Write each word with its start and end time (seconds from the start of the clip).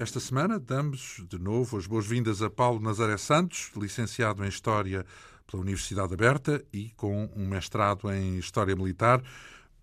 Esta 0.00 0.18
semana 0.18 0.58
damos 0.58 1.22
de 1.28 1.38
novo 1.38 1.76
as 1.76 1.86
boas-vindas 1.86 2.40
a 2.40 2.48
Paulo 2.48 2.80
Nazaré 2.80 3.18
Santos, 3.18 3.70
licenciado 3.76 4.42
em 4.42 4.48
História 4.48 5.04
pela 5.46 5.60
Universidade 5.60 6.14
Aberta 6.14 6.64
e 6.72 6.88
com 6.96 7.28
um 7.36 7.46
mestrado 7.46 8.10
em 8.10 8.38
História 8.38 8.74
Militar, 8.74 9.22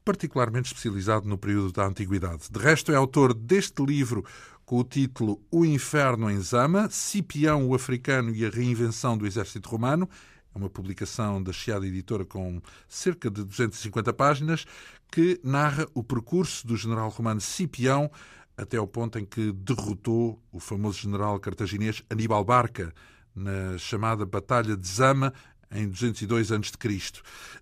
particularmente 0.03 0.70
especializado 0.70 1.29
no 1.29 1.38
período 1.38 1.71
da 1.71 1.85
Antiguidade. 1.85 2.49
De 2.49 2.57
resto, 2.57 2.91
é 2.91 2.95
autor 2.95 3.32
deste 3.32 3.85
livro 3.85 4.26
com 4.65 4.79
o 4.79 4.84
título 4.84 5.40
O 5.51 5.63
Inferno 5.63 6.32
em 6.32 6.41
Zama, 6.41 6.90
Cipião 6.90 7.68
o 7.68 7.76
Africano 7.76 8.34
e 8.34 8.43
a 8.43 8.49
Reinvenção 8.49 9.15
do 9.15 9.27
Exército 9.27 9.70
Romano. 9.70 10.10
É 10.55 10.57
uma 10.57 10.68
publicação 10.68 11.43
da 11.43 11.54
Chiada 11.54 11.85
Editora 11.85 12.26
com 12.26 12.60
cerca 12.90 13.29
de 13.29 13.43
250 13.43 14.12
páginas 14.13 14.65
que 15.12 15.40
narra 15.43 15.85
o 15.93 16.04
percurso 16.04 16.65
do 16.65 16.76
general 16.76 17.10
romano 17.10 17.40
Cipião 17.40 18.10
até 18.58 18.77
ao 18.77 18.88
ponto 18.88 19.20
em 19.20 19.26
que 19.26 19.52
derrotou 19.52 20.41
o 20.52 20.60
famoso 20.60 21.00
general 21.00 21.40
cartaginês 21.40 22.04
Aníbal 22.10 22.44
Barca 22.44 22.91
na 23.36 23.77
chamada 23.77 24.26
Batalha 24.26 24.76
de 24.76 24.88
Zama 24.88 25.32
em 25.72 25.88
202 25.88 26.52
a.C. 26.52 27.22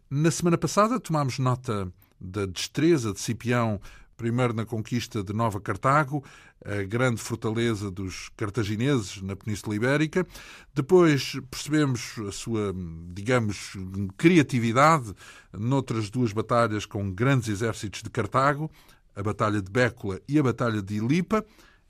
Na 0.10 0.32
semana 0.32 0.58
passada 0.58 1.00
tomámos 1.00 1.38
nota 1.38 1.92
da 2.20 2.46
destreza 2.46 3.12
de 3.12 3.20
Cipião, 3.20 3.82
primeiro 4.16 4.54
na 4.54 4.66
conquista 4.66 5.22
de 5.22 5.34
Nova 5.34 5.60
Cartago, 5.60 6.23
a 6.64 6.84
grande 6.84 7.22
fortaleza 7.22 7.92
dos 7.92 8.30
cartagineses 8.38 9.22
na 9.22 9.36
Península 9.36 9.76
Ibérica. 9.76 10.26
Depois 10.73 11.34
percebemos 11.52 12.16
a 12.28 12.32
sua, 12.32 12.73
digamos, 13.14 13.73
criatividade 14.18 15.14
noutras 15.52 16.10
duas 16.10 16.32
batalhas 16.32 16.86
com 16.86 17.12
grandes 17.12 17.50
exércitos 17.50 18.02
de 18.02 18.10
Cartago, 18.10 18.72
a 19.16 19.23
Batalha 19.23 19.61
de 19.61 19.71
Bécula 19.71 20.19
e 20.27 20.38
a 20.38 20.44
Batalha 20.44 20.81
de 20.81 20.95
Ilipa. 20.95 21.45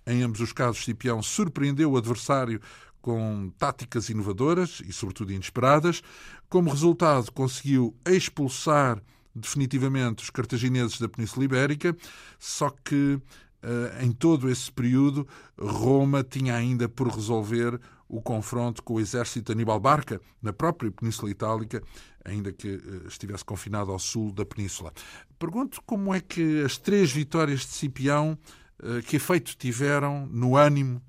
Em 0.05 0.21
ambos 0.21 0.39
os 0.39 0.53
casos, 0.53 0.83
Cipião 0.83 1.21
surpreendeu 1.21 1.91
o 1.91 1.97
adversário 1.97 2.61
com 3.01 3.51
táticas 3.57 4.09
inovadoras 4.09 4.81
e, 4.85 4.93
sobretudo, 4.93 5.31
inesperadas. 5.31 6.01
Como 6.49 6.69
resultado, 6.69 7.31
conseguiu 7.31 7.95
expulsar 8.05 9.01
definitivamente 9.33 10.23
os 10.23 10.29
cartagineses 10.29 10.99
da 10.99 11.09
Península 11.09 11.45
Ibérica, 11.45 11.95
só 12.39 12.69
que 12.69 13.19
eh, 13.61 14.03
em 14.03 14.11
todo 14.11 14.49
esse 14.49 14.71
período, 14.71 15.27
Roma 15.59 16.23
tinha 16.23 16.55
ainda 16.55 16.87
por 16.87 17.08
resolver 17.08 17.80
o 18.08 18.21
confronto 18.21 18.83
com 18.83 18.93
o 18.93 18.99
exército 18.99 19.47
de 19.47 19.52
Aníbal 19.53 19.80
Barca, 19.80 20.21
na 20.39 20.53
própria 20.53 20.91
Península 20.91 21.31
Itálica, 21.31 21.81
ainda 22.25 22.52
que 22.52 22.67
eh, 22.67 23.08
estivesse 23.08 23.45
confinado 23.45 23.91
ao 23.91 23.99
sul 23.99 24.31
da 24.31 24.45
península. 24.45 24.91
Pergunto 25.39 25.81
como 25.86 26.13
é 26.13 26.19
que 26.19 26.63
as 26.63 26.77
três 26.77 27.11
vitórias 27.11 27.61
de 27.61 27.67
Cipião, 27.67 28.37
eh, 28.83 29.02
que 29.03 29.15
efeito 29.15 29.55
tiveram 29.55 30.25
no 30.25 30.58
ânimo 30.58 31.02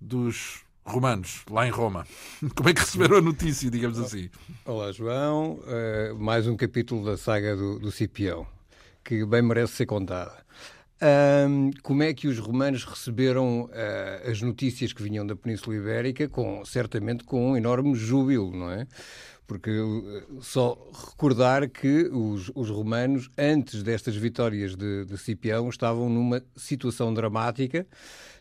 dos 0.00 0.64
romanos, 0.84 1.42
lá 1.50 1.66
em 1.66 1.70
Roma. 1.70 2.06
Como 2.54 2.68
é 2.68 2.72
que 2.72 2.80
receberam 2.80 3.16
a 3.16 3.20
notícia, 3.20 3.68
digamos 3.68 3.98
assim? 3.98 4.30
Olá, 4.64 4.92
João. 4.92 5.54
Uh, 5.54 6.14
mais 6.16 6.46
um 6.46 6.56
capítulo 6.56 7.04
da 7.04 7.16
saga 7.16 7.56
do, 7.56 7.80
do 7.80 7.90
Cipião, 7.90 8.46
que 9.02 9.24
bem 9.24 9.42
merece 9.42 9.72
ser 9.72 9.86
contada. 9.86 10.46
Um, 11.02 11.70
como 11.82 12.02
é 12.02 12.14
que 12.14 12.26
os 12.26 12.38
romanos 12.38 12.84
receberam 12.84 13.64
uh, 13.64 14.30
as 14.30 14.40
notícias 14.40 14.92
que 14.92 15.02
vinham 15.02 15.26
da 15.26 15.36
Península 15.36 15.76
Ibérica? 15.76 16.28
Com, 16.28 16.64
certamente 16.64 17.24
com 17.24 17.52
um 17.52 17.56
enorme 17.56 17.94
júbilo, 17.94 18.50
não 18.56 18.70
é? 18.70 18.86
Porque 19.46 19.70
só 20.40 20.76
recordar 21.10 21.68
que 21.68 22.08
os, 22.12 22.50
os 22.54 22.68
romanos, 22.68 23.30
antes 23.38 23.82
destas 23.82 24.16
vitórias 24.16 24.74
de, 24.74 25.04
de 25.04 25.16
Cipião, 25.18 25.68
estavam 25.68 26.08
numa 26.08 26.42
situação 26.56 27.14
dramática 27.14 27.86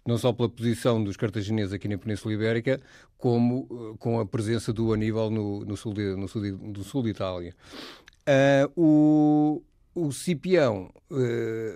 não 0.06 0.18
só 0.18 0.32
pela 0.32 0.48
posição 0.48 1.04
dos 1.04 1.18
cartagineses 1.18 1.74
aqui 1.74 1.88
na 1.88 1.98
Península 1.98 2.34
Ibérica, 2.34 2.80
como 3.18 3.68
uh, 3.70 3.98
com 3.98 4.20
a 4.20 4.26
presença 4.26 4.72
do 4.72 4.94
Aníbal 4.94 5.32
no, 5.32 5.66
no, 5.66 5.76
sul, 5.76 5.94
de, 5.94 6.16
no 6.16 6.28
sul, 6.28 6.42
de, 6.44 6.84
sul 6.84 7.02
de 7.04 7.10
Itália. 7.10 7.56
Uh, 8.28 8.72
o, 8.76 9.64
o 9.96 10.12
Cipião 10.12 10.92
uh, 11.10 11.18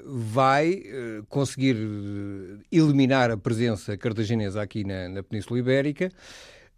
vai 0.05 0.73
uh, 0.73 1.25
conseguir 1.29 1.77
eliminar 2.69 3.31
a 3.31 3.37
presença 3.37 3.97
cartaginesa 3.97 4.61
aqui 4.61 4.83
na, 4.83 5.07
na 5.07 5.23
Península 5.23 5.57
Ibérica, 5.57 6.11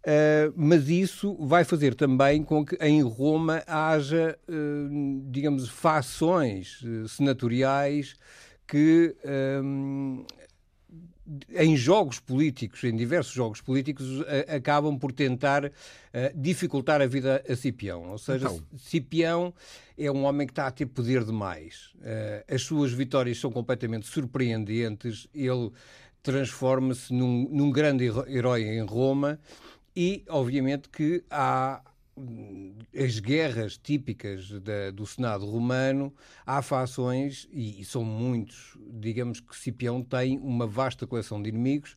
uh, 0.06 0.54
mas 0.56 0.88
isso 0.88 1.34
vai 1.40 1.64
fazer 1.64 1.96
também 1.96 2.44
com 2.44 2.64
que 2.64 2.76
em 2.76 3.02
Roma 3.02 3.62
haja, 3.66 4.38
digamos, 5.30 5.68
fações 5.68 6.80
senatoriais 7.08 8.14
que 8.68 9.16
em 11.54 11.76
jogos 11.76 12.18
políticos, 12.18 12.82
em 12.84 12.96
diversos 12.96 13.32
jogos 13.32 13.60
políticos, 13.60 14.04
acabam 14.48 14.98
por 14.98 15.12
tentar 15.12 15.66
uh, 15.66 15.70
dificultar 16.34 17.00
a 17.00 17.06
vida 17.06 17.42
a 17.48 17.56
Cipião. 17.56 18.10
Ou 18.10 18.18
seja, 18.18 18.46
então. 18.46 18.62
Cipião 18.76 19.54
é 19.96 20.10
um 20.10 20.24
homem 20.24 20.46
que 20.46 20.52
está 20.52 20.66
a 20.66 20.70
ter 20.70 20.86
poder 20.86 21.24
demais. 21.24 21.92
Uh, 21.96 22.54
as 22.54 22.62
suas 22.62 22.92
vitórias 22.92 23.38
são 23.38 23.52
completamente 23.52 24.06
surpreendentes. 24.06 25.28
Ele 25.32 25.70
transforma-se 26.22 27.12
num, 27.12 27.48
num 27.50 27.70
grande 27.70 28.10
herói 28.28 28.62
em 28.64 28.82
Roma 28.82 29.38
e, 29.94 30.24
obviamente, 30.28 30.88
que 30.88 31.22
há 31.30 31.82
as 32.94 33.18
guerras 33.18 33.78
típicas 33.78 34.50
da, 34.60 34.90
do 34.90 35.06
Senado 35.06 35.46
romano, 35.46 36.12
há 36.46 36.60
fações, 36.60 37.48
e, 37.50 37.80
e, 37.80 37.84
são 37.84 38.04
muitos, 38.04 38.76
digamos 38.86 39.40
que 39.40 39.56
Cipião 39.56 40.02
tem 40.02 40.38
uma 40.38 40.66
vasta 40.66 41.06
coleção 41.06 41.42
de 41.42 41.48
inimigos 41.48 41.96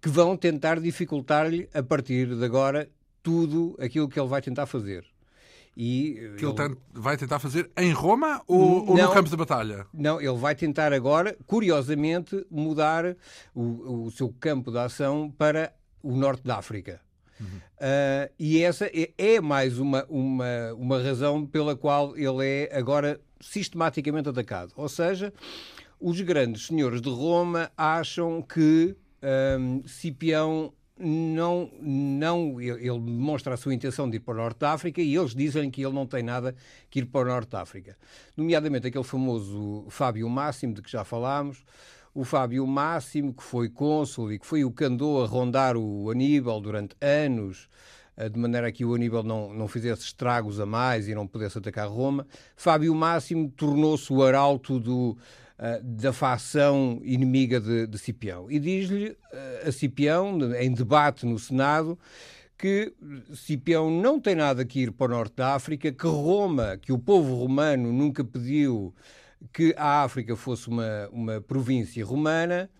que 0.00 0.08
vão 0.08 0.36
tentar 0.36 0.80
dificultar-lhe, 0.80 1.68
a 1.74 1.82
partir 1.82 2.34
de 2.34 2.44
agora, 2.44 2.88
tudo 3.22 3.76
aquilo 3.80 4.08
que 4.08 4.20
ele 4.20 4.28
vai 4.28 4.40
tentar 4.40 4.66
fazer. 4.66 5.04
E 5.76 6.32
que 6.38 6.46
ele, 6.46 6.62
ele 6.62 6.76
vai 6.94 7.18
tentar 7.18 7.38
fazer 7.38 7.70
em 7.76 7.92
Roma 7.92 8.42
ou, 8.46 8.88
ou, 8.88 8.96
no 8.96 9.12
campo 9.12 9.28
de 9.28 9.36
batalha? 9.36 9.86
Não, 9.92 10.18
ele 10.18 10.38
vai 10.38 10.54
tentar 10.54 10.90
agora, 10.92 11.36
curiosamente, 11.46 12.46
mudar 12.50 13.14
o, 13.54 14.06
o 14.06 14.10
seu 14.10 14.34
campo 14.40 14.70
de 14.70 14.78
ação 14.78 15.30
para 15.36 15.74
o 16.02 16.16
norte 16.16 16.44
da 16.44 16.56
África. 16.56 17.00
Uhum. 17.40 17.46
Uh, 17.46 18.32
e 18.38 18.62
essa 18.62 18.86
é, 18.86 19.10
é, 19.16 19.40
mais 19.40 19.78
uma, 19.78 20.04
uma, 20.08 20.72
uma 20.74 21.02
razão 21.02 21.46
pela 21.46 21.76
qual 21.76 22.16
ele 22.16 22.44
é 22.44 22.76
agora 22.76 23.20
sistematicamente 23.40 24.28
atacado. 24.28 24.72
Ou 24.76 24.88
seja, 24.88 25.32
os 26.00 26.20
grandes 26.20 26.66
senhores 26.66 27.00
de 27.00 27.08
Roma 27.08 27.70
acham 27.76 28.42
que 28.42 28.96
um, 29.58 29.86
Cipião 29.86 30.72
não, 30.98 31.70
não 31.80 32.60
ele 32.60 32.98
demonstra 32.98 33.54
a 33.54 33.56
sua 33.56 33.74
intenção 33.74 34.08
de 34.08 34.16
ir 34.16 34.20
para 34.20 34.34
o 34.34 34.36
Norte 34.36 34.60
da 34.60 34.72
África 34.72 35.00
e 35.02 35.14
eles 35.14 35.34
dizem 35.34 35.70
que 35.70 35.84
ele 35.84 35.92
não 35.92 36.06
tem 36.06 36.22
nada 36.22 36.54
que 36.88 37.00
ir 37.00 37.06
para 37.06 37.20
o 37.20 37.24
Norte 37.24 37.50
da 37.50 37.60
África. 37.60 37.96
Nomeadamente 38.36 38.86
aquele 38.86 39.04
famoso 39.04 39.86
Fábio 39.90 40.28
Máximo, 40.28 40.72
de 40.72 40.82
que 40.82 40.90
já 40.90 41.04
falámos, 41.04 41.64
o 42.16 42.24
Fábio 42.24 42.66
Máximo, 42.66 43.34
que 43.34 43.42
foi 43.42 43.68
cônsul 43.68 44.32
e 44.32 44.38
que 44.38 44.46
foi 44.46 44.64
o 44.64 44.72
que 44.72 44.84
andou 44.84 45.22
a 45.22 45.26
rondar 45.26 45.76
o 45.76 46.10
Aníbal 46.10 46.62
durante 46.62 46.96
anos, 46.98 47.68
eh, 48.16 48.30
de 48.30 48.38
maneira 48.38 48.72
que 48.72 48.86
o 48.86 48.94
Aníbal 48.94 49.22
não, 49.22 49.52
não 49.52 49.68
fizesse 49.68 50.04
estragos 50.04 50.58
a 50.58 50.64
mais 50.64 51.08
e 51.08 51.14
não 51.14 51.26
pudesse 51.26 51.58
atacar 51.58 51.86
Roma. 51.86 52.26
Fábio 52.56 52.94
Máximo 52.94 53.50
tornou-se 53.50 54.10
o 54.10 54.22
arauto 54.22 54.80
do, 54.80 55.10
uh, 55.10 55.82
da 55.82 56.10
facção 56.10 57.02
inimiga 57.04 57.60
de, 57.60 57.86
de 57.86 57.98
Cipião. 57.98 58.50
E 58.50 58.58
diz-lhe 58.58 59.10
uh, 59.10 59.68
a 59.68 59.70
Cipião, 59.70 60.38
em 60.58 60.72
debate 60.72 61.26
no 61.26 61.38
Senado, 61.38 61.98
que 62.56 62.94
Cipião 63.34 63.90
não 63.90 64.18
tem 64.18 64.34
nada 64.34 64.64
que 64.64 64.80
ir 64.80 64.90
para 64.90 65.12
o 65.12 65.16
norte 65.16 65.36
da 65.36 65.54
África, 65.54 65.92
que 65.92 66.06
Roma, 66.06 66.78
que 66.80 66.94
o 66.94 66.98
povo 66.98 67.34
romano 67.34 67.92
nunca 67.92 68.24
pediu 68.24 68.94
que 69.52 69.74
a 69.76 70.02
África 70.02 70.36
fosse 70.36 70.68
uma, 70.68 71.08
uma 71.10 71.40
província 71.40 72.04
romana, 72.04 72.70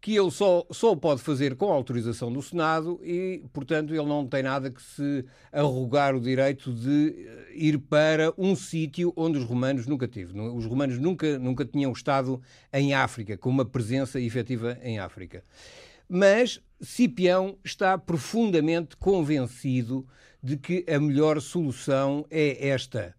que 0.00 0.16
ele 0.16 0.30
só, 0.30 0.66
só 0.70 0.96
pode 0.96 1.20
fazer 1.20 1.54
com 1.56 1.70
autorização 1.70 2.32
do 2.32 2.40
Senado 2.40 2.98
e, 3.04 3.44
portanto, 3.52 3.94
ele 3.94 4.06
não 4.06 4.26
tem 4.26 4.42
nada 4.42 4.70
que 4.70 4.82
se 4.82 5.24
arrogar 5.52 6.14
o 6.14 6.20
direito 6.20 6.72
de 6.72 7.14
eh, 7.18 7.52
ir 7.54 7.78
para 7.78 8.32
um 8.38 8.56
sítio 8.56 9.12
onde 9.14 9.36
os 9.36 9.44
romanos 9.44 9.86
nunca 9.86 10.08
teve. 10.08 10.38
Os 10.40 10.64
romanos 10.64 10.98
nunca, 10.98 11.38
nunca 11.38 11.66
tinham 11.66 11.92
estado 11.92 12.40
em 12.72 12.94
África, 12.94 13.36
com 13.36 13.50
uma 13.50 13.64
presença 13.64 14.18
efetiva 14.18 14.78
em 14.82 14.98
África. 14.98 15.44
Mas 16.08 16.60
Cipião 16.80 17.58
está 17.62 17.98
profundamente 17.98 18.96
convencido 18.96 20.06
de 20.42 20.56
que 20.56 20.84
a 20.88 20.98
melhor 20.98 21.40
solução 21.42 22.24
é 22.30 22.68
esta 22.68 23.14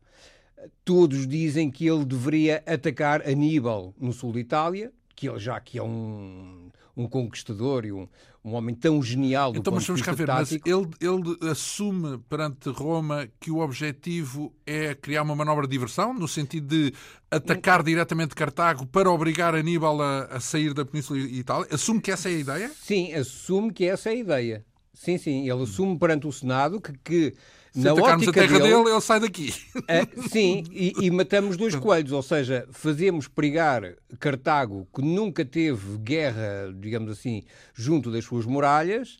todos 0.83 1.27
dizem 1.27 1.69
que 1.69 1.87
ele 1.87 2.05
deveria 2.05 2.63
atacar 2.65 3.21
Aníbal 3.27 3.93
no 3.99 4.13
sul 4.13 4.33
de 4.33 4.39
Itália, 4.39 4.91
que 5.15 5.29
ele 5.29 5.39
já 5.39 5.59
que 5.59 5.77
é 5.77 5.83
um, 5.83 6.69
um 6.95 7.07
conquistador 7.07 7.85
e 7.85 7.91
um, 7.91 8.07
um 8.43 8.53
homem 8.53 8.73
tão 8.73 9.01
genial 9.01 9.51
do 9.51 9.59
então, 9.59 9.71
ponto 9.71 9.79
mas 9.81 9.85
de 9.85 9.93
vista 9.93 10.13
ver, 10.13 10.25
tático. 10.25 10.67
Mas 10.67 10.75
ele, 10.75 11.37
ele 11.39 11.49
assume 11.51 12.17
perante 12.29 12.69
Roma 12.69 13.27
que 13.39 13.51
o 13.51 13.59
objetivo 13.59 14.53
é 14.65 14.95
criar 14.95 15.21
uma 15.21 15.35
manobra 15.35 15.67
de 15.67 15.71
diversão, 15.71 16.13
no 16.13 16.27
sentido 16.27 16.67
de 16.67 16.93
atacar 17.29 17.83
diretamente 17.83 18.35
Cartago 18.35 18.85
para 18.85 19.09
obrigar 19.09 19.55
Aníbal 19.55 20.01
a, 20.01 20.23
a 20.25 20.39
sair 20.39 20.73
da 20.73 20.83
Península 20.83 21.19
Itália? 21.19 21.67
Assume 21.71 22.01
que 22.01 22.11
essa 22.11 22.29
é 22.29 22.33
a 22.33 22.39
ideia? 22.39 22.71
Sim, 22.75 23.13
assume 23.13 23.71
que 23.71 23.85
essa 23.85 24.09
é 24.09 24.13
a 24.13 24.15
ideia. 24.15 24.65
Sim, 24.93 25.17
sim, 25.17 25.49
ele 25.49 25.63
assume 25.63 25.97
perante 25.97 26.27
o 26.27 26.31
Senado 26.31 26.79
que, 26.79 26.93
que 27.03 27.33
se 27.71 27.79
na 27.79 27.94
atacarmos 27.94 28.27
a 28.27 28.31
terra 28.33 28.59
dele, 28.59 28.75
dele, 28.75 28.89
ele 28.89 29.01
sai 29.01 29.19
daqui. 29.19 29.53
Uh, 29.75 30.27
sim, 30.29 30.63
e, 30.71 30.94
e, 31.01 31.12
matamos 31.12 31.56
dois 31.56 31.73
coelhos, 31.73 32.12
ou 32.12 32.21
seja, 32.21 32.68
fazemos 32.71 33.27
perigar 33.27 33.95
Cartago, 34.19 34.88
que 34.94 35.01
nunca 35.01 35.45
teve 35.45 35.97
guerra, 36.00 36.73
digamos 36.77 37.09
assim, 37.12 37.44
junto 37.73 38.12
das 38.12 38.25
suas 38.25 38.45
muralhas, 38.45 39.18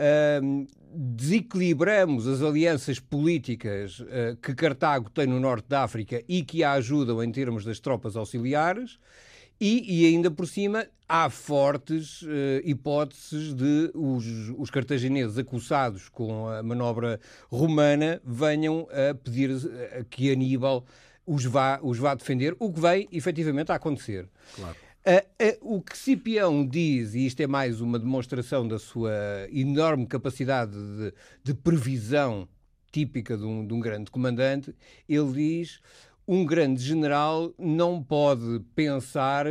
uh, 0.00 0.66
desequilibramos 0.92 2.26
as 2.26 2.42
alianças 2.42 2.98
políticas 2.98 4.00
uh, 4.00 4.36
que 4.42 4.54
Cartago 4.54 5.08
tem 5.08 5.26
no 5.26 5.38
norte 5.38 5.68
da 5.68 5.84
África 5.84 6.22
e 6.28 6.42
que 6.42 6.64
a 6.64 6.72
ajudam 6.72 7.22
em 7.22 7.30
termos 7.30 7.64
das 7.64 7.78
tropas 7.78 8.16
auxiliares, 8.16 8.98
e, 9.64 10.02
e, 10.02 10.06
ainda 10.06 10.30
por 10.30 10.46
cima 10.46 10.86
há 11.08 11.30
fortes 11.30 12.20
uh, 12.20 12.26
hipóteses 12.64 13.54
de 13.54 13.90
os, 13.94 14.26
os, 14.58 14.70
cartagineses 14.70 15.38
acusados 15.38 16.10
com 16.10 16.46
a 16.50 16.62
manobra 16.62 17.18
romana 17.50 18.20
venham 18.22 18.86
a 18.90 19.14
pedir 19.14 19.50
uh, 19.50 20.04
que 20.10 20.30
Aníbal 20.30 20.84
os 21.26 21.46
vá, 21.46 21.80
os 21.82 21.96
vá 21.96 22.14
defender, 22.14 22.54
o 22.58 22.70
que 22.70 22.78
vem 22.78 23.08
efetivamente 23.10 23.72
a 23.72 23.76
acontecer. 23.76 24.28
Claro. 24.54 24.76
Uh, 25.06 25.76
o 25.76 25.80
que 25.80 25.96
Cipião 25.96 26.66
diz, 26.66 27.14
e 27.14 27.24
isto 27.24 27.40
é 27.40 27.46
mais 27.46 27.80
uma 27.80 27.98
demonstração 27.98 28.68
da 28.68 28.78
sua 28.78 29.14
enorme 29.50 30.06
capacidade 30.06 30.72
de, 30.72 31.14
de 31.42 31.54
previsão 31.54 32.46
típica 32.92 33.34
de 33.36 33.44
um, 33.44 33.66
de 33.66 33.72
um 33.72 33.80
grande 33.80 34.10
comandante, 34.10 34.74
ele 35.08 35.32
diz 35.32 35.80
um 36.26 36.44
grande 36.44 36.82
general 36.82 37.52
não 37.58 38.02
pode 38.02 38.60
pensar 38.74 39.46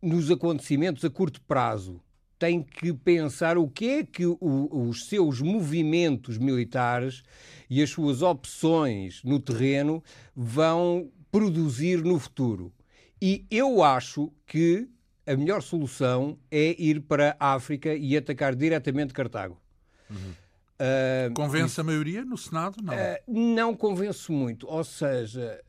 nos 0.00 0.30
acontecimentos 0.30 1.04
a 1.04 1.10
curto 1.10 1.40
prazo. 1.42 2.00
Tem 2.38 2.62
que 2.62 2.92
pensar 2.92 3.56
o 3.56 3.68
que 3.68 3.88
é 3.88 4.04
que 4.04 4.26
o, 4.26 4.36
os 4.40 5.06
seus 5.06 5.40
movimentos 5.40 6.36
militares 6.36 7.22
e 7.68 7.82
as 7.82 7.90
suas 7.90 8.20
opções 8.22 9.22
no 9.24 9.40
terreno 9.40 10.02
vão 10.34 11.10
produzir 11.30 12.02
no 12.02 12.18
futuro. 12.18 12.72
E 13.20 13.46
eu 13.50 13.82
acho 13.82 14.30
que 14.46 14.88
a 15.26 15.34
melhor 15.34 15.62
solução 15.62 16.38
é 16.50 16.80
ir 16.80 17.00
para 17.00 17.36
a 17.40 17.54
África 17.54 17.94
e 17.94 18.16
atacar 18.16 18.54
diretamente 18.54 19.12
Cartago. 19.12 19.60
Uhum. 20.08 20.32
Uh, 20.78 21.32
Convence 21.32 21.80
a 21.80 21.84
maioria 21.84 22.24
no 22.24 22.36
Senado? 22.36 22.76
Não. 22.82 22.92
Uh, 22.92 23.16
não 23.26 23.74
convence 23.74 24.30
muito. 24.30 24.66
Ou 24.68 24.84
seja. 24.84 25.60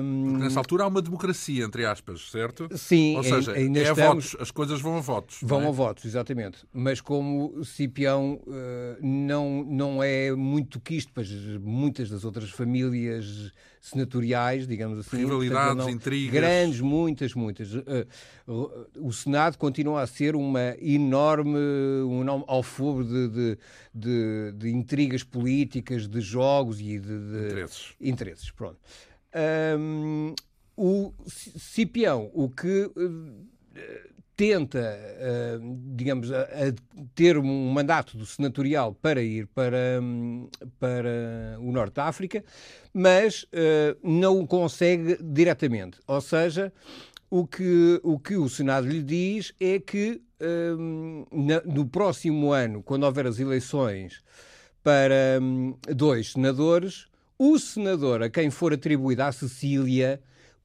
Um... 0.00 0.38
nessa 0.38 0.58
altura 0.58 0.84
há 0.84 0.86
uma 0.88 1.00
democracia, 1.00 1.64
entre 1.64 1.86
aspas, 1.86 2.30
certo? 2.30 2.68
Sim, 2.76 3.16
Ou 3.16 3.22
seja, 3.22 3.52
ainda 3.52 3.78
é 3.78 3.82
estamos... 3.82 4.32
votos, 4.32 4.36
as 4.40 4.50
coisas 4.50 4.80
vão 4.80 4.96
a 4.96 5.00
votos. 5.00 5.38
Vão 5.42 5.62
é? 5.62 5.68
a 5.68 5.70
votos, 5.70 6.04
exatamente. 6.04 6.64
Mas 6.72 7.00
como 7.00 7.64
Cipião 7.64 8.40
uh, 8.46 8.96
não, 9.00 9.64
não 9.64 10.02
é 10.02 10.32
muito 10.32 10.80
quisto, 10.80 11.12
pois 11.14 11.30
muitas 11.60 12.10
das 12.10 12.24
outras 12.24 12.50
famílias 12.50 13.52
senatoriais, 13.90 14.66
digamos 14.66 14.98
assim. 14.98 15.18
Rivalidades, 15.18 15.76
não, 15.76 15.90
intrigas. 15.90 16.32
Grandes, 16.32 16.80
muitas, 16.80 17.34
muitas. 17.34 17.68
o 18.96 19.12
Senado 19.12 19.56
continua 19.56 20.02
a 20.02 20.06
ser 20.06 20.36
uma 20.36 20.76
enorme, 20.80 21.58
um 22.06 22.20
enorme 22.20 22.44
alfobre 22.46 23.04
de, 23.04 23.28
de, 23.28 23.58
de 23.94 24.66
de 24.66 24.70
intrigas 24.70 25.22
políticas, 25.22 26.08
de 26.08 26.20
jogos 26.20 26.80
e 26.80 26.98
de, 26.98 27.46
interesses. 27.46 27.94
interesses. 28.00 28.50
Pronto. 28.50 28.78
Um, 29.78 30.34
o 30.76 31.12
Cipião, 31.26 32.30
o 32.34 32.48
que 32.48 32.90
uh, 32.96 33.46
tenta, 34.36 34.78
uh, 34.78 35.78
digamos, 35.94 36.30
a, 36.30 36.42
a, 36.42 36.74
ter 37.14 37.38
um 37.38 37.70
mandato 37.70 38.18
do 38.18 38.26
senatorial 38.26 38.94
para 38.94 39.22
ir 39.22 39.46
para, 39.48 39.98
um, 40.02 40.48
para 40.78 41.58
o 41.58 41.72
Norte 41.72 41.94
da 41.94 42.04
África, 42.04 42.44
mas 42.92 43.44
uh, 43.44 43.96
não 44.02 44.38
o 44.38 44.46
consegue 44.46 45.18
diretamente. 45.22 45.98
Ou 46.06 46.20
seja, 46.20 46.70
o 47.30 47.46
que, 47.46 47.98
o 48.02 48.18
que 48.18 48.36
o 48.36 48.48
Senado 48.48 48.86
lhe 48.86 49.02
diz 49.02 49.54
é 49.58 49.78
que 49.80 50.20
um, 50.78 51.24
na, 51.32 51.62
no 51.62 51.86
próximo 51.86 52.52
ano, 52.52 52.82
quando 52.82 53.04
houver 53.04 53.26
as 53.26 53.38
eleições 53.38 54.22
para 54.82 55.40
um, 55.40 55.74
dois 55.94 56.32
senadores, 56.32 57.06
o 57.38 57.58
senador 57.58 58.22
a 58.22 58.30
quem 58.30 58.50
for 58.50 58.72
atribuída 58.72 59.26
a 59.26 59.32
Sicília 59.32 60.20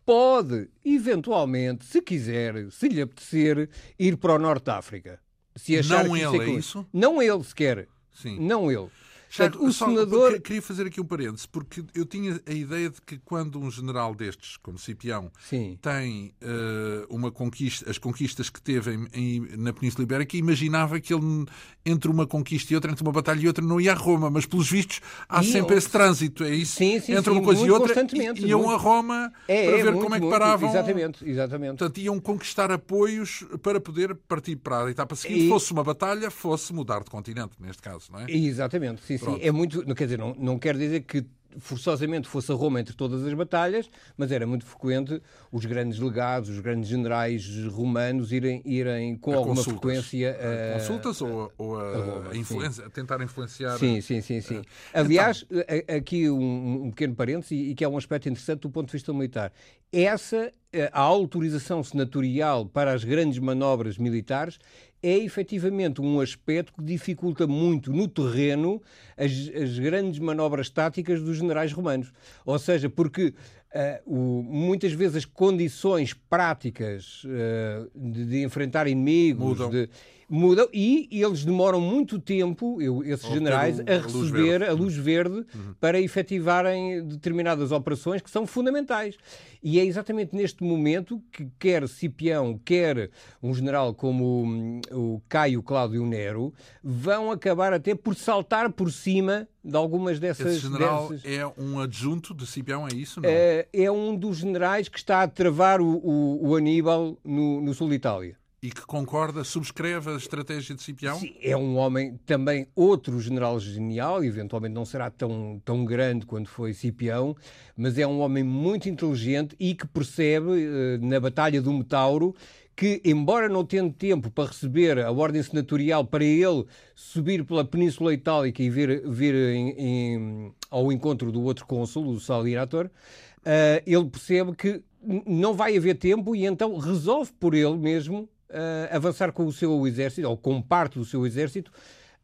pode, 0.05 0.69
eventualmente, 0.83 1.85
se 1.85 2.01
quiser, 2.01 2.71
se 2.71 2.87
lhe 2.87 3.01
apetecer, 3.01 3.69
ir 3.97 4.17
para 4.17 4.33
o 4.35 4.39
Norte 4.39 4.65
da 4.65 4.77
África. 4.77 5.19
Se 5.55 5.77
achar 5.77 6.05
não 6.05 6.13
que 6.13 6.21
ele, 6.21 6.37
é, 6.37 6.55
é 6.55 6.57
isso? 6.57 6.87
Não 6.93 7.21
ele 7.21 7.43
sequer. 7.43 7.87
Sim. 8.13 8.39
Não 8.39 8.71
ele. 8.71 8.89
Portanto, 9.35 9.63
o 9.63 9.71
senador... 9.71 10.41
Queria 10.41 10.61
fazer 10.61 10.87
aqui 10.87 10.99
um 10.99 11.05
parênteses, 11.05 11.45
porque 11.45 11.83
eu 11.95 12.05
tinha 12.05 12.41
a 12.45 12.51
ideia 12.51 12.89
de 12.89 13.01
que 13.01 13.17
quando 13.19 13.59
um 13.59 13.71
general 13.71 14.13
destes, 14.13 14.57
como 14.57 14.77
Cipião, 14.77 15.31
Sim. 15.49 15.77
tem 15.81 16.33
uh, 16.41 17.05
uma 17.09 17.31
conquista, 17.31 17.89
as 17.89 17.97
conquistas 17.97 18.49
que 18.49 18.61
teve 18.61 18.93
em, 18.93 19.07
em, 19.13 19.57
na 19.57 19.71
Península 19.71 20.03
Ibérica, 20.03 20.35
imaginava 20.35 20.99
que 20.99 21.13
ele, 21.13 21.45
entre 21.85 22.11
uma 22.11 22.27
conquista 22.27 22.73
e 22.73 22.75
outra, 22.75 22.91
entre 22.91 23.03
uma 23.03 23.11
batalha 23.11 23.39
e 23.39 23.47
outra, 23.47 23.63
não 23.63 23.79
ia 23.79 23.93
a 23.93 23.95
Roma, 23.95 24.29
mas 24.29 24.45
pelos 24.45 24.69
vistos 24.69 24.99
há 25.29 25.41
e 25.41 25.51
sempre 25.51 25.75
eu... 25.75 25.77
esse 25.77 25.89
trânsito, 25.89 26.43
é 26.43 26.53
isso? 26.53 26.75
Sim, 26.75 26.99
sim, 26.99 27.13
entre 27.13 27.31
sim, 27.31 27.37
uma 27.37 27.41
coisa 27.41 27.65
e 27.65 27.71
outra, 27.71 27.93
e, 28.13 28.45
iam 28.47 28.59
muito... 28.59 28.73
a 28.73 28.77
Roma 28.77 29.31
é, 29.47 29.65
para 29.65 29.77
é, 29.77 29.83
ver 29.83 29.91
muito, 29.91 30.03
como 30.03 30.15
é 30.15 30.19
que 30.19 30.29
paravam. 30.29 30.69
Exatamente, 30.69 31.29
exatamente. 31.29 31.77
Portanto, 31.77 31.97
iam 31.99 32.19
conquistar 32.19 32.71
apoios 32.71 33.45
para 33.61 33.79
poder 33.79 34.15
partir 34.27 34.57
para 34.57 34.85
a 34.85 34.91
etapa 34.91 35.15
seguinte, 35.15 35.45
e... 35.45 35.49
fosse 35.49 35.71
uma 35.71 35.83
batalha, 35.83 36.29
fosse 36.29 36.73
mudar 36.73 37.03
de 37.03 37.09
continente, 37.09 37.53
neste 37.59 37.81
caso, 37.81 38.11
não 38.11 38.19
é? 38.19 38.25
Exatamente, 38.29 39.01
sim, 39.03 39.17
Pronto. 39.23 39.45
É 39.45 39.51
muito 39.51 39.95
quer 39.95 40.05
dizer, 40.05 40.17
não, 40.17 40.35
não 40.37 40.59
quer 40.59 40.77
dizer 40.77 41.01
que 41.01 41.25
forçosamente 41.59 42.27
fosse 42.27 42.51
a 42.51 42.55
Roma 42.55 42.79
entre 42.79 42.95
todas 42.95 43.25
as 43.25 43.33
batalhas, 43.33 43.89
mas 44.17 44.31
era 44.31 44.45
muito 44.47 44.65
frequente 44.65 45.21
os 45.51 45.65
grandes 45.65 45.99
legados, 45.99 46.49
os 46.49 46.59
grandes 46.59 46.89
generais 46.89 47.45
romanos 47.67 48.31
irem, 48.31 48.61
irem 48.65 49.17
com 49.17 49.33
a 49.33 49.35
alguma 49.35 49.55
consultas. 49.55 49.81
frequência 49.81 50.37
a, 50.39 50.79
consultas 50.79 51.21
a, 51.21 51.25
ou, 51.25 51.51
ou 51.57 51.79
a, 51.79 51.83
a, 51.83 51.97
Roma, 51.97 52.37
influência, 52.37 52.89
tentar 52.89 53.21
influenciar. 53.21 53.77
Sim, 53.77 54.01
sim, 54.01 54.21
sim, 54.21 54.41
sim. 54.41 54.61
Aliás, 54.93 55.45
então... 55.49 55.95
aqui 55.95 56.29
um, 56.29 56.85
um 56.85 56.89
pequeno 56.91 57.15
parênteses 57.15 57.51
e, 57.51 57.71
e 57.71 57.75
que 57.75 57.83
é 57.83 57.89
um 57.89 57.97
aspecto 57.97 58.29
interessante 58.29 58.61
do 58.61 58.69
ponto 58.69 58.87
de 58.87 58.93
vista 58.93 59.11
militar. 59.13 59.51
Essa 59.91 60.51
a 60.93 61.01
autorização 61.01 61.83
senatorial 61.83 62.65
para 62.65 62.93
as 62.93 63.03
grandes 63.03 63.39
manobras 63.39 63.97
militares 63.97 64.57
é 65.01 65.17
efetivamente 65.17 66.01
um 66.01 66.19
aspecto 66.19 66.73
que 66.73 66.83
dificulta 66.83 67.47
muito 67.47 67.91
no 67.91 68.07
terreno 68.07 68.81
as, 69.17 69.31
as 69.55 69.79
grandes 69.79 70.19
manobras 70.19 70.69
táticas 70.69 71.21
dos 71.21 71.37
generais 71.37 71.71
romanos. 71.71 72.11
Ou 72.45 72.57
seja, 72.59 72.89
porque 72.89 73.33
Uh, 73.73 74.03
o, 74.05 74.43
muitas 74.43 74.91
vezes 74.91 75.15
as 75.15 75.23
condições 75.23 76.13
práticas 76.13 77.23
uh, 77.23 77.89
de, 77.95 78.25
de, 78.25 78.43
enfrentar 78.43 78.85
inimigos 78.85 79.59
de, 79.69 79.89
mudam 80.31 80.69
e, 80.71 81.09
eles 81.11 81.43
demoram 81.43 81.81
muito 81.81 82.17
tempo, 82.17 82.81
eu, 82.81 83.03
esses 83.03 83.25
Ou 83.25 83.33
generais, 83.33 83.79
um, 83.79 83.83
a 83.85 83.97
receber 83.97 84.07
a 84.07 84.17
luz 84.17 84.29
verde, 84.31 84.71
luz 84.71 84.95
verde 84.95 85.35
uhum. 85.53 85.75
para 85.77 85.99
efetivarem 85.99 87.05
determinadas 87.05 87.73
operações 87.73 88.21
que 88.21 88.31
são 88.31 88.47
fundamentais. 88.47 89.17
E 89.61 89.77
é 89.77 89.85
exatamente 89.85 90.33
neste 90.33 90.63
momento 90.63 91.21
que 91.33 91.47
quer 91.59 91.87
Cipião, 91.87 92.57
quer 92.63 93.11
um 93.43 93.53
general 93.53 93.93
como 93.93 94.43
hum, 94.43 94.81
o 94.91 95.21
Caio 95.27 95.61
Cláudio 95.61 96.05
Nero, 96.05 96.53
vão 96.81 97.29
acabar 97.29 97.73
até 97.73 97.93
por 97.93 98.15
saltar 98.15 98.71
por 98.71 98.89
cima 98.89 99.47
de 99.63 99.75
algumas 99.75 100.17
dessas... 100.17 100.55
Esse 100.55 100.61
general 100.61 101.09
dessas... 101.09 101.29
é 101.29 101.45
um 101.57 101.79
adjunto 101.79 102.33
de 102.33 102.47
Cipião, 102.47 102.87
é 102.87 102.93
isso? 102.95 103.19
Não? 103.19 103.29
É, 103.29 103.67
é 103.73 103.91
um 103.91 104.15
dos 104.15 104.37
generais 104.37 104.87
que 104.87 104.97
está 104.97 105.23
a 105.23 105.27
travar 105.27 105.81
o, 105.81 105.97
o, 105.97 106.49
o 106.49 106.55
Aníbal 106.55 107.17
no, 107.23 107.59
no 107.59 107.73
sul 107.73 107.89
de 107.89 107.95
Itália 107.95 108.40
e 108.63 108.69
que 108.69 108.85
concorda, 108.85 109.43
subscreve 109.43 110.11
a 110.11 110.15
estratégia 110.15 110.75
de 110.75 110.83
Cipião? 110.83 111.17
Sim, 111.17 111.33
é 111.41 111.57
um 111.57 111.77
homem 111.77 112.19
também, 112.27 112.67
outro 112.75 113.19
general 113.19 113.59
genial, 113.59 114.23
eventualmente 114.23 114.75
não 114.75 114.85
será 114.85 115.09
tão, 115.09 115.59
tão 115.65 115.83
grande 115.83 116.27
quanto 116.27 116.47
foi 116.47 116.71
Cipião, 116.71 117.35
mas 117.75 117.97
é 117.97 118.05
um 118.05 118.19
homem 118.19 118.43
muito 118.43 118.87
inteligente 118.87 119.55
e 119.59 119.73
que 119.73 119.87
percebe, 119.87 120.63
eh, 120.63 120.99
na 121.01 121.19
Batalha 121.19 121.59
do 121.59 121.73
Metauro, 121.73 122.35
que, 122.75 123.01
embora 123.03 123.49
não 123.49 123.65
tendo 123.65 123.91
tempo 123.91 124.29
para 124.29 124.49
receber 124.49 124.99
a 124.99 125.11
ordem 125.11 125.41
senatorial 125.41 126.05
para 126.05 126.23
ele 126.23 126.63
subir 126.93 127.43
pela 127.43 127.65
Península 127.65 128.13
Itálica 128.13 128.61
e 128.61 128.69
vir, 128.69 129.01
vir 129.09 129.33
em, 129.33 129.69
em, 129.71 130.53
ao 130.69 130.91
encontro 130.91 131.31
do 131.31 131.41
outro 131.41 131.65
cônsul, 131.65 132.07
o 132.09 132.19
Salirator, 132.19 132.85
uh, 132.85 133.81
ele 133.87 134.05
percebe 134.05 134.55
que 134.55 134.83
não 135.25 135.55
vai 135.55 135.75
haver 135.75 135.97
tempo 135.97 136.35
e 136.35 136.45
então 136.45 136.77
resolve 136.77 137.31
por 137.39 137.55
ele 137.55 137.75
mesmo 137.75 138.29
uh, 138.51 138.95
avançar 138.95 139.31
com 139.31 139.45
o 139.45 139.51
seu 139.51 139.87
exército, 139.87 140.27
ou 140.27 140.37
com 140.37 140.61
parte 140.61 140.99
do 140.99 141.05
seu 141.05 141.25
exército, 141.25 141.71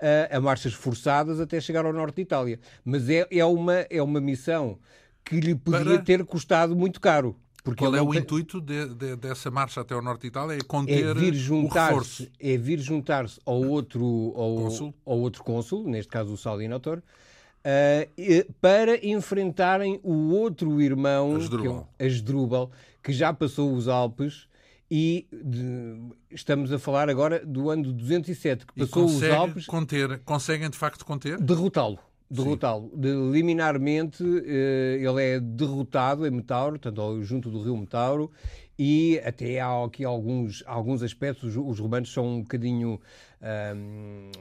uh, 0.02 0.36
a 0.36 0.40
marchas 0.40 0.74
forçadas 0.74 1.40
até 1.40 1.60
chegar 1.60 1.86
ao 1.86 1.94
norte 1.94 2.16
de 2.16 2.22
Itália. 2.22 2.60
Mas 2.84 3.10
é, 3.10 3.28
é, 3.32 3.46
uma, 3.46 3.86
é 3.90 4.02
uma 4.02 4.22
missão 4.22 4.78
que 5.24 5.40
lhe 5.40 5.56
podia 5.56 5.84
Para... 5.84 6.00
ter 6.00 6.26
custado 6.26 6.76
muito 6.76 7.02
caro. 7.02 7.36
Porque 7.64 7.84
Qual 7.84 7.94
é 7.94 8.02
o 8.02 8.12
tem... 8.12 8.22
intuito 8.22 8.62
de, 8.62 8.88
de, 8.94 9.16
dessa 9.18 9.52
marcha 9.52 9.82
até 9.82 9.94
ao 9.94 10.02
norte 10.02 10.22
de 10.22 10.28
Itália? 10.28 10.56
É 10.56 10.62
conter 10.62 11.06
é 11.06 11.14
vir 11.14 11.34
juntar 11.34 11.88
o 11.88 11.98
reforço. 11.98 12.28
É 12.40 12.56
vir 12.56 12.80
juntar-se 12.80 13.42
ao 13.46 13.62
outro, 13.62 14.34
ao, 14.38 14.56
cônsul. 14.56 14.94
ao 15.06 15.20
outro 15.20 15.44
cônsul, 15.44 15.84
neste 15.84 16.10
caso 16.10 16.32
o 16.32 16.38
Salinator, 16.38 17.00
uh, 17.00 18.54
para 18.62 19.06
enfrentarem 19.06 20.00
o 20.02 20.30
outro 20.30 20.82
irmão, 20.82 21.36
Asdrúbal. 21.36 21.90
que, 21.98 22.06
é 22.06 22.08
Asdrúbal, 22.08 22.72
que 23.04 23.12
já 23.12 23.34
passou 23.34 23.74
os 23.74 23.90
Alpes 23.90 24.48
e 24.90 25.28
de, 25.32 26.00
estamos 26.32 26.72
a 26.72 26.80
falar 26.80 27.10
agora 27.10 27.46
do 27.46 27.70
ano 27.70 27.84
de 27.84 27.94
207, 27.94 28.66
que 28.66 28.74
passou 28.74 29.06
os 29.06 29.24
Alpes. 29.24 29.66
Conter, 29.66 30.20
conseguem 30.24 30.70
de 30.70 30.78
facto 30.78 31.06
conter? 31.06 31.38
Derrotá-lo 31.40 32.00
derrotá-lo. 32.30 32.92
De, 32.94 33.10
liminarmente, 33.32 34.22
eh, 34.46 35.00
ele 35.02 35.24
é 35.24 35.40
derrotado 35.40 36.28
em 36.28 36.32
Metauro, 36.32 36.78
portanto, 36.78 37.24
junto 37.24 37.50
do 37.50 37.62
rio 37.62 37.78
Metauro, 37.78 38.30
e 38.78 39.20
até 39.26 39.60
há 39.60 39.84
aqui 39.84 40.04
alguns, 40.04 40.64
alguns 40.68 41.02
aspectos, 41.02 41.56
os, 41.56 41.66
os 41.66 41.80
romanos 41.80 42.12
são 42.12 42.28
um 42.28 42.42
bocadinho 42.42 43.00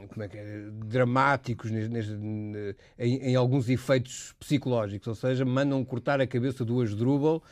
como 0.08 0.22
é 0.22 0.28
que 0.28 0.38
é, 0.38 0.70
dramáticos 0.86 1.70
neste, 1.70 2.12
em, 2.98 3.16
em, 3.16 3.36
alguns 3.36 3.68
efeitos 3.68 4.34
psicológicos, 4.40 5.06
ou 5.06 5.14
seja, 5.14 5.44
mandam 5.44 5.84
cortar 5.84 6.20
a 6.20 6.26
cabeça 6.26 6.64
do 6.64 6.80
Asdrúbal 6.80 7.42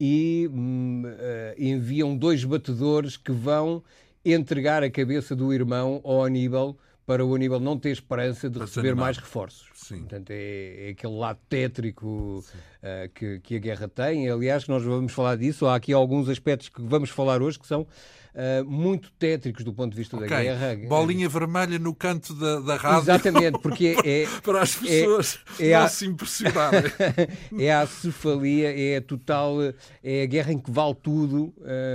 e 0.00 0.48
uh, 0.48 1.62
enviam 1.62 2.16
dois 2.16 2.42
batedores 2.42 3.18
que 3.18 3.30
vão 3.30 3.84
entregar 4.24 4.82
a 4.82 4.90
cabeça 4.90 5.36
do 5.36 5.52
irmão 5.52 6.00
ao 6.02 6.24
Aníbal 6.24 6.76
para 7.06 7.24
o 7.24 7.34
Aníbal 7.34 7.58
não 7.58 7.78
ter 7.78 7.90
esperança 7.90 8.48
de 8.48 8.58
receber 8.58 8.94
mais 8.94 9.18
reforços. 9.18 9.68
Sim. 9.74 9.98
Portanto, 9.98 10.30
é, 10.30 10.86
é, 10.86 10.90
aquele 10.90 11.14
lado 11.14 11.40
tétrico 11.48 12.06
uh, 12.38 13.08
que, 13.12 13.40
que, 13.40 13.56
a 13.56 13.58
guerra 13.58 13.88
tem. 13.88 14.30
Aliás, 14.30 14.68
nós 14.68 14.84
vamos 14.84 15.12
falar 15.12 15.36
disso. 15.36 15.66
Há 15.66 15.74
aqui 15.74 15.92
alguns 15.92 16.28
aspectos 16.28 16.68
que 16.68 16.80
vamos 16.80 17.10
falar 17.10 17.42
hoje 17.42 17.58
que 17.58 17.66
são 17.66 17.86
uh, 18.34 18.64
muito 18.64 19.10
tétricos 19.12 19.64
do 19.64 19.72
ponto 19.72 19.92
de 19.92 19.98
vista 19.98 20.16
okay. 20.16 20.28
da 20.28 20.42
guerra. 20.42 20.88
Bolinha 20.88 21.28
vermelha 21.28 21.78
no 21.78 21.94
canto 21.94 22.34
da, 22.34 22.60
da 22.60 22.76
rádio. 22.76 23.02
Exatamente, 23.02 23.58
porque 23.60 23.96
é. 24.04 24.26
Para 24.42 24.62
as 24.62 24.74
pessoas 24.74 25.38
é, 25.58 25.70
é 25.70 25.78
não 25.78 25.84
a... 25.84 25.88
se 25.88 26.06
impressionarem. 26.06 26.92
é 27.58 27.72
a 27.72 27.86
cefalia, 27.86 28.74
é 28.74 28.96
a 28.96 29.02
total. 29.02 29.56
É 30.02 30.22
a 30.22 30.26
guerra 30.26 30.52
em 30.52 30.58
que 30.58 30.70
vale 30.70 30.94
tudo. 31.02 31.52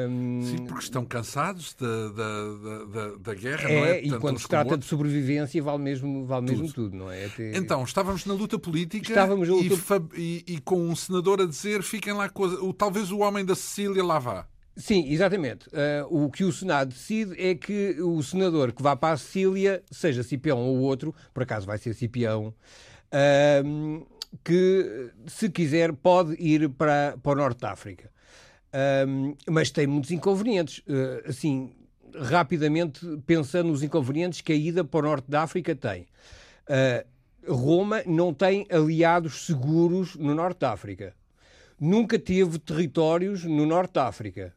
Um... 0.10 0.42
Sim, 0.44 0.66
porque 0.66 0.84
estão 0.84 1.06
cansados 1.06 1.74
da, 1.74 2.08
da, 2.10 2.86
da, 2.86 3.16
da 3.18 3.34
guerra, 3.34 3.70
é, 3.70 3.80
não 3.80 3.86
é? 3.86 4.02
E 4.02 4.20
quando 4.20 4.40
se 4.40 4.48
trata 4.48 4.78
de 4.78 4.86
sobrevivência, 4.86 5.62
vale 5.62 5.82
mesmo, 5.82 6.26
vale 6.26 6.48
tudo. 6.48 6.62
mesmo 6.62 6.74
tudo, 6.74 6.98
não 6.98 7.12
é? 7.12 7.26
Até... 7.26 7.58
Então, 7.58 7.84
estávamos 7.84 8.26
na 8.26 8.34
luta 8.34 8.60
política 8.60 9.16
estávamos 9.16 9.48
na 9.48 9.56
luta... 9.56 10.04
E, 10.16 10.44
e, 10.48 10.56
e, 10.56 10.62
com 10.62 10.90
um 10.90 10.96
senador 10.96 11.42
a 11.42 11.46
dizer 11.46 11.82
fiquem 11.84 12.14
lá, 12.14 12.30
com 12.30 12.46
a... 12.46 12.74
talvez 12.78 13.12
o 13.12 13.20
homem 13.20 13.46
da 13.46 13.56
Sicília 13.56 14.04
lá 14.04 14.20
vá. 14.20 14.48
Sim, 14.78 15.10
exatamente. 15.10 15.70
Uh, 15.70 16.26
o 16.26 16.30
que 16.30 16.44
o 16.44 16.52
Senado 16.52 16.90
decide 16.90 17.42
é 17.42 17.56
que 17.56 17.96
o 18.02 18.22
senador 18.22 18.74
que 18.74 18.84
vá 18.84 18.94
para 18.96 19.14
a 19.14 19.18
Sicília, 19.18 19.82
seja 19.90 20.22
Cipião 20.22 20.60
ou 20.60 20.80
outro, 20.80 21.16
por 21.34 21.44
acaso 21.44 21.66
vai 21.66 21.78
ser 21.78 21.94
Cipião, 21.94 22.54
uh, 23.14 24.08
que 24.44 25.12
se 25.28 25.50
quiser 25.50 25.94
pode 25.94 26.36
ir 26.38 26.68
para, 26.70 27.18
para 27.24 27.32
o 27.32 27.36
Norte 27.36 27.62
da 27.62 27.72
África. 27.72 28.12
Uh, 28.74 29.38
mas 29.50 29.72
tem 29.72 29.88
muitos 29.88 30.12
inconvenientes. 30.12 30.84
assim, 31.26 31.74
rapidamente 32.14 33.00
pensando 33.26 33.70
nos 33.70 33.82
inconvenientes 33.82 34.42
que 34.42 34.52
a 34.52 34.56
ida 34.56 34.84
para 34.84 35.00
o 35.00 35.04
Norte 35.04 35.32
da 35.32 35.44
África 35.44 35.74
tem. 35.74 36.06
Roma 37.48 38.02
não 38.06 38.34
tem 38.34 38.66
aliados 38.70 39.46
seguros 39.46 40.16
no 40.16 40.34
Norte 40.34 40.60
da 40.60 40.72
África. 40.74 41.14
Nunca 41.80 42.18
teve 42.18 42.58
territórios 42.58 43.44
no 43.44 43.66
Norte 43.66 43.94
da 43.94 44.08
África 44.08 44.54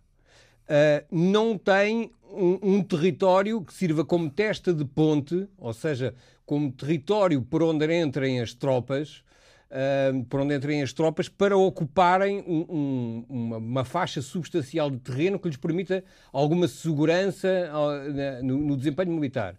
uh, 0.69 1.05
não 1.11 1.57
tem 1.57 2.11
um, 2.31 2.77
um, 2.77 2.83
território 2.83 3.63
que 3.63 3.73
sirva 3.73 4.05
como 4.05 4.31
testa 4.31 4.73
de 4.73 4.85
ponte, 4.85 5.49
ou 5.57 5.73
seja, 5.73 6.15
como 6.45 6.71
território 6.71 7.43
por 7.43 7.63
onde 7.63 7.87
entrem 7.93 8.41
as 8.41 8.53
tropas, 8.53 9.25
uh, 9.71 10.25
por 10.25 10.41
onde 10.41 10.55
entrem 10.55 10.83
as 10.83 10.93
tropas, 10.93 11.29
para 11.29 11.57
ocuparem 11.57 12.45
um, 12.47 12.67
um, 12.69 13.25
uma, 13.29 13.57
uma, 13.57 13.85
faixa 13.85 14.21
substancial 14.21 14.91
de 14.91 14.99
terreno 14.99 15.39
que 15.39 15.49
lhes 15.49 15.57
permita 15.57 16.05
alguma 16.33 16.69
segurança 16.69 17.49
uh, 17.73 18.43
no, 18.43 18.59
no, 18.59 18.77
desempenho 18.77 19.13
militar. 19.13 19.57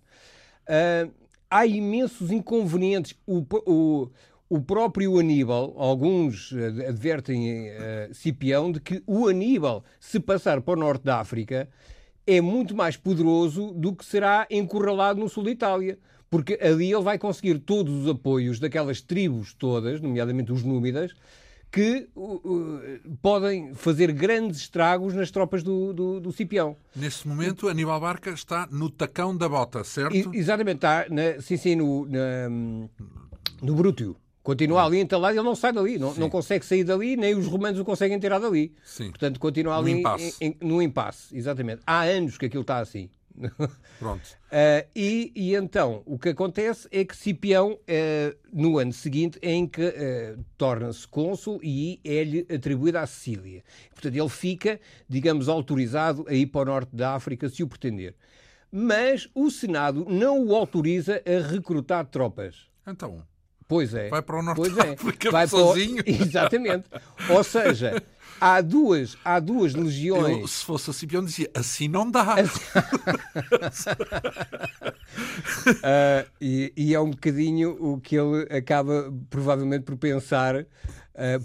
há 1.49 1.65
imensos 1.65 2.31
inconvenientes. 2.31 3.15
O, 3.25 3.45
o, 3.65 4.09
o 4.49 4.59
próprio 4.59 5.19
Aníbal, 5.19 5.75
alguns 5.77 6.51
eh, 6.53 6.87
advertem 6.87 7.69
uh, 7.69 8.13
Cipião 8.13 8.71
de 8.71 8.79
que 8.79 9.03
o 9.05 9.27
Aníbal, 9.27 9.83
se 9.99 10.19
passar 10.19 10.59
para 10.59 10.73
o 10.73 10.79
norte 10.79 11.03
da 11.03 11.19
África, 11.19 11.69
é 12.25 12.41
muito 12.41 12.75
mais 12.75 12.97
poderoso 12.97 13.71
do 13.73 13.95
que 13.95 14.03
será 14.03 14.47
encurralado 14.49 15.19
no 15.19 15.29
sul 15.29 15.43
da 15.43 15.51
Itália. 15.51 15.99
Porque 16.31 16.59
ali 16.61 16.91
ele 16.91 17.03
vai 17.03 17.17
conseguir 17.17 17.59
todos 17.59 17.93
os 17.93 18.07
apoios 18.07 18.59
daquelas 18.59 19.01
tribos 19.01 19.53
todas, 19.53 19.99
nomeadamente 19.99 20.51
os 20.51 20.63
Númidas, 20.63 21.13
que 21.71 22.07
uh, 22.15 22.81
podem 23.21 23.73
fazer 23.75 24.11
grandes 24.11 24.61
estragos 24.61 25.13
nas 25.13 25.29
tropas 25.29 25.63
do, 25.63 25.93
do, 25.93 26.19
do, 26.19 26.31
Cipião. 26.31 26.75
Nesse 26.95 27.27
momento, 27.27 27.67
Aníbal 27.67 27.99
Barca 27.99 28.31
está 28.31 28.67
no 28.71 28.89
tacão 28.89 29.35
da 29.35 29.47
bota, 29.47 29.83
certo? 29.83 30.33
Exatamente, 30.33 30.77
está, 30.77 31.05
na, 31.09 31.39
sim, 31.41 31.57
sim, 31.57 31.75
no, 31.75 32.07
na, 32.07 32.49
no. 32.49 32.89
Continua 34.49 34.83
ali 34.83 34.99
entalado, 34.99 35.37
ele 35.37 35.43
não 35.43 35.53
sai 35.53 35.71
dali, 35.71 35.99
não, 35.99 36.11
não 36.15 36.27
consegue 36.27 36.65
sair 36.65 36.83
dali, 36.83 37.15
nem 37.15 37.35
os 37.35 37.45
romanos 37.45 37.79
o 37.79 37.85
conseguem 37.85 38.17
tirar 38.17 38.39
dali. 38.39 38.73
Sim. 38.83 39.09
Portanto, 39.11 39.39
continua 39.39 39.77
ali 39.77 39.93
no 39.93 39.99
impasse. 39.99 40.35
Em, 40.41 40.47
em, 40.47 40.67
no 40.67 40.81
impasse, 40.81 41.37
exatamente. 41.37 41.83
Há 41.85 42.01
anos 42.01 42.35
que 42.35 42.47
aquilo 42.47 42.61
está 42.61 42.79
assim. 42.79 43.11
Pronto. 43.99 44.23
Uh, 44.47 44.89
e, 44.95 45.31
e, 45.35 45.53
então, 45.53 46.01
o 46.03 46.17
que 46.17 46.29
acontece 46.29 46.87
é 46.91 47.05
que 47.05 47.15
Cipião, 47.15 47.73
uh, 47.73 48.37
no 48.51 48.79
ano 48.79 48.91
seguinte, 48.91 49.37
em 49.39 49.67
que 49.67 49.85
uh, 49.85 50.43
torna-se 50.57 51.07
cônsul 51.07 51.59
e 51.61 51.99
é-lhe 52.03 52.47
atribuída 52.51 53.01
a 53.01 53.05
Sicília. 53.05 53.63
Portanto, 53.91 54.15
ele 54.15 54.29
fica, 54.29 54.79
digamos, 55.07 55.47
autorizado 55.47 56.25
a 56.27 56.33
ir 56.33 56.47
para 56.47 56.61
o 56.61 56.73
norte 56.73 56.95
da 56.95 57.13
África 57.13 57.47
se 57.49 57.61
o 57.61 57.67
pretender. 57.67 58.15
Mas 58.71 59.29
o 59.35 59.51
Senado 59.51 60.07
não 60.09 60.43
o 60.43 60.55
autoriza 60.55 61.21
a 61.23 61.47
recrutar 61.47 62.07
tropas. 62.07 62.67
Então. 62.87 63.23
Pois 63.69 63.93
é. 63.93 64.09
Vai 64.09 64.23
para 64.23 64.39
o 64.39 64.41
Norte 64.41 64.57
pois 64.57 64.75
é. 64.79 64.93
África 64.93 65.29
Vai 65.29 65.47
sozinho. 65.47 66.03
Para 66.03 66.11
o... 66.11 66.15
Exatamente. 66.25 66.85
Ou 67.29 67.43
seja, 67.43 68.01
há 68.41 68.59
duas, 68.61 69.15
há 69.23 69.39
duas 69.39 69.75
legiões. 69.75 70.39
Eu, 70.39 70.47
se 70.47 70.65
fosse 70.65 70.89
a 70.89 70.93
Cipião, 70.93 71.23
dizia 71.23 71.51
assim 71.53 71.87
não 71.87 72.09
dá. 72.09 72.35
uh, 72.37 72.47
e, 76.41 76.73
e, 76.75 76.95
é 76.95 76.99
um 76.99 77.11
bocadinho 77.11 77.77
o 77.79 78.01
que 78.01 78.15
ele 78.15 78.47
acaba 78.51 79.13
provavelmente 79.29 79.83
por 79.83 79.95
pensar 79.97 80.65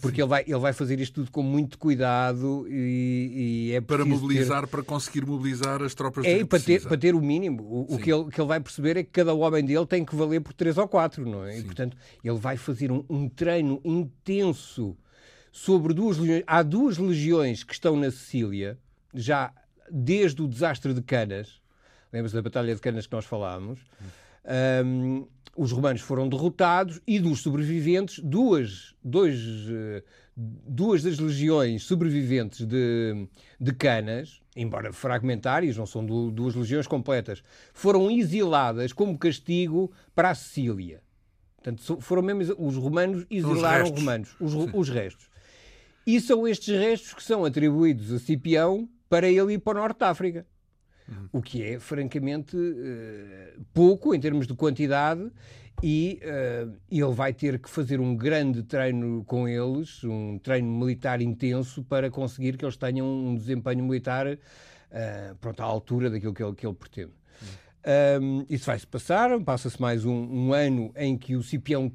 porque 0.00 0.21
ele 0.21 0.28
vai, 0.28 0.42
ele 0.47 0.59
vai 0.59 0.73
fazer 0.73 1.00
isto 1.00 1.14
tudo 1.14 1.30
com 1.30 1.42
muito 1.42 1.78
cuidado 1.78 2.66
e, 2.68 3.71
e 3.71 3.73
é 3.75 3.80
Para 3.80 4.04
mobilizar, 4.04 4.62
ter... 4.62 4.66
para 4.68 4.83
conseguir 4.83 5.26
mobilizar 5.26 5.83
as 5.83 5.94
tropas 5.94 6.25
É, 6.25 6.44
para 6.44 6.61
ter, 6.61 6.83
para 6.83 6.97
ter 6.97 7.14
o 7.14 7.21
mínimo. 7.21 7.62
O, 7.62 7.94
o, 7.94 7.99
que 7.99 8.12
ele, 8.12 8.30
que 8.30 8.40
ele 8.40 8.49
vai 8.49 8.61
perceber 8.61 8.97
é 8.97 9.02
que 9.02 9.11
cada 9.11 9.35
homem 9.35 9.64
dele 9.64 9.87
tem 9.87 10.04
que 10.04 10.14
valer 10.14 10.40
por 10.40 10.52
três 10.52 10.78
ou 10.78 10.87
quatro, 10.87 11.28
não 11.28 11.44
é? 11.44 11.54
Sim. 11.54 11.61
E, 11.61 11.64
portanto, 11.64 11.97
ele 12.23 12.38
vai 12.38 12.56
fazer 12.56 12.92
um, 12.92 13.04
um 13.09 13.28
treino 13.28 13.80
intenso 13.85 14.97
sobre 15.50 15.94
duas 15.94 16.18
legiões. 16.18 16.44
Há 16.47 16.62
duas 16.62 16.99
legiões 16.99 17.64
que 17.64 17.73
estão 17.73 17.97
na 17.97 18.11
Sicília, 18.11 18.78
já 19.12 19.52
desde 19.90 20.42
o 20.42 20.49
desastre 20.49 20.92
de 20.92 21.02
Canas. 21.02 21.61
Lembra-se 22.12 22.35
da 22.35 22.42
Batalha 22.42 22.75
de 22.75 22.80
Canas 22.80 23.06
que 23.06 23.12
nós 23.12 23.25
falámos? 23.25 23.80
Um, 24.85 25.26
os 25.56 25.73
romanos 25.73 26.00
foram 26.00 26.28
derrotados 26.28 27.00
e 27.06 27.18
dos 27.18 27.40
sobreviventes, 27.40 28.18
duas, 28.23 28.94
dois, 29.02 29.38
eh, 29.70 30.02
duas 30.37 31.02
das 31.02 31.18
legiões 31.18 31.84
sobreviventes 31.84 32.66
de, 32.66 33.28
de 33.61 33.73
Canas, 33.73 34.40
embora 34.56 34.92
fragmentárias, 34.92 35.76
não 35.76 35.87
são 35.87 36.04
duas 36.04 36.54
legiões 36.54 36.87
completas, 36.87 37.42
foram 37.73 38.11
exiladas 38.11 38.92
como 38.92 39.18
castigo 39.18 39.92
para 40.14 40.30
a 40.30 40.34
Sicília. 40.34 41.02
Portanto, 41.56 42.00
foram 42.00 42.23
mesmo 42.23 42.54
os 42.58 42.76
romanos 42.76 43.26
exilaram 43.30 43.84
os, 43.84 43.90
os 43.90 43.99
romanos, 43.99 44.37
os, 44.40 44.54
os 44.54 44.88
restos. 44.88 45.28
E 46.06 46.20
são 46.20 46.46
estes 46.46 46.78
restos 46.78 47.14
que 47.14 47.23
são 47.23 47.44
atribuídos 47.44 48.12
a 48.12 48.18
Cipião 48.18 48.87
para 49.08 49.28
ele 49.28 49.54
ir 49.54 49.58
para 49.58 49.78
o 49.78 49.80
Norte 49.80 49.99
de 49.99 50.04
África. 50.04 50.46
Uhum. 51.08 51.28
O 51.32 51.42
que 51.42 51.62
é, 51.62 51.78
francamente, 51.78 52.56
uh, 52.56 53.64
pouco 53.73 54.14
em 54.14 54.20
termos 54.20 54.46
de 54.46 54.54
quantidade, 54.54 55.30
e 55.82 56.20
uh, 56.23 56.73
ele 56.90 57.12
vai 57.12 57.32
ter 57.32 57.58
que 57.58 57.68
fazer 57.68 58.00
um 58.00 58.16
grande 58.16 58.62
treino 58.62 59.25
com 59.25 59.49
eles, 59.49 60.02
um 60.04 60.38
treino 60.38 60.70
militar 60.70 61.20
intenso, 61.20 61.82
para 61.84 62.11
conseguir 62.11 62.56
que 62.56 62.64
eles 62.64 62.76
tenham 62.76 63.06
um 63.06 63.34
desempenho 63.34 63.84
militar 63.84 64.26
uh, 64.26 65.34
pronto, 65.40 65.61
à 65.61 65.64
altura 65.64 66.08
daquilo 66.11 66.32
que 66.32 66.42
ele, 66.42 66.54
que 66.54 66.66
ele 66.66 66.75
pretende. 66.75 67.12
Um, 67.87 68.46
isso 68.49 68.64
vai-se 68.64 68.87
passar, 68.87 69.38
passa-se 69.40 69.78
mais 69.80 70.06
um, 70.06 70.14
um, 70.14 70.52
ano 70.54 70.90
em 70.96 71.18
que 71.18 71.37
o 71.37 71.42
Cipião 71.42 71.92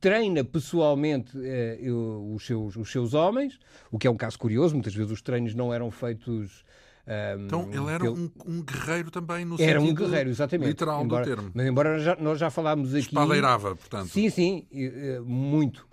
treina 0.00 0.42
pessoalmente 0.42 1.38
uh, 1.38 2.34
os, 2.34 2.44
seus, 2.44 2.74
os 2.74 2.90
seus 2.90 3.14
homens, 3.14 3.58
o 3.90 3.98
que 3.98 4.08
é 4.08 4.10
um 4.10 4.16
caso 4.16 4.36
curioso, 4.36 4.74
muitas 4.74 4.94
vezes 4.94 5.12
os 5.12 5.22
treinos 5.22 5.54
não 5.54 5.72
eram 5.72 5.92
feitos 5.92 6.64
um, 7.08 7.44
então 7.44 7.68
ele 7.72 7.90
era 7.90 8.04
um, 8.04 8.30
um, 8.44 8.62
guerreiro 8.62 9.10
também 9.10 9.44
no 9.44 9.56
era 9.58 9.80
um 9.80 9.94
guerreiro, 9.94 10.28
exatamente. 10.28 10.68
literal 10.68 11.02
embora, 11.02 11.24
do 11.24 11.28
termo. 11.28 11.50
Mas 11.54 11.66
embora 11.66 11.98
já, 11.98 12.16
nós 12.16 12.38
já 12.38 12.50
falámos 12.50 12.90
aqui... 12.94 13.06
Espadeirava, 13.06 13.74
portanto. 13.74 14.08
Sim, 14.08 14.28
sim, 14.28 14.66
muito. 15.24 15.88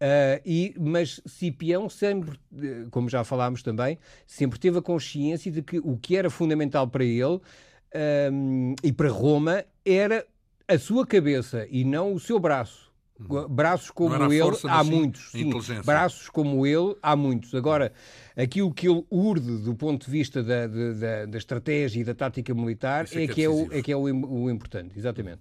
Uh, 0.00 0.40
e, 0.46 0.74
mas 0.78 1.20
Cipião 1.26 1.88
sempre, 1.88 2.38
como 2.90 3.08
já 3.08 3.22
falámos 3.22 3.62
também, 3.62 3.98
sempre 4.26 4.58
teve 4.58 4.78
a 4.78 4.82
consciência 4.82 5.52
de 5.52 5.60
que 5.60 5.78
o 5.78 5.98
que 5.98 6.16
era 6.16 6.30
fundamental 6.30 6.88
para 6.88 7.04
ele 7.04 7.40
um, 8.32 8.74
e 8.82 8.92
para 8.92 9.10
Roma 9.10 9.64
era 9.84 10.24
a 10.66 10.78
sua 10.78 11.06
cabeça 11.06 11.66
e 11.68 11.84
não 11.84 12.14
o 12.14 12.20
seu 12.20 12.38
braço. 12.38 12.89
Braços 13.48 13.90
como 13.90 14.14
ele 14.32 14.42
há 14.68 14.84
muitos. 14.84 15.30
Sim, 15.30 15.50
braços 15.84 16.28
como 16.28 16.66
ele 16.66 16.96
há 17.02 17.14
muitos. 17.14 17.54
Agora, 17.54 17.92
aquilo 18.36 18.72
que 18.72 18.88
ele 18.88 19.04
urde 19.10 19.58
do 19.58 19.74
ponto 19.74 20.06
de 20.06 20.10
vista 20.10 20.42
da, 20.42 20.66
da, 20.66 21.26
da 21.26 21.38
estratégia 21.38 22.00
e 22.00 22.04
da 22.04 22.14
tática 22.14 22.54
militar 22.54 23.06
é, 23.12 23.24
é, 23.24 23.28
que 23.28 23.42
é, 23.42 23.48
o, 23.48 23.68
é 23.70 23.82
que 23.82 23.92
é 23.92 23.96
o, 23.96 24.02
o 24.02 24.50
importante, 24.50 24.98
exatamente. 24.98 25.40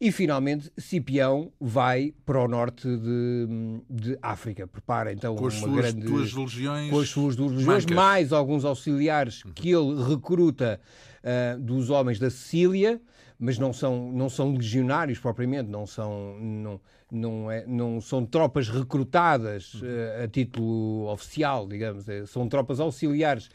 E 0.00 0.10
finalmente 0.10 0.72
Cipião 0.78 1.52
vai 1.60 2.14
para 2.24 2.42
o 2.42 2.48
norte 2.48 2.88
de, 2.88 3.82
de 3.90 4.18
África. 4.22 4.66
Prepara 4.66 5.12
então 5.12 5.36
com 5.36 5.46
as 5.46 5.54
uma 5.58 5.68
suas 5.68 5.92
grande. 5.92 6.06
Duas 6.06 6.32
legiões 6.32 6.90
com 6.90 7.00
as 7.00 7.08
suas 7.10 7.36
duas 7.36 7.52
legiões, 7.52 7.84
mancas. 7.84 7.96
mais 7.96 8.32
alguns 8.32 8.64
auxiliares 8.64 9.44
uhum. 9.44 9.52
que 9.52 9.70
ele 9.70 10.02
recruta 10.02 10.80
uh, 11.22 11.60
dos 11.60 11.90
homens 11.90 12.18
da 12.18 12.30
Sicília 12.30 12.98
mas 13.40 13.58
não 13.58 13.72
são, 13.72 14.12
não 14.12 14.28
são 14.28 14.52
legionários 14.52 15.18
propriamente, 15.18 15.70
não 15.70 15.86
são, 15.86 16.38
não, 16.38 16.80
não, 17.10 17.50
é, 17.50 17.64
não 17.66 17.98
são 17.98 18.26
tropas 18.26 18.68
recrutadas 18.68 19.74
uh, 19.74 20.24
a 20.24 20.28
título 20.28 21.10
oficial, 21.10 21.66
digamos, 21.66 22.06
é, 22.06 22.26
são 22.26 22.46
tropas 22.46 22.78
auxiliares 22.78 23.48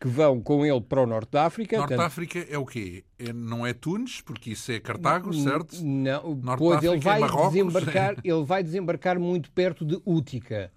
que 0.00 0.06
vão 0.06 0.40
com 0.40 0.64
ele 0.64 0.80
para 0.80 1.02
o 1.02 1.06
Norte 1.06 1.32
da 1.32 1.44
África. 1.44 1.76
Norte 1.76 1.96
da 1.96 2.06
África 2.06 2.38
é 2.48 2.56
o 2.56 2.64
quê? 2.64 3.04
É, 3.18 3.32
não 3.32 3.66
é 3.66 3.72
Tunis, 3.72 4.20
porque 4.20 4.50
isso 4.50 4.70
é 4.70 4.78
Cartago, 4.78 5.34
certo? 5.34 5.76
Não, 5.82 6.36
Norte 6.36 6.58
pois 6.58 6.82
ele 6.84 6.96
é 6.96 7.00
vai, 7.00 7.22
é 7.22 7.26
desembarcar, 7.48 8.16
ele 8.22 8.44
vai 8.44 8.62
desembarcar 8.62 9.18
muito 9.18 9.50
perto 9.50 9.84
de 9.84 10.00
Útica. 10.04 10.70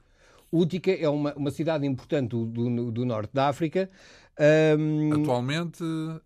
Útica 0.52 0.92
é 0.92 1.10
uma, 1.10 1.34
uma 1.36 1.52
cidade 1.52 1.86
importante 1.86 2.30
do, 2.30 2.46
do, 2.46 2.92
do 2.92 3.06
norte 3.06 3.32
da 3.34 3.50
África, 3.50 3.90
um, 4.38 5.22
atualmente, 5.22 5.84
uh, 5.84 6.22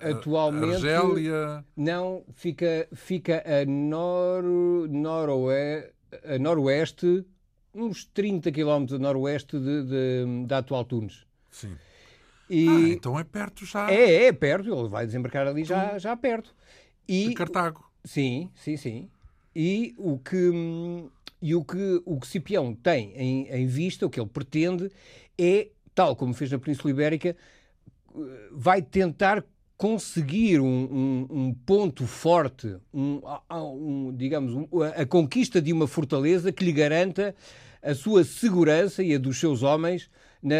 atualmente 0.00 0.74
Argélia. 0.74 1.64
Não, 1.76 2.22
fica, 2.34 2.88
fica 2.92 3.42
a, 3.46 3.64
nor, 3.64 4.42
noroeste, 4.88 5.92
a 6.24 6.38
noroeste, 6.38 7.24
uns 7.74 8.04
30 8.04 8.52
km 8.52 8.94
a 8.94 8.98
noroeste 8.98 9.58
de, 9.58 9.84
de, 9.84 10.46
da 10.46 10.58
atual 10.58 10.84
Tunis. 10.84 11.24
Sim. 11.50 11.76
E 12.48 12.68
ah, 12.68 12.88
então 12.88 13.18
é 13.18 13.24
perto 13.24 13.64
já. 13.64 13.90
É, 13.90 14.24
é 14.26 14.32
perto, 14.32 14.74
ele 14.74 14.88
vai 14.88 15.06
desembarcar 15.06 15.46
ali 15.46 15.64
já, 15.64 15.96
já 15.98 16.16
perto. 16.16 16.54
E, 17.06 17.28
de 17.28 17.34
Cartago. 17.34 17.88
Sim, 18.04 18.50
sim, 18.54 18.76
sim. 18.76 19.08
E 19.54 19.94
o 19.96 20.18
que, 20.18 20.50
e 21.40 21.54
o 21.54 21.64
que 21.64 22.02
o 22.04 22.18
que 22.18 22.26
Cipião 22.26 22.74
tem 22.74 23.12
em, 23.14 23.48
em 23.48 23.66
vista, 23.66 24.04
o 24.04 24.10
que 24.10 24.20
ele 24.20 24.28
pretende, 24.28 24.90
é 25.38 25.68
tal 26.00 26.16
como 26.16 26.32
fez 26.32 26.50
na 26.50 26.58
Península 26.58 26.90
Ibérica, 26.90 27.36
vai 28.50 28.80
tentar 28.80 29.44
conseguir 29.76 30.58
um, 30.58 30.66
um, 30.66 31.26
um 31.30 31.52
ponto 31.52 32.06
forte, 32.06 32.74
um, 32.92 33.20
digamos, 34.16 34.66
a 34.96 35.04
conquista 35.04 35.60
de 35.60 35.74
uma 35.74 35.86
fortaleza 35.86 36.50
que 36.50 36.64
lhe 36.64 36.72
garanta 36.72 37.34
a 37.82 37.94
sua 37.94 38.24
segurança 38.24 39.02
e 39.02 39.14
a 39.14 39.18
dos 39.18 39.38
seus 39.38 39.62
homens 39.62 40.10
na, 40.42 40.54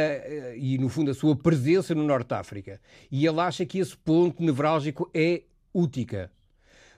e, 0.59 0.77
no 0.77 0.91
fundo, 0.91 1.11
a 1.11 1.15
sua 1.15 1.35
presença 1.35 1.95
no 1.95 2.05
Norte 2.05 2.29
de 2.29 2.35
África. 2.35 2.79
E 3.11 3.27
ele 3.27 3.41
acha 3.41 3.65
que 3.65 3.79
esse 3.79 3.97
ponto 3.97 4.43
nevrálgico 4.43 5.11
é 5.15 5.45
Útica 5.73 6.31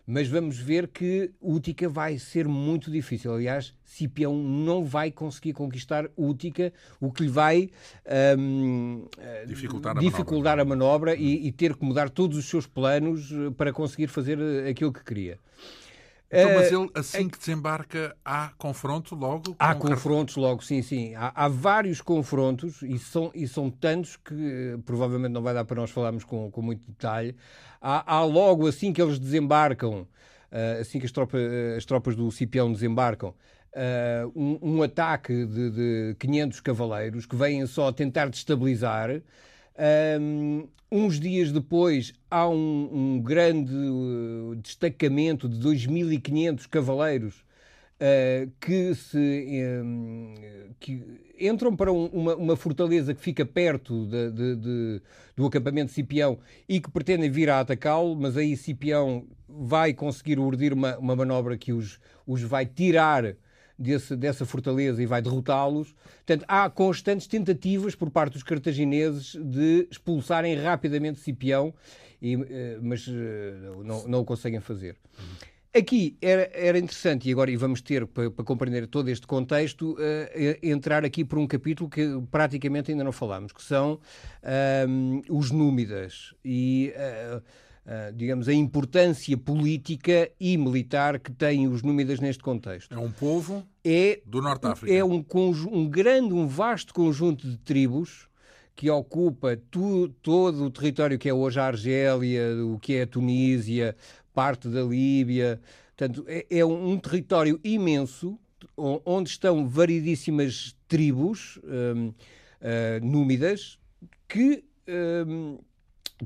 mas 0.06 0.28
vamos 0.28 0.58
ver 0.58 0.88
que 0.88 1.30
Útica 1.40 1.88
vai 1.88 2.18
ser 2.18 2.48
muito 2.48 2.90
difícil. 2.90 3.32
Aliás, 3.32 3.74
Cipião 3.84 4.36
não 4.36 4.84
vai 4.84 5.10
conseguir 5.10 5.52
conquistar 5.52 6.08
Útica, 6.16 6.72
o 7.00 7.12
que 7.12 7.22
lhe 7.22 7.28
vai 7.28 7.70
um, 8.38 9.06
dificultar, 9.46 9.96
a 9.96 10.00
dificultar 10.00 10.56
manobra, 10.56 10.62
a 10.62 10.64
manobra 10.64 11.14
e, 11.14 11.46
e, 11.46 11.52
ter 11.52 11.76
que 11.76 11.84
mudar 11.84 12.10
todos 12.10 12.36
os 12.36 12.46
seus 12.46 12.66
planos 12.66 13.30
eh, 13.30 13.50
para 13.56 13.72
conseguir 13.72 14.08
fazer 14.08 14.38
eh, 14.38 14.70
aquilo 14.70 14.92
que 14.92 15.04
queria. 15.04 15.38
Então, 16.32 16.54
mas 16.54 16.72
eh, 16.72 16.74
ele, 16.74 16.90
assim 16.94 17.28
que 17.28 17.38
desembarca, 17.38 18.16
há 18.24 18.52
confronto 18.56 19.14
logo? 19.14 19.54
Há 19.58 19.74
confrontos 19.74 20.36
logo, 20.36 20.64
sim, 20.64 20.80
sim. 20.80 21.14
Há, 21.14 21.30
há, 21.34 21.48
vários 21.48 22.00
confrontos 22.00 22.80
e 22.80 22.98
são, 22.98 23.30
e 23.34 23.46
são 23.46 23.68
tantos 23.68 24.16
que 24.16 24.78
provavelmente 24.86 25.32
não 25.32 25.42
vai 25.42 25.52
dar 25.52 25.66
para 25.66 25.76
nós 25.76 25.90
falarmos 25.90 26.24
com, 26.24 26.50
com 26.50 26.62
muito 26.62 26.82
detalhe. 26.88 27.36
Há, 27.80 28.14
há 28.16 28.24
logo, 28.24 28.66
assim 28.66 28.94
que 28.94 29.02
eles 29.02 29.18
desembarcam, 29.18 30.00
uh, 30.00 30.80
assim 30.80 30.98
que 30.98 31.04
as, 31.04 31.12
tropa, 31.12 31.36
as 31.76 31.84
tropas 31.84 32.16
do 32.16 32.30
Cipião 32.30 32.72
desembarcam, 32.72 33.34
uh, 33.74 34.32
um, 34.34 34.76
um, 34.76 34.82
ataque 34.82 35.44
de, 35.44 35.70
de 35.70 36.16
500 36.18 36.60
cavaleiros 36.60 37.26
que 37.26 37.36
vêm 37.36 37.66
só 37.66 37.92
tentar 37.92 38.30
destabilizar. 38.30 39.20
Um, 39.78 40.68
uns 40.90 41.18
dias 41.18 41.50
depois 41.50 42.12
há 42.30 42.46
um, 42.46 42.90
um 42.92 43.20
grande 43.20 43.74
uh, 43.74 44.54
destacamento 44.56 45.48
de 45.48 45.58
2.500 45.58 46.68
cavaleiros 46.68 47.36
uh, 48.02 48.50
que, 48.60 48.94
se, 48.94 49.80
um, 49.82 50.34
que 50.78 51.02
entram 51.40 51.74
para 51.74 51.90
um, 51.90 52.06
uma, 52.06 52.36
uma, 52.36 52.56
fortaleza 52.56 53.14
que 53.14 53.22
fica 53.22 53.46
perto 53.46 54.06
de, 54.06 54.30
de, 54.30 54.56
de, 54.56 55.02
do 55.34 55.46
acampamento 55.46 55.86
de 55.86 55.94
Cipião 55.94 56.38
e 56.68 56.78
que 56.78 56.90
pretendem 56.90 57.30
vir 57.30 57.48
a 57.48 57.60
atacá-lo, 57.60 58.14
mas 58.14 58.36
aí 58.36 58.54
Cipião 58.56 59.26
vai 59.48 59.94
conseguir 59.94 60.38
urdir 60.38 60.74
uma, 60.74 60.98
uma 60.98 61.16
manobra 61.16 61.56
que 61.56 61.72
os, 61.72 61.98
os 62.26 62.42
vai 62.42 62.66
tirar 62.66 63.34
desse, 63.82 64.16
dessa 64.16 64.46
fortaleza 64.46 65.02
e 65.02 65.06
vai 65.06 65.20
derrotá-los. 65.20 65.94
Portanto, 66.24 66.44
há 66.48 66.70
constantes 66.70 67.26
tentativas 67.26 67.94
por 67.94 68.10
parte 68.10 68.34
dos 68.34 68.42
cartagineses 68.42 69.34
de 69.34 69.88
expulsarem 69.90 70.54
rapidamente 70.54 71.20
Cipião, 71.20 71.74
e, 72.20 72.34
eh, 72.34 72.78
mas 72.80 73.06
eh, 73.08 73.54
não, 73.84 74.06
não 74.06 74.20
o 74.20 74.24
conseguem 74.24 74.60
fazer. 74.60 74.96
Aqui 75.74 76.18
era, 76.20 76.50
era 76.52 76.78
interessante, 76.78 77.28
e 77.28 77.32
agora 77.32 77.50
e 77.50 77.56
vamos 77.56 77.80
ter, 77.80 78.06
para, 78.06 78.30
para 78.30 78.44
compreender 78.44 78.86
todo 78.86 79.08
este 79.08 79.26
contexto, 79.26 79.92
uh, 79.92 79.96
entrar 80.62 81.02
aqui 81.02 81.24
por 81.24 81.38
um 81.38 81.46
capítulo 81.46 81.88
que 81.88 82.06
praticamente 82.30 82.90
ainda 82.90 83.02
não 83.02 83.10
falámos, 83.10 83.52
que 83.52 83.62
são 83.62 83.94
uh, 84.42 85.34
os 85.34 85.50
Númidas. 85.50 86.34
E 86.44 86.92
Uh, 86.94 87.42
digamos, 88.14 88.48
a 88.48 88.52
importância 88.52 89.36
política 89.36 90.30
e 90.38 90.56
militar 90.56 91.18
que 91.18 91.32
têm 91.32 91.66
os 91.66 91.82
Númidas 91.82 92.20
neste 92.20 92.42
contexto. 92.42 92.94
É 92.94 92.98
um 92.98 93.10
povo 93.10 93.66
é, 93.84 94.20
do 94.24 94.40
Norte 94.40 94.66
África. 94.66 94.94
É 94.94 95.04
um, 95.04 95.24
um 95.70 95.88
grande, 95.88 96.32
um 96.32 96.46
vasto 96.46 96.94
conjunto 96.94 97.48
de 97.48 97.56
tribos 97.58 98.28
que 98.74 98.88
ocupa 98.90 99.56
tu, 99.70 100.08
todo 100.22 100.64
o 100.64 100.70
território 100.70 101.18
que 101.18 101.28
é 101.28 101.34
hoje 101.34 101.60
a 101.60 101.66
Argélia, 101.66 102.42
o 102.64 102.78
que 102.78 102.96
é 102.96 103.02
a 103.02 103.06
Tunísia, 103.06 103.96
parte 104.32 104.68
da 104.68 104.82
Líbia. 104.82 105.60
Portanto, 105.96 106.24
é, 106.26 106.46
é 106.50 106.64
um, 106.64 106.92
um, 106.92 106.98
território 106.98 107.60
imenso 107.62 108.38
onde 108.76 109.28
estão 109.28 109.68
variedíssimas 109.68 110.76
tribos 110.88 111.58
um, 111.64 112.08
uh, 112.08 112.14
ah, 112.60 113.00
númidas 113.02 113.78
que 114.28 114.64
um, 115.26 115.58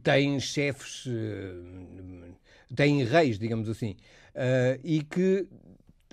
têm 0.02 0.38
chefes, 0.40 1.06
uh, 1.06 2.74
têm 2.74 3.04
reis, 3.04 3.38
digamos 3.38 3.68
assim, 3.68 3.96
uh, 4.34 4.80
e 4.82 5.02
que 5.02 5.46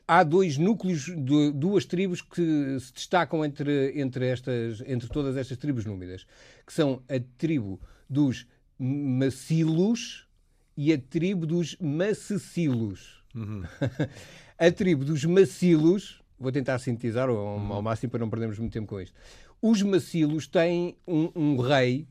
há 0.08 0.24
dois 0.24 0.58
núcleos, 0.58 1.10
duas 1.54 1.86
tribos 1.86 2.22
que 2.22 2.78
se 2.80 2.94
destacam 2.94 3.44
entre, 3.44 4.00
entre, 4.00 4.28
estas, 4.28 4.82
entre 4.86 5.08
todas 5.10 5.38
estas 5.38 5.58
tribos 5.58 5.86
númidas, 5.86 6.26
que 6.66 6.74
são 6.74 7.02
a 7.10 7.20
tribo 7.38 7.80
dos 8.10 8.46
Macilos 8.78 10.28
e 10.76 10.92
a 10.92 10.98
tribo 10.98 11.46
dos 11.46 11.78
Macecilos. 11.80 13.24
Uhum. 13.34 13.64
a 14.58 14.72
tribo 14.72 15.06
dos 15.06 15.24
Macilos, 15.26 16.22
vou 16.40 16.52
tentar 16.52 16.80
sintetizar 16.80 17.30
ao, 17.30 17.38
ao, 17.38 17.82
máximo 17.82 18.12
para 18.12 18.20
não 18.20 18.30
perdermos 18.30 18.60
muito 18.60 18.74
tempo 18.74 18.88
com 18.88 19.00
isto. 19.00 19.16
Os 19.62 19.82
Macilos 19.82 20.48
têm 20.48 20.98
um, 21.08 21.32
um 21.36 21.58
rei 21.58 22.08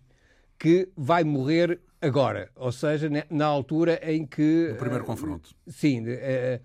que 0.62 0.88
vai 0.96 1.25
morrer 1.25 1.81
agora, 2.01 2.48
ou 2.55 2.70
seja, 2.70 3.11
na 3.29 3.46
altura 3.46 3.98
em 4.05 4.25
que. 4.25 4.68
No 4.70 4.77
primeiro 4.77 5.05
confronto. 5.05 5.51
Sim. 5.66 6.03
Uh, 6.03 6.61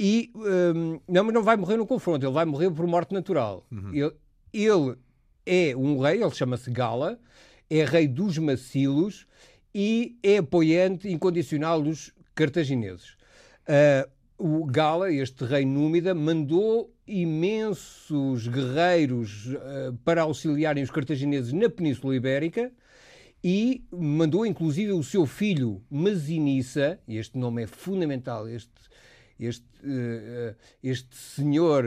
e. 0.00 0.32
Um, 0.34 0.98
não, 1.06 1.24
mas 1.24 1.34
não 1.34 1.42
vai 1.42 1.58
morrer 1.58 1.76
no 1.76 1.86
confronto, 1.86 2.24
ele 2.24 2.32
vai 2.32 2.46
morrer 2.46 2.70
por 2.70 2.86
morte 2.86 3.12
natural. 3.12 3.66
Uhum. 3.70 3.90
Ele, 3.92 4.12
ele, 4.54 4.96
é 5.44 5.76
um 5.76 6.00
rei, 6.00 6.22
ele 6.22 6.30
chama-se 6.30 6.70
Gala, 6.70 7.20
é 7.68 7.84
rei 7.84 8.08
dos 8.08 8.38
Macilos 8.38 9.26
e 9.74 10.16
é 10.22 10.38
apoiante 10.38 11.10
incondicional 11.10 11.82
dos 11.82 12.10
cartagineses. 12.34 13.18
Uh, 13.68 14.10
o 14.38 14.64
Gala, 14.64 15.12
este 15.12 15.44
rei 15.44 15.66
númida, 15.66 16.14
mandou 16.14 16.90
imensos 17.06 18.48
guerreiros 18.48 19.48
uh, 19.48 19.92
para 20.06 20.22
auxiliarem 20.22 20.82
os 20.82 20.90
cartagineses 20.90 21.52
na 21.52 21.68
Península 21.68 22.16
Ibérica 22.16 22.72
e 23.42 23.84
mandou 23.90 24.46
inclusive 24.46 24.92
o 24.92 25.02
seu 25.02 25.26
filho 25.26 25.82
Masinissa, 25.90 26.98
e 27.06 27.16
este 27.16 27.36
nome 27.36 27.64
é 27.64 27.66
fundamental, 27.66 28.48
este, 28.48 28.70
este, 29.38 29.66
uh, 29.82 30.54
este 30.82 31.16
senhor 31.16 31.84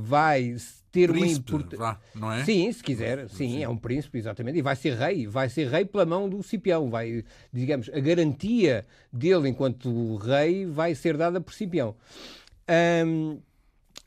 vai 0.00 0.54
ter 0.92 1.10
príncipe, 1.10 1.52
uma 1.52 1.60
importância. 1.60 2.00
Não 2.14 2.32
é? 2.32 2.44
Sim, 2.44 2.70
se 2.70 2.82
quiser, 2.82 3.28
sim, 3.28 3.50
sim, 3.50 3.62
é 3.62 3.68
um 3.68 3.76
príncipe, 3.76 4.18
exatamente, 4.18 4.58
e 4.58 4.62
vai 4.62 4.76
ser 4.76 4.94
rei, 4.94 5.26
vai 5.26 5.48
ser 5.48 5.68
rei 5.68 5.84
pela 5.84 6.06
mão 6.06 6.28
do 6.28 6.42
Cipião, 6.42 6.88
vai, 6.88 7.24
digamos, 7.52 7.90
a 7.92 7.98
garantia 7.98 8.86
dele 9.12 9.48
enquanto 9.48 10.16
rei 10.16 10.66
vai 10.66 10.94
ser 10.94 11.16
dada 11.16 11.40
por 11.40 11.52
Cipião. 11.52 11.96
Um, 13.06 13.40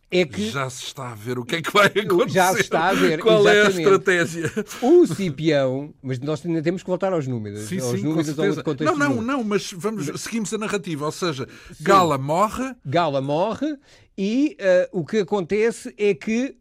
é 0.09 0.25
que 0.25 0.49
já 0.49 0.69
se 0.69 0.83
está 0.83 1.11
a 1.11 1.15
ver 1.15 1.37
o 1.37 1.45
que 1.45 1.57
é 1.57 1.61
que 1.61 1.71
vai 1.71 1.87
acontecer. 1.87 2.29
Já 2.37 2.53
se 2.53 2.61
está 2.61 2.87
a 2.89 2.93
ver. 2.93 3.19
Qual 3.19 3.41
exatamente. 3.41 3.59
é 3.59 3.65
a 3.65 3.69
estratégia? 3.69 4.51
O 4.81 5.05
Cipião, 5.05 5.93
mas 6.01 6.19
nós 6.19 6.45
ainda 6.45 6.61
temos 6.61 6.81
que 6.81 6.87
voltar 6.87 7.11
aos 7.11 7.27
números. 7.27 7.61
Sim, 7.61 7.79
aos 7.79 7.99
sim, 7.99 8.03
números 8.03 8.27
certeza. 8.27 8.63
Não, 8.85 8.95
não, 8.95 9.21
não, 9.21 9.43
mas 9.43 9.73
vamos, 9.73 10.09
seguimos 10.21 10.53
a 10.53 10.57
narrativa. 10.57 11.05
Ou 11.05 11.11
seja, 11.11 11.47
sim. 11.73 11.83
Gala 11.83 12.17
morre. 12.17 12.73
Gala 12.85 13.21
morre 13.21 13.77
e 14.17 14.57
uh, 14.93 14.99
o 14.99 15.05
que 15.05 15.17
acontece 15.17 15.93
é 15.97 16.13
que 16.13 16.57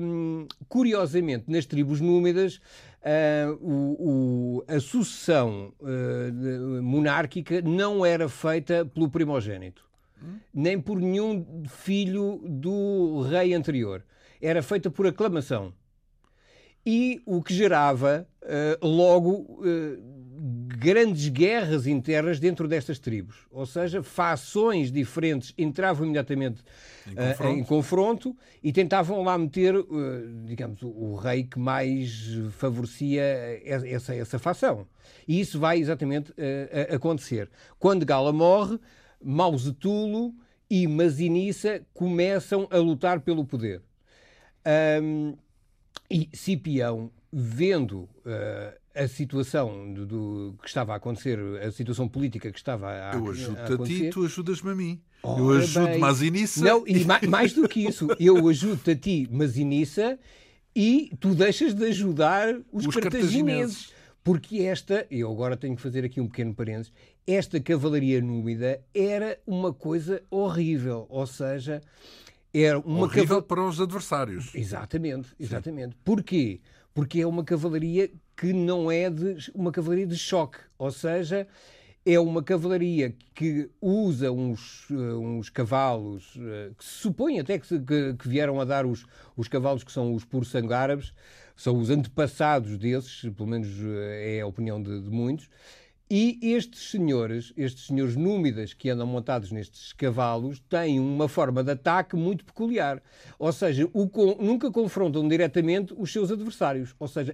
um, 0.00 0.46
curiosamente, 0.68 1.44
nas 1.48 1.64
tribos 1.66 2.00
númidas, 2.00 2.60
uh, 3.02 3.52
o, 3.60 4.58
o, 4.58 4.64
a 4.68 4.80
sucessão 4.80 5.72
uh, 5.80 6.82
monárquica 6.82 7.62
não 7.62 8.04
era 8.04 8.28
feita 8.28 8.84
pelo 8.84 9.08
primogênito? 9.08 9.89
Nem 10.52 10.80
por 10.80 11.00
nenhum 11.00 11.64
filho 11.68 12.40
do 12.44 13.22
rei 13.22 13.54
anterior. 13.54 14.04
Era 14.40 14.62
feita 14.62 14.90
por 14.90 15.06
aclamação. 15.06 15.72
E 16.84 17.20
o 17.26 17.42
que 17.42 17.52
gerava 17.52 18.26
uh, 18.42 18.86
logo 18.86 19.60
grandes 20.80 21.28
guerras 21.28 21.86
internas 21.86 22.40
dentro 22.40 22.66
destas 22.66 22.98
tribos. 22.98 23.46
Ou 23.50 23.66
seja, 23.66 24.02
fações 24.02 24.90
diferentes 24.90 25.52
entravam 25.58 26.04
imediatamente 26.06 26.62
em 27.06 27.14
confronto, 27.14 27.42
uh, 27.42 27.58
em 27.58 27.64
confronto 27.64 28.36
e 28.62 28.72
tentavam 28.72 29.22
lá 29.22 29.36
meter, 29.36 29.76
uh, 29.76 29.86
digamos, 30.46 30.80
o, 30.80 30.88
o, 30.88 31.16
rei 31.16 31.44
que 31.44 31.58
mais 31.58 32.38
favorecia 32.52 33.22
essa, 33.64 34.14
essa 34.14 34.38
fação. 34.38 34.86
E 35.28 35.38
isso 35.38 35.60
vai 35.60 35.78
exatamente 35.78 36.30
uh, 36.30 36.94
acontecer. 36.94 37.50
Quando 37.78 38.06
Gala 38.06 38.32
morre, 38.32 38.78
Mausetulo 39.22 40.34
e 40.68 40.86
Masinissa 40.86 41.82
começam 41.92 42.68
a 42.70 42.78
lutar 42.78 43.20
pelo 43.20 43.44
poder. 43.44 43.82
Um, 45.02 45.34
e 46.10 46.28
Cipião, 46.32 47.10
vendo 47.32 48.08
a 48.94 49.06
situação 49.06 49.92
do, 49.92 50.06
do, 50.06 50.54
que 50.60 50.68
estava 50.68 50.92
a 50.92 50.96
acontecer, 50.96 51.38
a 51.62 51.70
situação 51.70 52.08
política 52.08 52.50
que 52.50 52.58
estava 52.58 52.90
a, 52.90 53.14
eu 53.14 53.30
ajudo 53.30 53.58
a 53.58 53.64
acontecer... 53.64 53.94
a 53.94 54.06
ti, 54.06 54.10
tu 54.10 54.24
ajudas-me 54.24 54.70
a 54.70 54.74
mim. 54.74 55.00
eu 55.22 55.50
ajudo 55.50 55.98
Masinissa. 55.98 56.64
Não, 56.64 56.86
e 56.86 57.04
mais, 57.04 57.22
mais 57.28 57.52
do 57.52 57.68
que 57.68 57.86
isso, 57.86 58.08
eu 58.18 58.48
ajudo-te 58.48 58.90
a 58.90 58.96
ti, 58.96 59.28
Masinissa, 59.30 60.18
e 60.74 61.12
tu 61.20 61.34
deixas 61.34 61.74
de 61.74 61.84
ajudar 61.86 62.54
os, 62.72 62.86
os 62.86 62.94
cartagineses. 62.94 63.34
cartagineses. 63.34 64.00
Porque 64.22 64.58
esta, 64.58 65.06
eu 65.10 65.30
agora 65.30 65.56
tenho 65.56 65.74
que 65.74 65.80
fazer 65.80 66.04
aqui 66.04 66.20
um 66.20 66.28
pequeno 66.28 66.54
parênteses, 66.54 66.92
esta 67.32 67.60
cavalaria 67.60 68.20
númida 68.20 68.80
era 68.94 69.38
uma 69.46 69.72
coisa 69.72 70.22
horrível. 70.30 71.06
Ou 71.08 71.26
seja, 71.26 71.80
era 72.52 72.78
uma 72.78 73.02
horrível 73.02 73.26
caval... 73.26 73.42
para 73.42 73.64
os 73.64 73.80
adversários. 73.80 74.54
Exatamente, 74.54 75.28
exatamente. 75.38 75.92
Sim. 75.92 76.00
Porquê? 76.04 76.60
Porque 76.92 77.20
é 77.20 77.26
uma 77.26 77.44
cavalaria 77.44 78.10
que 78.36 78.52
não 78.52 78.90
é 78.90 79.08
de, 79.08 79.50
uma 79.54 79.70
cavalaria 79.70 80.06
de 80.06 80.16
choque, 80.16 80.58
ou 80.78 80.90
seja, 80.90 81.46
é 82.04 82.18
uma 82.18 82.42
cavalaria 82.42 83.14
que 83.34 83.70
usa 83.80 84.32
uns, 84.32 84.88
uh, 84.88 85.18
uns 85.18 85.50
cavalos 85.50 86.34
uh, 86.36 86.74
que 86.76 86.84
se 86.84 87.02
supõe 87.02 87.38
até 87.38 87.58
que, 87.58 87.78
que, 87.80 88.14
que, 88.14 88.28
vieram 88.28 88.58
a 88.58 88.64
dar 88.64 88.86
os, 88.86 89.04
os 89.36 89.46
cavalos 89.46 89.84
que 89.84 89.92
são 89.92 90.14
os 90.14 90.24
puros 90.24 90.48
sangue 90.48 90.72
árabes, 90.72 91.12
são 91.54 91.78
os 91.78 91.90
antepassados 91.90 92.78
desses, 92.78 93.30
pelo 93.34 93.48
menos 93.48 93.68
uh, 93.68 93.98
é 93.98 94.40
a 94.40 94.46
opinião 94.46 94.82
de, 94.82 95.02
de 95.02 95.10
muitos, 95.10 95.48
e 96.10 96.40
estes 96.42 96.90
senhores, 96.90 97.52
estes 97.56 97.86
senhores 97.86 98.16
númidas 98.16 98.74
que 98.74 98.90
andam 98.90 99.06
montados 99.06 99.52
nestes 99.52 99.92
cavalos, 99.92 100.58
têm 100.68 100.98
uma 100.98 101.28
forma 101.28 101.62
de 101.62 101.70
ataque 101.70 102.16
muito 102.16 102.44
peculiar. 102.44 103.00
Ou 103.38 103.52
seja, 103.52 103.88
nunca 104.40 104.70
confrontam 104.72 105.28
diretamente 105.28 105.94
os 105.96 106.12
seus 106.12 106.32
adversários. 106.32 106.96
Ou 106.98 107.06
seja, 107.06 107.32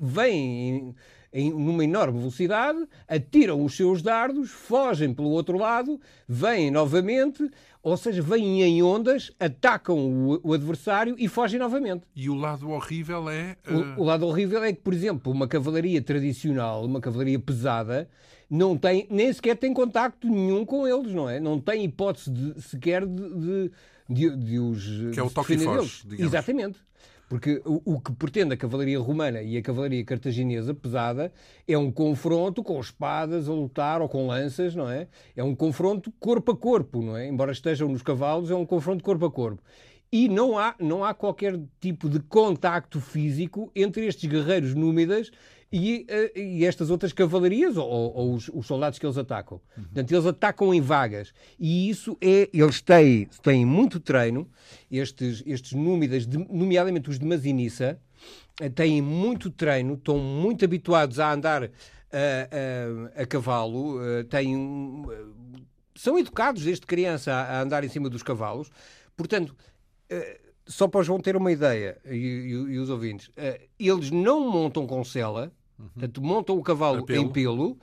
vêm 0.00 0.92
em, 1.32 1.50
numa 1.50 1.84
enorme 1.84 2.18
velocidade, 2.18 2.84
atiram 3.06 3.62
os 3.62 3.76
seus 3.76 4.02
dardos, 4.02 4.50
fogem 4.50 5.12
pelo 5.12 5.28
outro 5.28 5.58
lado, 5.58 6.00
vêm 6.26 6.70
novamente, 6.70 7.48
ou 7.86 7.96
seja, 7.96 8.20
vêm 8.20 8.64
em 8.64 8.82
ondas, 8.82 9.30
atacam 9.38 9.96
o, 9.96 10.40
o 10.42 10.52
adversário 10.52 11.14
e 11.20 11.28
fogem 11.28 11.60
novamente. 11.60 12.02
E 12.16 12.28
o 12.28 12.34
lado 12.34 12.68
horrível 12.68 13.30
é. 13.30 13.56
Uh... 13.64 13.94
O, 13.96 14.00
o, 14.00 14.04
lado 14.04 14.26
horrível 14.26 14.64
é 14.64 14.72
que, 14.72 14.80
por 14.80 14.92
exemplo, 14.92 15.32
uma 15.32 15.46
cavalaria 15.46 16.02
tradicional, 16.02 16.84
uma 16.84 17.00
cavalaria 17.00 17.38
pesada, 17.38 18.08
não 18.50 18.76
tem, 18.76 19.06
nem 19.08 19.32
sequer 19.32 19.56
tem 19.56 19.72
contacto 19.72 20.28
nenhum 20.28 20.64
com 20.64 20.84
eles, 20.84 21.14
não 21.14 21.30
é? 21.30 21.38
Não 21.38 21.60
tem 21.60 21.84
hipótese 21.84 22.28
de, 22.28 22.60
sequer 22.60 23.06
de, 23.06 23.30
de, 23.38 23.70
de, 24.10 24.36
de 24.36 24.58
os. 24.58 24.84
Que 25.14 25.20
é 25.20 25.22
o 25.22 25.30
toque 25.30 25.54
e 25.54 25.58
foge. 25.58 26.02
Exatamente. 26.18 26.80
Porque 27.28 27.60
o, 27.64 27.94
o, 27.96 28.00
que 28.00 28.12
pretende 28.12 28.54
a 28.54 28.56
cavalaria 28.56 29.00
romana 29.00 29.42
e 29.42 29.56
a 29.56 29.62
cavalaria 29.62 30.04
cartaginesa 30.04 30.72
pesada 30.72 31.32
é 31.66 31.76
um 31.76 31.90
confronto 31.90 32.62
com 32.62 32.78
espadas 32.80 33.48
a 33.48 33.52
lutar 33.52 34.00
ou 34.00 34.08
com 34.08 34.28
lanças, 34.28 34.76
não 34.76 34.88
é? 34.88 35.08
É 35.34 35.42
um 35.42 35.54
confronto 35.54 36.12
corpo 36.20 36.52
a 36.52 36.56
corpo, 36.56 37.02
não 37.02 37.16
é? 37.16 37.26
Embora 37.26 37.50
estejam 37.50 37.88
nos 37.88 38.02
cavalos, 38.02 38.50
é 38.50 38.54
um 38.54 38.64
confronto 38.64 39.02
corpo 39.02 39.26
a 39.26 39.30
corpo. 39.30 39.62
E 40.12 40.28
não 40.28 40.56
há, 40.56 40.76
não 40.78 41.04
há 41.04 41.12
qualquer 41.12 41.58
tipo 41.80 42.08
de 42.08 42.20
contacto 42.20 43.00
físico 43.00 43.72
entre 43.74 44.06
estes 44.06 44.30
guerreiros 44.30 44.72
númidas 44.72 45.32
e, 45.76 46.06
uh, 46.08 46.38
e 46.38 46.64
estas 46.64 46.88
outras 46.88 47.12
cavalarias 47.12 47.76
ou, 47.76 47.86
ou 47.86 48.34
os, 48.34 48.48
os, 48.48 48.66
soldados 48.66 48.98
que 48.98 49.04
eles 49.04 49.18
atacam. 49.18 49.60
Uhum. 49.76 49.84
Portanto, 49.84 50.12
eles 50.12 50.26
atacam 50.26 50.72
em 50.72 50.80
vagas. 50.80 51.34
E 51.58 51.90
isso 51.90 52.16
é. 52.20 52.48
Eles 52.52 52.80
têm, 52.80 53.28
têm 53.42 53.66
muito 53.66 54.00
treino, 54.00 54.48
estes, 54.90 55.42
estes 55.46 55.72
númidas, 55.72 56.26
de, 56.26 56.38
nomeadamente 56.38 57.10
os 57.10 57.18
de 57.18 57.26
Masinissa, 57.26 58.00
uh, 58.60 58.70
têm 58.70 59.02
muito 59.02 59.50
treino, 59.50 59.94
estão 59.94 60.18
muito 60.18 60.64
habituados 60.64 61.20
a 61.20 61.30
andar 61.30 61.64
uh, 61.64 61.70
a 63.14 63.26
cavalo, 63.26 63.98
têm. 64.30 65.04
são 65.94 66.18
educados 66.18 66.64
desde 66.64 66.86
criança 66.86 67.32
a, 67.32 67.58
a, 67.58 67.60
andar 67.60 67.84
em 67.84 67.88
cima 67.88 68.08
dos 68.08 68.22
cavalos. 68.22 68.70
Portanto 69.14 69.54
só 70.68 70.88
para 70.88 71.00
o 71.00 71.02
João 71.04 71.20
ter 71.20 71.36
uma 71.36 71.50
ideia, 71.52 71.96
e, 72.04 72.16
e, 72.16 72.50
e 72.50 72.78
os 72.78 72.90
ouvintes, 72.90 73.30
eles 73.78 74.10
não 74.10 74.50
montam 74.50 74.84
com 74.84 75.04
sela, 75.04 75.52
uhum. 75.78 75.88
portanto, 75.88 76.22
montam 76.22 76.58
o 76.58 76.62
cavalo 76.62 77.04
pelo. 77.04 77.22
em 77.22 77.28
pelo 77.28 77.78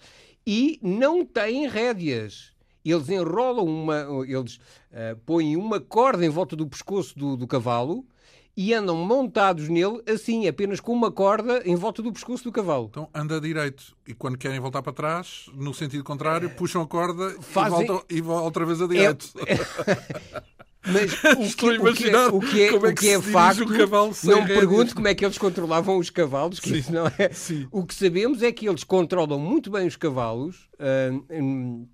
e 0.45 0.79
não 0.81 1.25
têm 1.25 1.67
rédeas. 1.67 2.51
Eles 2.83 3.07
enrolam 3.09 3.65
uma. 3.65 4.05
Eles 4.27 4.57
uh, 4.91 5.15
põem 5.25 5.55
uma 5.55 5.79
corda 5.79 6.25
em 6.25 6.29
volta 6.29 6.55
do 6.55 6.67
pescoço 6.67 7.17
do, 7.17 7.37
do 7.37 7.47
cavalo 7.47 8.05
e 8.55 8.73
andam 8.73 8.95
montados 8.97 9.67
nele 9.67 10.01
assim, 10.07 10.47
apenas 10.47 10.79
com 10.79 10.91
uma 10.91 11.11
corda 11.11 11.63
em 11.65 11.75
volta 11.75 12.01
do 12.01 12.11
pescoço 12.11 12.43
do 12.43 12.51
cavalo. 12.51 12.87
Então 12.89 13.09
anda 13.13 13.41
direito 13.41 13.95
e 14.07 14.13
quando 14.13 14.37
querem 14.37 14.59
voltar 14.59 14.81
para 14.81 14.93
trás, 14.93 15.49
no 15.53 15.73
sentido 15.73 16.03
contrário, 16.03 16.49
puxam 16.51 16.81
a 16.81 16.87
corda 16.87 17.35
Fazem... 17.41 17.83
e, 17.83 17.87
voltam, 17.87 18.05
e 18.09 18.21
outra 18.21 18.65
vez 18.65 18.81
a 18.81 18.87
direito. 18.87 19.27
É... 19.39 20.43
Mas 20.85 21.13
o 21.37 21.55
que, 21.55 21.65
o 21.65 21.93
que, 21.93 22.09
é, 22.09 22.27
o 22.27 22.39
que 22.39 22.63
é, 22.63 22.71
como 22.71 22.87
é 22.87 22.93
que, 22.93 23.01
que 23.01 23.09
é 23.09 23.21
facto, 23.21 23.65
não 24.23 24.41
me 24.41 24.47
pergunto 24.47 24.93
como 24.93 25.07
é 25.07 25.15
que 25.15 25.25
eles 25.25 25.37
controlavam 25.37 25.97
os 25.97 26.09
cavalos, 26.09 26.59
que 26.59 26.77
isso 26.77 26.91
não 26.91 27.07
é. 27.07 27.31
Sim. 27.31 27.67
O 27.71 27.85
que 27.85 27.95
sabemos 27.95 28.43
é 28.43 28.51
que 28.51 28.67
eles 28.67 28.83
controlam 28.83 29.39
muito 29.39 29.71
bem 29.71 29.87
os 29.87 29.95
cavalos. 29.95 30.69
Uh, 30.73 31.87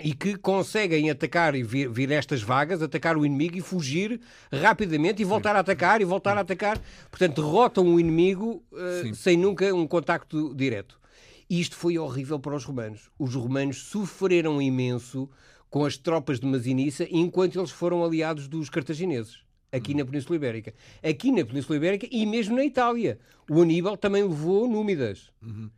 e 0.00 0.12
que 0.12 0.36
conseguem 0.36 1.08
atacar 1.08 1.54
e 1.54 1.62
vir, 1.62 1.88
vir 1.88 2.10
estas 2.10 2.42
vagas, 2.42 2.82
atacar 2.82 3.16
o 3.16 3.24
inimigo 3.24 3.56
e 3.56 3.60
fugir 3.60 4.20
rapidamente 4.52 5.22
e 5.22 5.24
voltar 5.24 5.52
Sim. 5.52 5.56
a 5.56 5.60
atacar 5.60 6.00
e 6.00 6.04
voltar 6.04 6.36
a 6.36 6.40
atacar. 6.40 6.80
Portanto, 7.08 7.40
derrotam 7.40 7.94
o 7.94 8.00
inimigo 8.00 8.64
uh, 8.72 9.14
sem 9.14 9.36
nunca 9.36 9.72
um 9.72 9.86
contacto 9.86 10.52
direto. 10.54 10.98
E 11.48 11.60
isto 11.60 11.76
foi 11.76 11.96
horrível 11.96 12.40
para 12.40 12.56
os 12.56 12.64
romanos. 12.64 13.08
Os 13.16 13.34
romanos 13.34 13.84
sofreram 13.84 14.60
imenso 14.60 15.30
com 15.74 15.84
as 15.84 15.96
tropas 15.96 16.38
de 16.38 16.46
Masinissa 16.46 17.04
enquanto 17.10 17.58
eles 17.58 17.72
foram 17.72 18.04
aliados 18.04 18.46
dos 18.46 18.70
cartagineses 18.70 19.40
aqui 19.72 19.92
na 19.92 20.04
Península 20.04 20.36
Ibérica. 20.36 20.72
Aqui 21.02 21.32
na 21.32 21.44
Península 21.44 21.76
Ibérica 21.76 22.06
e 22.12 22.24
mesmo 22.24 22.54
na 22.54 22.64
Itália. 22.64 23.18
O 23.50 23.60
Aníbal 23.60 23.96
também 23.96 24.22
levou 24.22 24.68
númidas. 24.68 25.32
Uhum. 25.42 25.68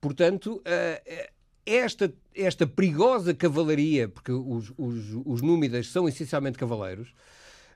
Portanto, 0.00 0.54
uh, 0.54 1.30
esta, 1.66 2.10
esta 2.34 2.66
perigosa 2.66 3.34
cavalaria, 3.34 4.08
porque 4.08 4.32
os, 4.32 4.72
os, 4.78 5.20
os 5.26 5.42
númidas 5.42 5.88
são 5.88 6.08
essencialmente 6.08 6.56
cavaleiros, 6.56 7.12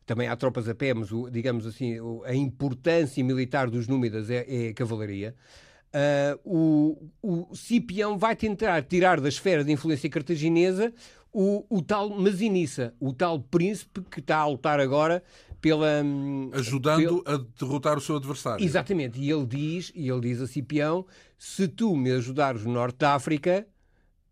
também 0.07 0.29
há 0.29 0.35
tropas 0.35 0.67
a 0.71 0.75
pé, 0.75 0.95
mas, 0.95 1.11
digamos 1.31 1.67
assim, 1.67 1.99
a 2.25 2.35
importância 2.35 3.23
militar 3.23 3.69
dos 3.69 3.87
númidas 3.87 4.31
é, 4.31 4.47
é 4.49 4.73
cavalaria. 4.73 5.35
Uh, 5.97 6.39
o, 6.45 7.11
o 7.23 7.55
Cipião 7.57 8.19
vai 8.19 8.37
tentar 8.37 8.83
tirar 8.83 9.19
da 9.19 9.31
esfera 9.31 9.65
de 9.65 9.73
influência 9.73 10.11
cartaginesa 10.11 10.93
o, 11.33 11.65
o 11.71 11.81
tal 11.81 12.11
Masinissa, 12.11 12.93
o 13.01 13.15
tal 13.15 13.41
príncipe 13.41 14.03
que 14.11 14.21
está 14.21 14.37
a 14.37 14.47
lutar 14.47 14.79
agora 14.79 15.23
pela 15.59 16.03
hum, 16.05 16.51
ajudando 16.53 17.23
pela... 17.23 17.37
a 17.37 17.45
derrotar 17.59 17.97
o 17.97 18.01
seu 18.01 18.17
adversário. 18.17 18.63
Exatamente, 18.63 19.19
e 19.19 19.31
ele 19.31 19.47
diz, 19.47 19.91
e 19.95 20.09
ele 20.11 20.21
diz 20.21 20.43
a 20.43 20.47
Cipião, 20.47 21.07
se 21.39 21.67
tu 21.67 21.97
me 21.97 22.11
ajudares 22.11 22.63
no 22.65 22.73
norte 22.73 22.99
da 22.99 23.15
África, 23.15 23.67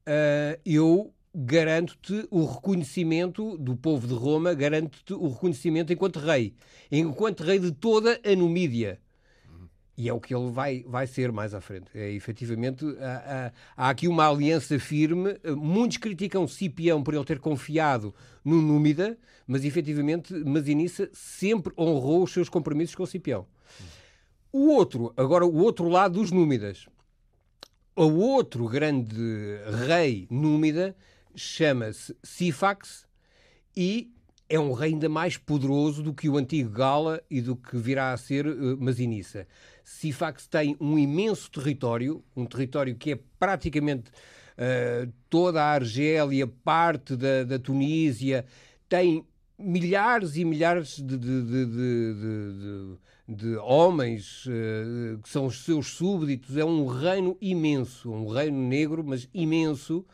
uh, 0.06 0.60
eu 0.66 1.14
garanto-te 1.34 2.26
o 2.30 2.44
reconhecimento 2.44 3.56
do 3.56 3.74
povo 3.74 4.06
de 4.06 4.14
Roma, 4.14 4.52
garanto-te 4.52 5.14
o 5.14 5.28
reconhecimento 5.28 5.92
enquanto 5.92 6.18
rei, 6.18 6.54
enquanto 6.92 7.42
rei 7.42 7.58
de 7.58 7.72
toda 7.72 8.20
a 8.22 8.36
Numídia. 8.36 9.00
E 9.96 10.08
é 10.08 10.12
o 10.12 10.20
que 10.20 10.34
ele 10.34 10.50
vai, 10.50 10.84
vai 10.86 11.06
ser 11.06 11.30
mais 11.30 11.54
à 11.54 11.60
frente. 11.60 11.86
É, 11.94 12.10
efetivamente, 12.10 12.84
há, 13.00 13.52
há, 13.76 13.90
aqui 13.90 14.08
uma 14.08 14.28
aliança 14.28 14.78
firme. 14.78 15.38
Muitos 15.56 15.98
criticam 15.98 16.48
Cipião 16.48 17.02
por 17.02 17.14
ele 17.14 17.24
ter 17.24 17.38
confiado 17.38 18.12
no 18.44 18.60
Númida, 18.60 19.16
mas 19.46 19.64
efetivamente 19.64 20.34
Masinissa 20.34 21.08
sempre 21.12 21.72
honrou 21.78 22.24
os 22.24 22.32
seus 22.32 22.48
compromissos 22.48 22.96
com 22.96 23.06
Cipião. 23.06 23.46
O 24.52 24.68
outro, 24.68 25.12
agora 25.16 25.44
o 25.44 25.56
outro 25.56 25.88
lado 25.88 26.20
dos 26.20 26.30
Númidas. 26.30 26.86
O 27.96 28.10
outro 28.14 28.68
grande 28.68 29.14
rei 29.86 30.26
númida 30.28 30.96
chama-se 31.34 32.16
Sifax 32.24 33.06
e 33.76 34.12
é 34.48 34.58
um 34.58 34.72
rei 34.72 34.92
ainda 34.92 35.08
mais 35.08 35.36
poderoso 35.36 36.02
do 36.02 36.12
que 36.12 36.28
o 36.28 36.36
antigo 36.36 36.70
Gala 36.70 37.22
e 37.30 37.40
do 37.40 37.56
que 37.56 37.76
virá 37.76 38.12
a 38.12 38.16
ser 38.16 38.46
uh, 38.46 38.76
Masinissa. 38.80 39.46
Sifax 39.84 40.46
tem 40.46 40.76
um 40.80 40.98
imenso 40.98 41.50
território, 41.50 42.24
um 42.34 42.46
território 42.46 42.96
que 42.96 43.12
é 43.12 43.18
praticamente 43.38 44.10
uh, 44.58 45.12
toda 45.28 45.62
a 45.62 45.72
Argélia, 45.72 46.46
parte 46.46 47.14
da, 47.14 47.44
da 47.44 47.58
Tunísia, 47.58 48.46
tem 48.88 49.26
milhares 49.58 50.36
e 50.36 50.44
milhares 50.44 50.96
de, 50.96 51.18
de, 51.18 51.66
de, 51.66 52.96
de 53.28 53.56
homens 53.58 54.46
uh, 54.46 55.18
que 55.22 55.28
são 55.28 55.44
os 55.46 55.62
seus 55.64 55.88
súbditos. 55.88 56.56
É 56.56 56.64
um 56.64 56.86
reino 56.86 57.36
imenso, 57.40 58.10
um 58.10 58.26
reino 58.26 58.58
negro, 58.58 59.04
mas 59.04 59.28
imenso. 59.34 60.04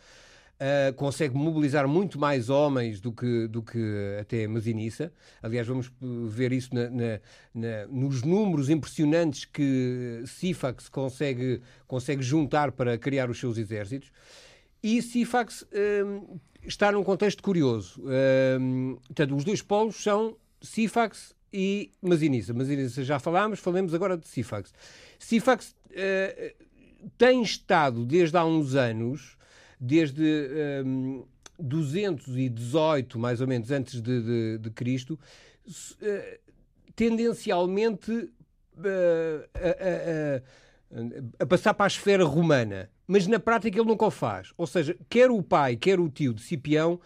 Uh, 0.61 0.93
consegue 0.93 1.35
mobilizar 1.35 1.89
muito 1.89 2.19
mais 2.19 2.51
homens 2.51 3.01
do 3.01 3.11
que, 3.11 3.49
do 3.49 3.63
que 3.63 4.19
até 4.21 4.47
Masinissa. 4.47 5.11
Aliás, 5.43 5.67
vamos 5.67 5.91
ver 6.29 6.53
isso 6.53 6.75
na, 6.75 6.91
na, 6.91 7.21
na, 7.55 7.87
nos 7.87 8.23
números 8.23 8.69
impressionantes 8.69 9.47
que 9.47 10.23
Sifax 10.27 10.91
consegue, 10.91 11.63
consegue 11.87 12.23
juntar 12.23 12.73
para 12.73 12.99
criar 12.99 13.31
os 13.31 13.41
seus 13.41 13.57
exércitos. 13.57 14.13
E 14.83 15.01
Sifax 15.01 15.63
uh, 15.63 16.41
está 16.63 16.93
num 16.93 17.03
contexto 17.03 17.43
curioso. 17.43 17.99
Uh, 18.03 19.01
portanto, 19.07 19.35
os 19.35 19.45
dois 19.45 19.63
polos 19.63 19.97
são 19.97 20.37
Sifax 20.61 21.35
e 21.51 21.91
Masinissa. 22.03 22.53
Masinissa 22.53 23.03
já 23.03 23.19
falámos, 23.19 23.61
falemos 23.61 23.95
agora 23.95 24.15
de 24.15 24.29
Sifax. 24.29 24.75
Sifax 25.19 25.75
tem 27.17 27.43
estado 27.43 28.05
desde 28.05 28.37
há 28.37 28.45
uns 28.45 28.75
anos 28.75 29.40
desde 29.81 30.23
um, 30.85 31.25
218, 31.59 33.19
mais 33.19 33.41
ou 33.41 33.47
menos, 33.47 33.71
antes 33.71 34.01
de, 34.01 34.23
de, 34.23 34.59
de 34.59 34.71
Cristo, 34.71 35.19
uh, 35.67 36.39
tendencialmente 36.95 38.13
uh, 38.13 39.49
a, 39.55 40.41
a, 41.41 41.45
a, 41.45 41.47
passar 41.47 41.73
para 41.75 41.87
a 41.87 41.89
esfera 41.89 42.25
romana. 42.25 42.91
Mas 43.07 43.27
na 43.27 43.41
prática 43.41 43.79
ele 43.79 43.89
nunca 43.89 44.07
o 44.07 44.11
faz. 44.11 44.53
Ou 44.57 44.67
seja, 44.67 44.97
quer 45.09 45.31
o 45.31 45.43
pai, 45.43 45.77
quer 45.77 45.99
o 45.99 46.09
tio 46.09 46.35
de 46.35 46.43
Cipião 46.43 47.01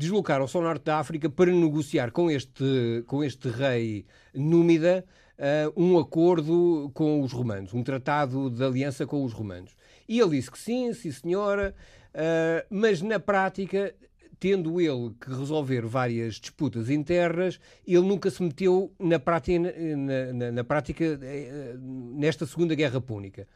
deslocaram-se 0.00 0.56
ao 0.56 0.62
norte 0.62 0.84
da 0.84 0.98
África 0.98 1.28
para 1.28 1.52
negociar 1.52 2.10
com 2.10 2.30
este, 2.30 3.04
com 3.06 3.22
este 3.22 3.50
rei 3.50 4.06
Númida 4.34 5.04
uh, 5.38 5.72
um 5.76 5.98
acordo 5.98 6.90
com 6.94 7.20
os 7.20 7.32
romanos, 7.32 7.74
um 7.74 7.82
tratado 7.82 8.48
de 8.48 8.64
aliança 8.64 9.06
com 9.06 9.22
os 9.22 9.32
romanos. 9.34 9.76
E 10.08 10.18
ele 10.18 10.30
disse 10.30 10.50
que 10.50 10.58
sim, 10.58 10.92
sim 10.94 11.12
senhora, 11.12 11.74
Uh, 12.14 12.66
mas 12.70 13.00
na 13.02 13.20
prática, 13.20 13.94
tendo 14.40 14.80
ele 14.80 15.14
que 15.20 15.28
resolver 15.28 15.86
várias 15.86 16.36
disputas 16.36 16.88
internas, 16.88 17.60
ele 17.86 18.00
nunca 18.00 18.30
se 18.30 18.42
meteu 18.42 18.92
na 18.98 19.18
prática, 19.18 19.58
na, 19.58 20.32
na, 20.32 20.52
na 20.52 20.64
prática 20.64 21.04
eh, 21.22 21.76
nesta 21.78 22.46
Segunda 22.46 22.74
Guerra 22.74 23.00
Púnica. 23.00 23.46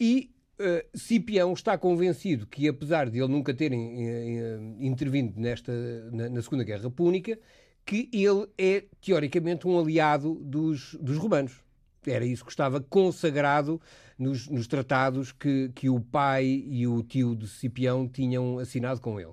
E 0.00 0.30
uh, 0.58 0.98
Cipião 0.98 1.52
está 1.52 1.76
convencido 1.76 2.46
que, 2.46 2.66
apesar 2.66 3.10
de 3.10 3.18
ele 3.18 3.28
nunca 3.28 3.52
terem 3.52 3.80
uh, 3.80 4.76
intervindo 4.80 5.38
nesta, 5.38 5.72
na, 6.10 6.30
na, 6.30 6.42
Segunda 6.42 6.64
Guerra 6.64 6.90
Púnica, 6.90 7.38
que 7.84 8.08
ele 8.12 8.48
é, 8.56 8.84
teoricamente, 9.00 9.68
um 9.68 9.78
aliado 9.78 10.34
dos, 10.36 10.94
dos 10.94 11.18
romanos. 11.18 11.67
Era 12.10 12.24
isso 12.24 12.44
que 12.44 12.50
estava 12.50 12.80
consagrado 12.80 13.80
nos, 14.18 14.48
nos 14.48 14.66
tratados 14.66 15.32
que, 15.32 15.70
que 15.74 15.88
o 15.88 16.00
pai 16.00 16.64
e 16.66 16.86
o 16.86 17.02
tio 17.02 17.34
de 17.36 17.46
Cipião 17.46 18.08
tinham 18.08 18.58
assinado 18.58 19.00
com 19.00 19.20
ele. 19.20 19.32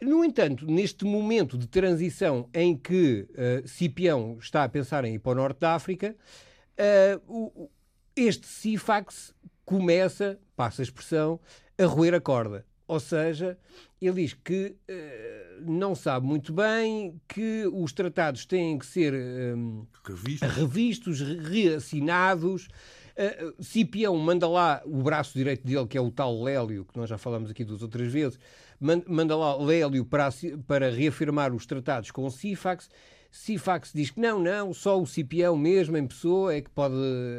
No 0.00 0.24
entanto, 0.24 0.64
neste 0.66 1.04
momento 1.04 1.58
de 1.58 1.66
transição 1.66 2.48
em 2.54 2.76
que 2.76 3.28
uh, 3.32 3.68
Cipião 3.68 4.38
está 4.40 4.64
a 4.64 4.68
pensar 4.68 5.04
em 5.04 5.14
ir 5.14 5.18
para 5.18 5.32
o 5.32 5.34
norte 5.34 5.60
da 5.60 5.74
África, 5.74 6.16
uh, 6.78 7.20
o, 7.26 7.70
este 8.16 8.46
Sifax 8.46 9.34
começa, 9.64 10.38
passa 10.56 10.80
a 10.80 10.84
expressão, 10.84 11.38
a 11.78 11.84
roer 11.84 12.14
a 12.14 12.20
corda. 12.20 12.64
Ou 12.88 12.98
seja, 12.98 13.58
ele 14.06 14.22
diz 14.22 14.34
que 14.34 14.76
uh, 14.88 15.70
não 15.70 15.94
sabe 15.94 16.26
muito 16.26 16.52
bem, 16.52 17.20
que 17.28 17.66
os 17.72 17.92
tratados 17.92 18.46
têm 18.46 18.78
que 18.78 18.86
ser 18.86 19.12
revistos. 20.04 20.50
revistos, 20.50 21.20
reassinados, 21.20 22.68
Uh, 23.20 23.62
Cipião 23.62 24.16
manda 24.16 24.48
lá 24.48 24.80
o 24.86 25.02
braço 25.02 25.36
direito 25.36 25.66
dele, 25.66 25.86
que 25.86 25.98
é 25.98 26.00
o 26.00 26.10
tal 26.10 26.42
Lélio, 26.42 26.86
que 26.86 26.96
nós 26.96 27.08
já 27.08 27.18
falamos 27.18 27.50
aqui 27.50 27.62
duas 27.64 27.82
outras 27.82 28.10
vezes, 28.10 28.38
manda 28.80 29.36
lá 29.36 29.56
Lélio 29.56 30.06
para, 30.06 30.30
para 30.66 30.90
reafirmar 30.90 31.52
os 31.54 31.66
tratados 31.66 32.10
com 32.10 32.24
o 32.24 32.30
Sifax. 32.30 32.88
Sifax 33.30 33.92
diz 33.94 34.10
que 34.10 34.20
não, 34.20 34.40
não, 34.40 34.72
só 34.72 35.00
o 35.00 35.06
Cipião 35.06 35.56
mesmo, 35.56 35.98
em 35.98 36.06
pessoa, 36.06 36.54
é 36.54 36.62
que 36.62 36.70
pode, 36.70 36.94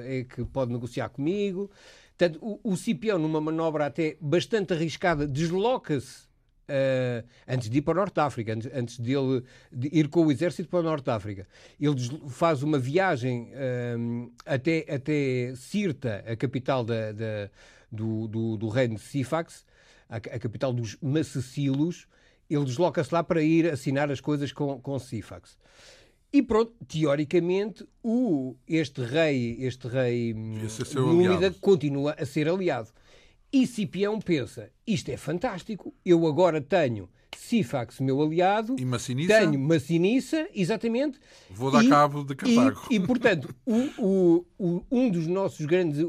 é 0.06 0.24
que 0.24 0.46
pode 0.46 0.72
negociar 0.72 1.10
comigo. 1.10 1.72
Portanto, 2.16 2.40
o, 2.42 2.60
o 2.64 2.78
Cipião, 2.78 3.18
numa 3.18 3.42
manobra 3.42 3.88
até 3.88 4.18
bastante 4.22 4.74
arriscada, 4.74 5.28
desloca-se 5.28 6.30
Uh, 6.72 7.28
antes 7.46 7.70
de 7.70 7.80
ir 7.80 7.82
para 7.82 7.92
o 7.92 7.96
Norte 7.96 8.14
de 8.14 8.22
África, 8.22 8.54
antes, 8.54 8.72
antes 8.74 8.98
de 8.98 9.12
ele 9.12 9.44
de 9.72 9.90
ir 9.92 10.08
com 10.08 10.26
o 10.26 10.32
exército 10.32 10.70
para 10.70 10.80
o 10.80 10.84
Norte 10.84 11.04
de 11.04 11.12
África. 11.12 11.48
Ele 11.80 11.96
faz 12.30 12.64
uma 12.64 12.80
viagem 12.80 13.52
uh, 13.52 14.32
até, 14.46 14.86
até 14.90 15.54
Sirta, 15.56 16.24
a 16.26 16.36
capital 16.38 16.86
da, 16.86 17.12
da, 17.12 17.50
do, 17.92 18.28
do, 18.28 18.58
do, 18.58 18.70
reino 18.70 18.96
de 18.96 19.02
Sifax, 19.02 19.66
a, 20.10 20.16
a 20.16 20.40
capital 20.40 20.72
dos 20.72 20.98
Macecilos. 21.02 22.08
Ele 22.50 22.64
desloca-se 22.64 23.14
lá 23.14 23.22
para 23.22 23.42
ir 23.42 23.70
assinar 23.70 24.10
as 24.10 24.22
coisas 24.22 24.54
com, 24.54 24.80
com 24.80 24.98
Sifax. 24.98 25.58
E 26.34 26.42
pronto, 26.42 26.72
teoricamente, 26.88 27.86
o, 28.02 28.56
este 28.66 29.02
rei, 29.04 29.58
este 29.60 29.88
rei 29.90 30.34
Númida 30.96 31.52
continua 31.60 32.16
a 32.18 32.26
ser 32.26 32.48
aliado. 32.48 32.90
E 33.54 33.68
Cipião 33.68 34.20
pensa: 34.20 34.70
isto 34.88 35.10
é 35.10 35.18
fantástico, 35.18 35.94
eu 36.06 36.26
agora 36.26 36.62
tenho 36.62 37.10
Sifax, 37.36 38.00
meu 38.00 38.22
aliado, 38.22 38.76
e 38.80 38.86
Massinissa? 38.86 39.40
tenho 39.40 39.60
Massinissa, 39.60 40.48
exatamente. 40.54 41.20
Vou 41.50 41.70
dar 41.70 41.84
e, 41.84 41.90
cabo 41.90 42.24
de 42.24 42.36
Cartago. 42.36 42.82
E, 42.90 42.96
e 42.96 43.00
portanto, 43.00 43.54
o, 43.66 43.90
o, 43.98 44.46
o, 44.58 44.84
um 44.90 45.10
dos 45.10 45.28
nossos 45.28 45.66
grandes. 45.66 46.00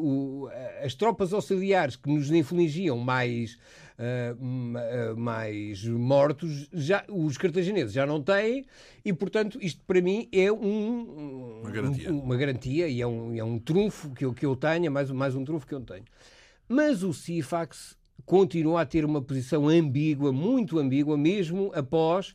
as 0.84 0.94
tropas 0.94 1.32
auxiliares 1.32 1.96
que 1.96 2.08
nos 2.10 2.30
infligiam 2.30 2.98
mais. 2.98 3.58
Uh, 3.92 5.14
mais 5.16 5.84
mortos, 5.84 6.66
já, 6.72 7.04
os 7.08 7.36
cartagineses 7.36 7.92
já 7.92 8.04
não 8.04 8.20
têm, 8.20 8.64
e 9.04 9.12
portanto, 9.12 9.58
isto 9.60 9.80
para 9.86 10.00
mim 10.00 10.28
é 10.32 10.50
um, 10.50 11.60
uma 11.60 11.70
garantia, 11.70 12.10
um, 12.12 12.18
uma 12.18 12.36
garantia 12.36 12.88
e 12.88 13.00
é 13.00 13.06
um, 13.06 13.36
é 13.36 13.44
um 13.44 13.60
trunfo 13.60 14.10
que 14.10 14.24
eu, 14.24 14.32
que 14.32 14.44
eu 14.44 14.56
tenho, 14.56 14.90
mais, 14.90 15.08
mais 15.10 15.36
um 15.36 15.44
trunfo 15.44 15.66
que 15.66 15.74
eu 15.74 15.80
tenho. 15.82 16.04
Mas 16.68 17.02
o 17.02 17.12
Sifax 17.12 17.96
continua 18.24 18.82
a 18.82 18.86
ter 18.86 19.04
uma 19.04 19.20
posição 19.20 19.68
ambígua, 19.68 20.32
muito 20.32 20.78
ambígua, 20.78 21.16
mesmo 21.16 21.70
após 21.74 22.34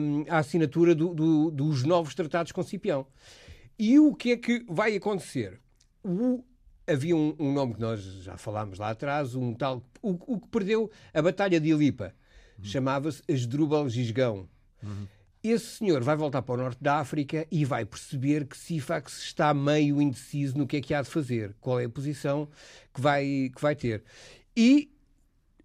um, 0.00 0.24
a 0.28 0.38
assinatura 0.38 0.94
do, 0.94 1.14
do, 1.14 1.50
dos 1.50 1.82
novos 1.84 2.14
tratados 2.14 2.52
com 2.52 2.62
Cipião. 2.62 3.06
E 3.78 3.98
o 3.98 4.14
que 4.14 4.32
é 4.32 4.36
que 4.36 4.64
vai 4.68 4.96
acontecer? 4.96 5.60
O, 6.02 6.44
havia 6.86 7.16
um, 7.16 7.34
um, 7.38 7.52
nome 7.52 7.74
que 7.74 7.80
nós 7.80 8.00
já 8.00 8.36
falámos 8.36 8.78
lá 8.78 8.90
atrás, 8.90 9.34
um 9.34 9.54
tal, 9.54 9.82
o, 10.02 10.34
o 10.34 10.40
que 10.40 10.48
perdeu 10.48 10.90
a 11.12 11.22
Batalha 11.22 11.60
de 11.60 11.68
Ilipa, 11.68 12.14
uhum. 12.58 12.64
chamava-se 12.64 13.22
Asdrubal 13.28 13.88
Gisgão. 13.88 14.48
Uhum. 14.82 15.06
Esse 15.42 15.78
senhor 15.78 16.02
vai 16.02 16.16
voltar 16.16 16.42
para 16.42 16.54
o 16.54 16.58
norte 16.58 16.82
da 16.82 16.96
África 16.96 17.46
e 17.50 17.64
vai 17.64 17.86
perceber 17.86 18.46
que 18.46 18.56
Sifax 18.56 19.22
está 19.22 19.54
meio 19.54 20.00
indeciso 20.00 20.58
no 20.58 20.66
que 20.66 20.76
é 20.76 20.80
que 20.82 20.92
há 20.92 21.00
de 21.00 21.08
fazer, 21.08 21.54
qual 21.60 21.80
é 21.80 21.86
a 21.86 21.88
posição 21.88 22.46
que 22.92 23.00
vai, 23.00 23.50
que 23.54 23.60
vai 23.60 23.74
ter. 23.74 24.04
E 24.54 24.90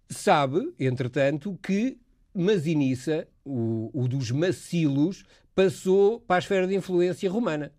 sabe, 0.08 0.72
entretanto, 0.80 1.58
que 1.62 1.98
Masinissa, 2.34 3.28
o, 3.44 3.90
o 3.92 4.08
dos 4.08 4.30
Macilos, 4.30 5.24
passou 5.54 6.20
para 6.20 6.36
a 6.36 6.38
esfera 6.38 6.66
de 6.66 6.74
influência 6.74 7.30
romana. 7.30 7.72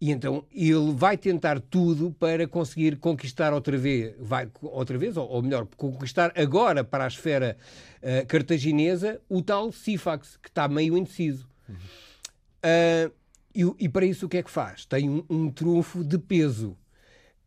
E 0.00 0.10
então 0.10 0.44
ele 0.52 0.92
vai 0.94 1.16
tentar 1.16 1.58
tudo 1.58 2.14
para 2.18 2.46
conseguir 2.46 2.96
conquistar 2.96 3.54
outra 3.54 3.78
vez, 3.78 4.14
vai, 4.18 4.48
outra 4.60 4.98
vez 4.98 5.16
ou, 5.16 5.26
ou 5.26 5.42
melhor, 5.42 5.66
conquistar 5.76 6.32
agora 6.36 6.84
para 6.84 7.04
a 7.04 7.08
esfera 7.08 7.56
uh, 8.02 8.26
cartaginesa 8.26 9.20
o 9.28 9.40
tal 9.40 9.72
Sifax, 9.72 10.36
que 10.36 10.48
está 10.48 10.68
meio 10.68 10.98
indeciso. 10.98 11.48
Uhum. 11.68 11.74
Uh, 11.76 13.12
e, 13.54 13.84
e, 13.84 13.88
para 13.88 14.04
isso 14.04 14.26
o 14.26 14.28
que 14.28 14.36
é 14.36 14.42
que 14.42 14.50
faz? 14.50 14.84
Tem 14.84 15.08
um, 15.08 15.24
um 15.30 15.50
trunfo 15.50 16.04
de 16.04 16.18
peso. 16.18 16.76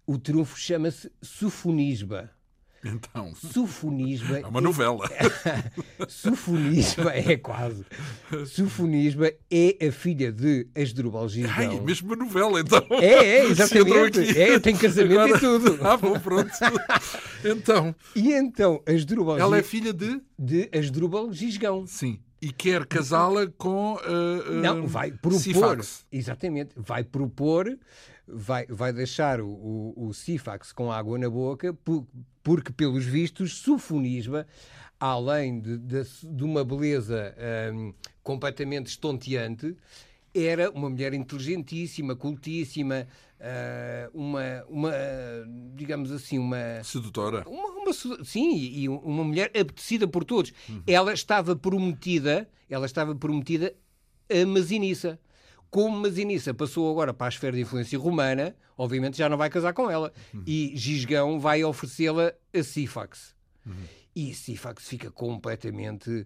O 0.08 0.18
trunfo 0.18 0.58
chama-se 0.58 1.12
Sufunisba. 1.22 2.32
Então. 2.84 3.34
Sufonisba. 3.36 4.40
É 4.40 4.46
uma 4.46 4.62
novela. 4.62 5.10
Sufonisba 6.08 7.12
é 7.14 7.36
quase. 7.36 7.86
Sufonisba 8.46 9.32
é 9.52 9.88
a 9.88 9.92
filha 9.92 10.32
de 10.32 10.68
Asdrubal 10.76 11.28
Gilgão. 11.28 11.54
Ai, 11.56 11.80
mesmo 11.82 12.08
uma 12.08 12.16
novela, 12.16 12.62
então. 12.62 12.86
É, 13.02 13.06
é, 13.06 13.46
exatamente. 13.46 14.40
É, 14.40 14.60
tem 14.60 14.76
casamento 14.76 15.20
Agora... 15.20 15.38
e 15.38 15.40
tudo. 15.40 15.80
Ah, 15.86 15.98
bom, 15.98 16.18
pronto. 16.20 16.52
Então. 17.44 17.96
E 18.16 18.32
então, 18.32 18.82
Asdrubal 18.86 19.38
Ela 19.38 19.58
é 19.58 19.64
filha 19.64 19.94
de? 19.94 20.22
De 20.38 20.70
Asdrubal 20.74 21.32
Gisgão. 21.32 21.86
Sim. 21.86 22.20
E 22.42 22.52
quer 22.54 22.86
casá-la 22.86 23.48
com. 23.58 23.96
Uh, 23.96 24.52
uh, 24.52 24.62
Não, 24.62 24.88
vai 24.88 25.12
propor. 25.12 25.40
Sifax. 25.40 26.06
Exatamente. 26.12 26.72
Vai 26.78 27.04
propor 27.04 27.78
vai, 28.32 28.66
vai 28.68 28.94
deixar 28.94 29.42
o, 29.42 29.48
o, 29.48 30.08
o 30.08 30.14
Sifax 30.14 30.72
com 30.72 30.92
água 30.92 31.18
na 31.18 31.30
boca, 31.30 31.76
porque, 32.44 32.72
pelos 32.72 33.06
vistos, 33.06 33.58
Sufonisba, 33.58 34.48
além 35.00 35.60
de, 35.60 35.78
de, 35.78 36.04
de 36.24 36.44
uma 36.44 36.64
beleza 36.64 37.36
um, 37.74 37.94
completamente 38.24 38.88
estonteante, 38.88 39.76
era 40.34 40.70
uma 40.72 40.90
mulher 40.90 41.14
inteligentíssima, 41.14 42.16
cultíssima, 42.16 43.08
uh, 43.40 44.18
uma, 44.20 44.64
uma, 44.68 44.92
digamos 45.76 46.12
assim, 46.12 46.38
uma... 46.38 46.84
Sedutora. 46.84 47.44
Uma, 47.48 47.70
uma, 47.70 48.24
sim, 48.24 48.56
e 48.56 48.88
uma 48.88 49.24
mulher 49.24 49.48
apetecida 49.48 50.08
por 50.08 50.24
todos. 50.24 50.54
Uhum. 50.68 50.84
Ela 50.86 51.14
estava 51.14 51.56
prometida, 51.56 52.48
ela 52.70 52.86
estava 52.86 53.16
prometida 53.16 53.74
a 54.30 54.46
Masinissa. 54.46 55.20
Como 55.70 56.00
Masinissa 56.00 56.54
passou 56.54 56.90
agora 56.92 57.14
para 57.14 57.28
a 57.28 57.30
esfera 57.30 57.56
de 57.56 57.62
influência 57.62 57.98
romana, 57.98 58.56
obviamente 58.78 59.18
já 59.18 59.30
não 59.30 59.38
vai 59.38 59.50
casar 59.50 59.74
com 59.74 59.90
ela. 59.90 60.12
Uhum. 60.34 60.44
E 60.46 60.74
Gisgão 60.76 61.40
vai 61.40 61.64
oferecê-la 61.64 62.34
a 62.54 62.64
Sifax. 62.64 63.36
Uhum. 63.66 63.74
E 64.16 64.34
Sifax 64.34 64.88
fica 64.88 65.12
completamente 65.12 66.10
uh, 66.10 66.26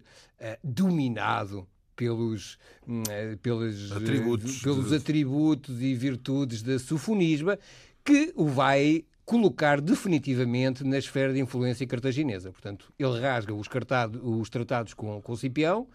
dominado 0.62 1.68
pelos, 1.94 2.58
uh, 2.86 3.36
pelos, 3.42 3.92
atributos, 3.92 4.60
uh, 4.60 4.62
pelos 4.62 4.88
de... 4.88 4.96
atributos 4.96 5.82
e 5.82 5.94
virtudes 5.94 6.62
da 6.62 6.78
sufonisba, 6.78 7.58
que 8.02 8.32
o 8.34 8.46
vai 8.46 9.04
colocar 9.24 9.80
definitivamente 9.80 10.84
na 10.84 10.98
esfera 10.98 11.32
de 11.32 11.40
influência 11.40 11.86
cartaginesa. 11.86 12.50
Portanto, 12.50 12.92
ele 12.98 13.20
rasga 13.20 13.54
os, 13.54 13.68
cartado, 13.68 14.38
os 14.38 14.50
tratados 14.50 14.92
com, 14.94 15.20
com 15.22 15.36
Cipião 15.36 15.88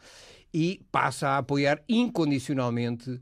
e 0.54 0.82
passa 0.92 1.30
a 1.30 1.38
apoiar 1.38 1.82
incondicionalmente 1.88 3.20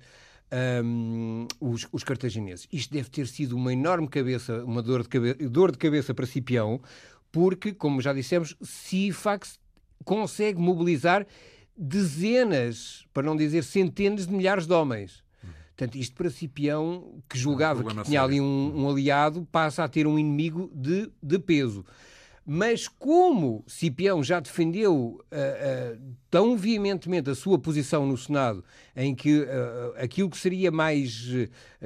um, 0.83 1.47
os, 1.59 1.87
os, 1.91 2.03
cartagineses. 2.03 2.67
Isto 2.71 2.93
deve 2.93 3.09
ter 3.09 3.27
sido 3.27 3.55
uma 3.55 3.73
enorme 3.73 4.07
cabeça, 4.07 4.63
uma 4.63 4.81
dor 4.81 5.03
de, 5.03 5.09
cabe 5.09 5.33
dor 5.33 5.71
de 5.71 5.77
cabeça 5.77 6.13
para 6.13 6.25
Cipião, 6.25 6.81
porque, 7.31 7.73
como 7.73 8.01
já 8.01 8.13
dissemos, 8.13 8.55
Sifax 8.61 9.59
consegue 10.05 10.59
mobilizar 10.59 11.25
dezenas, 11.77 13.05
para 13.13 13.23
não 13.23 13.35
dizer 13.35 13.63
centenas 13.63 14.25
de 14.25 14.33
milhares 14.33 14.65
de 14.65 14.73
homens. 14.73 15.23
Portanto, 15.77 15.95
isto 15.95 16.15
para 16.15 16.31
Cipião, 16.31 17.21
que 17.29 17.37
julgava 17.37 17.81
é 17.81 17.85
um 17.85 17.95
que 17.97 18.03
tinha 18.05 18.23
ali 18.23 18.41
um, 18.41 18.73
um, 18.75 18.89
aliado, 18.89 19.47
passa 19.51 19.83
a 19.83 19.87
ter 19.87 20.07
um 20.07 20.17
inimigo 20.17 20.71
de, 20.73 21.11
de 21.21 21.37
peso. 21.37 21.85
Mas 22.49 22.87
como 22.87 23.61
Cipião 23.67 24.23
já 24.23 24.39
defendeu 24.39 24.95
uh, 24.95 25.95
uh, 25.95 26.01
tão 26.31 26.55
veementemente 26.55 27.29
a 27.29 27.35
sua 27.35 27.59
posição 27.59 28.07
no 28.07 28.17
Senado, 28.17 28.63
em 28.95 29.13
que 29.13 29.41
uh, 29.41 29.45
aquilo 29.97 30.29
que 30.29 30.37
seria 30.37 30.71
mais 30.71 31.27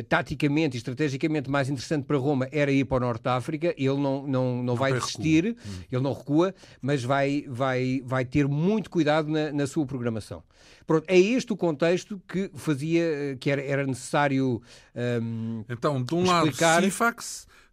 taticamente 0.08 0.78
e 0.78 0.80
estrategicamente 0.80 1.50
mais 1.50 1.68
interessante 1.68 2.06
para 2.06 2.16
Roma 2.16 2.48
era 2.52 2.72
ir 2.72 2.86
para 2.86 2.98
o 2.98 3.00
Norte 3.00 3.24
da 3.24 3.38
África, 3.38 3.74
ele 3.76 3.98
não, 3.98 4.28
não, 4.28 4.62
não, 4.62 4.76
vai 4.76 4.94
desistir, 4.94 5.58
hum. 5.66 5.72
ele 5.92 6.02
não 6.04 6.14
recua, 6.14 6.54
mas 6.80 7.04
vai, 7.04 7.44
vai, 7.50 8.04
vai 8.06 8.24
ter 8.24 8.48
muito 8.48 8.92
cuidado 8.92 9.32
na, 9.32 9.52
na 9.52 9.66
sua 9.66 9.84
programação. 9.88 10.44
Pronto, 10.86 11.06
é 11.08 11.18
este 11.18 11.52
o 11.52 11.58
contexto 11.58 12.22
que 12.28 12.52
fazia 12.54 13.36
que 13.40 13.50
era, 13.50 13.64
era 13.64 13.88
necessário 13.88 14.62
um, 14.96 15.64
então, 15.68 16.04
de 16.04 16.14
um 16.14 16.24
explicar... 16.24 16.76
lado, 16.76 16.86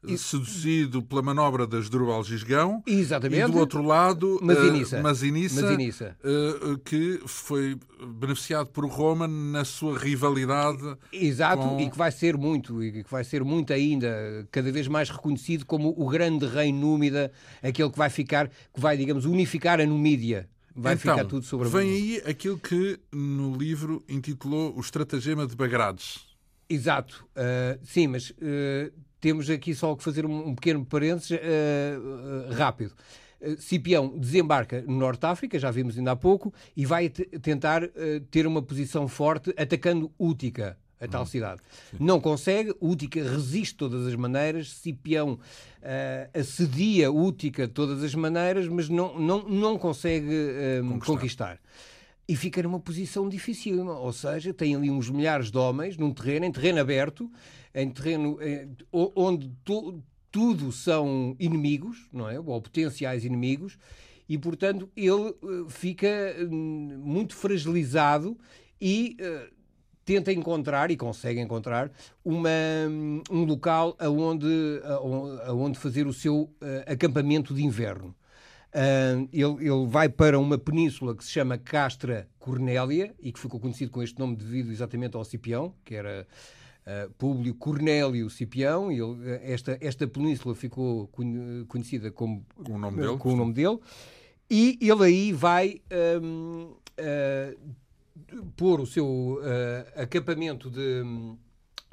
Sifax 0.01 0.21
seduzido 0.21 1.03
pela 1.03 1.23
manobra 1.23 1.67
das 1.67 1.89
Drubal 1.89 2.23
Gisgão. 2.23 2.83
Exatamente. 2.87 3.43
E 3.43 3.53
do 3.53 3.59
outro 3.59 3.83
lado, 3.83 4.39
Masinissa, 4.43 6.17
uh. 6.23 6.73
Uh, 6.73 6.79
que 6.79 7.21
foi 7.27 7.79
beneficiado 8.19 8.69
por 8.69 8.87
Roma 8.87 9.27
na 9.27 9.65
sua 9.65 9.99
rivalidade. 9.99 10.97
Exato, 11.13 11.63
com... 11.63 11.81
e 11.81 11.91
que 11.91 11.99
vai 11.99 12.13
ser 12.13 12.37
muito, 12.37 12.83
e 12.83 13.03
que 13.03 13.11
vai 13.11 13.25
ser 13.25 13.43
muito 13.43 13.73
ainda, 13.73 14.47
cada 14.51 14.71
vez 14.71 14.87
mais 14.87 15.11
reconhecido 15.11 15.67
como 15.67 15.95
o 15.97 16.09
grande 16.09 16.47
rei 16.47 16.73
númida, 16.73 17.33
aquele 17.63 17.91
que 17.91 17.99
vai 17.99 18.11
ficar, 18.11 18.49
que 18.49 18.81
vai, 18.81 18.97
digamos, 18.97 19.25
unificar 19.25 19.81
a 19.81 19.87
Numídia. 19.87 20.49
Vai 20.81 20.95
então, 20.95 21.17
ficar 21.17 21.25
tudo 21.27 21.45
sobre 21.45 21.67
a 21.67 21.71
Vem 21.71 21.91
aí 21.91 22.23
aquilo 22.25 22.57
que 22.57 23.01
no 23.13 23.57
livro 23.57 24.05
intitulou 24.09 24.77
O 24.77 24.81
Estratagema 24.81 25.45
de 25.45 25.57
Bagrades. 25.57 26.21
Exato, 26.71 27.27
uh, 27.31 27.81
sim, 27.83 28.07
mas 28.07 28.31
uh, 28.31 28.93
temos 29.20 29.48
aqui 29.50 29.74
só 29.74 29.94
que 29.94 30.02
fazer 30.02 30.26
um, 30.26 30.48
um 30.48 30.54
pequeno 30.54 30.85
parênteses 30.85 31.33
uh, 31.33 32.52
rápido. 32.54 32.94
Cipião 33.59 34.18
desembarca 34.18 34.83
no 34.83 34.96
Norte 34.96 35.20
de 35.20 35.26
África, 35.26 35.59
já 35.61 35.70
vimos 35.70 35.96
ainda 35.96 36.11
há 36.11 36.16
pouco, 36.16 36.52
e 36.76 36.85
vai 36.85 37.09
tentar 37.09 37.83
ter 38.33 38.48
uma 38.48 38.60
posição 38.60 39.06
forte 39.06 39.54
atacando 39.56 40.10
Útica, 40.19 40.77
a 41.00 41.06
tal 41.06 41.21
uhum. 41.21 41.27
cidade. 41.27 41.60
Sim. 41.90 41.96
Não 42.00 42.21
consegue, 42.21 42.75
Útica 42.81 43.23
resiste 43.23 43.75
de 43.75 43.79
todas 43.79 44.06
as 44.06 44.14
maneiras, 44.14 44.71
Cipião 44.71 45.35
uh, 45.35 46.38
assedia 46.38 47.10
Útica 47.10 47.66
de 47.66 47.73
todas 47.73 48.02
as 48.02 48.14
maneiras, 48.14 48.66
mas 48.69 48.88
não, 48.88 49.19
não, 49.19 49.48
não 49.48 49.79
consegue 49.79 50.29
uh, 50.29 50.88
conquistar. 50.88 51.06
conquistar 51.06 51.60
e 52.31 52.37
fica 52.37 52.62
numa 52.62 52.79
posição 52.79 53.27
difícil, 53.27 53.87
ou 53.87 54.12
seja, 54.12 54.52
tem 54.52 54.77
ali 54.77 54.90
uns 54.90 55.08
milhares 55.08 55.50
de 55.50 55.56
homens 55.56 55.96
num 55.96 56.12
terreno, 56.12 56.44
em 56.44 56.52
terreno 56.52 56.79
aberto, 56.79 57.31
em 57.83 57.90
terreno 57.90 58.38
em, 58.42 58.76
onde 58.92 59.50
tu, 59.64 60.02
tudo 60.31 60.72
são 60.72 61.37
inimigos, 61.38 62.08
não 62.12 62.29
é? 62.29 62.38
Ou 62.38 62.60
potenciais 62.60 63.24
inimigos, 63.24 63.79
e 64.29 64.37
portanto 64.37 64.90
ele 64.96 65.35
uh, 65.42 65.68
fica 65.68 66.37
uh, 66.38 66.52
muito 66.52 67.35
fragilizado 67.35 68.37
e 68.81 69.16
uh, 69.20 69.54
tenta 70.04 70.33
encontrar 70.33 70.90
e 70.90 70.96
consegue 70.96 71.40
encontrar 71.40 71.90
uma, 72.24 72.50
um 73.31 73.44
local 73.44 73.94
aonde, 73.98 74.81
aonde 75.46 75.79
fazer 75.79 76.06
o 76.06 76.14
seu 76.14 76.50
acampamento 76.87 77.52
de 77.52 77.62
inverno. 77.62 78.14
Uh, 78.68 79.29
ele, 79.33 79.66
ele, 79.66 79.87
vai 79.87 80.10
para 80.10 80.38
uma 80.38 80.58
península 80.58 81.14
que 81.16 81.24
se 81.24 81.31
chama 81.31 81.56
Castra 81.56 82.29
Cornélia 82.38 83.14
e 83.18 83.33
que 83.33 83.38
ficou 83.38 83.58
conhecido 83.58 83.90
com 83.90 84.02
este 84.02 84.18
nome 84.18 84.37
devido 84.37 84.70
exatamente 84.70 85.16
ao 85.16 85.24
Cipião, 85.24 85.74
que 85.85 85.94
era 85.94 86.26
uh, 86.89 87.11
Públio 87.19 87.55
Cornélio 87.55 88.31
Cipião. 88.31 88.91
E 88.91 88.99
ele, 88.99 89.39
esta, 89.43 89.79
esta 89.81 90.07
península 90.07 90.55
ficou 90.55 91.09
conhecida 91.69 92.11
como, 92.11 92.45
com 92.65 92.75
o 92.75 92.79
nome 92.79 93.01
dele. 93.01 93.19
Com 93.19 93.33
o 93.33 93.37
nome 93.37 93.53
dele. 93.53 93.79
E 94.51 94.79
ele 94.81 95.05
aí 95.05 95.33
vai 95.33 95.81
um, 96.23 96.75
uh, 96.99 97.75
pôr 98.57 98.81
o 98.81 98.87
seu 98.87 99.39
acampamento 99.95 100.71
de, 100.71 101.03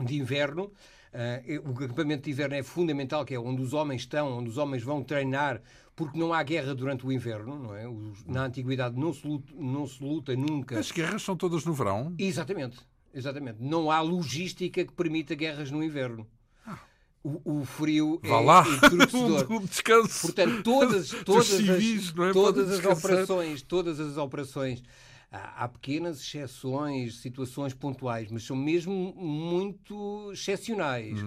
de 0.03 0.15
inverno. 0.15 0.71
Uh, 1.13 1.69
o 1.69 1.83
acampamento 1.83 2.23
de 2.23 2.31
inverno 2.31 2.55
é 2.55 2.63
fundamental, 2.63 3.25
que 3.25 3.33
é 3.33 3.39
onde 3.39 3.61
os 3.61 3.73
homens 3.73 4.01
estão, 4.01 4.37
onde 4.37 4.49
os 4.49 4.57
homens 4.57 4.83
vão 4.83 5.03
treinar 5.03 5.61
porque 5.95 6.19
não 6.19 6.33
há 6.33 6.43
guerra 6.43 6.75
durante 6.75 7.05
o 7.05 7.11
inverno, 7.11 7.57
não 7.57 7.75
é? 7.75 7.85
Na 8.27 8.45
antiguidade 8.45 8.99
não 8.99 9.13
se 9.13 9.25
luta, 9.25 9.53
não 9.57 9.87
se 9.87 10.03
luta 10.03 10.35
nunca. 10.35 10.77
As 10.77 10.91
guerras 10.91 11.21
são 11.21 11.37
todas 11.37 11.63
no 11.63 11.73
verão? 11.73 12.13
Exatamente, 12.19 12.77
exatamente. 13.15 13.57
Não 13.61 13.89
há 13.89 14.01
logística 14.01 14.83
que 14.85 14.91
permita 14.93 15.33
guerras 15.33 15.71
no 15.71 15.83
inverno. 15.83 16.27
Ah. 16.67 16.77
o, 17.23 17.61
o 17.61 17.65
frio 17.65 18.19
Vá 18.23 18.37
é 18.37 18.41
lá. 18.41 18.67
entorpecedor. 18.67 19.47
um 19.51 19.65
descanso. 19.65 20.21
Portanto, 20.21 20.61
todas, 20.63 21.09
todas, 21.25 21.47
civis, 21.47 22.13
as, 22.17 22.29
é? 22.29 22.33
todas 22.33 22.69
as 22.69 22.77
descansar. 22.79 23.11
operações, 23.11 23.61
todas 23.61 23.99
as 23.99 24.17
operações, 24.17 24.83
há, 25.31 25.63
há 25.63 25.67
pequenas 25.67 26.19
exceções, 26.21 27.19
situações 27.21 27.73
pontuais, 27.73 28.29
mas 28.31 28.43
são 28.43 28.55
mesmo 28.55 28.93
muito 29.15 30.31
excepcionais. 30.31 31.17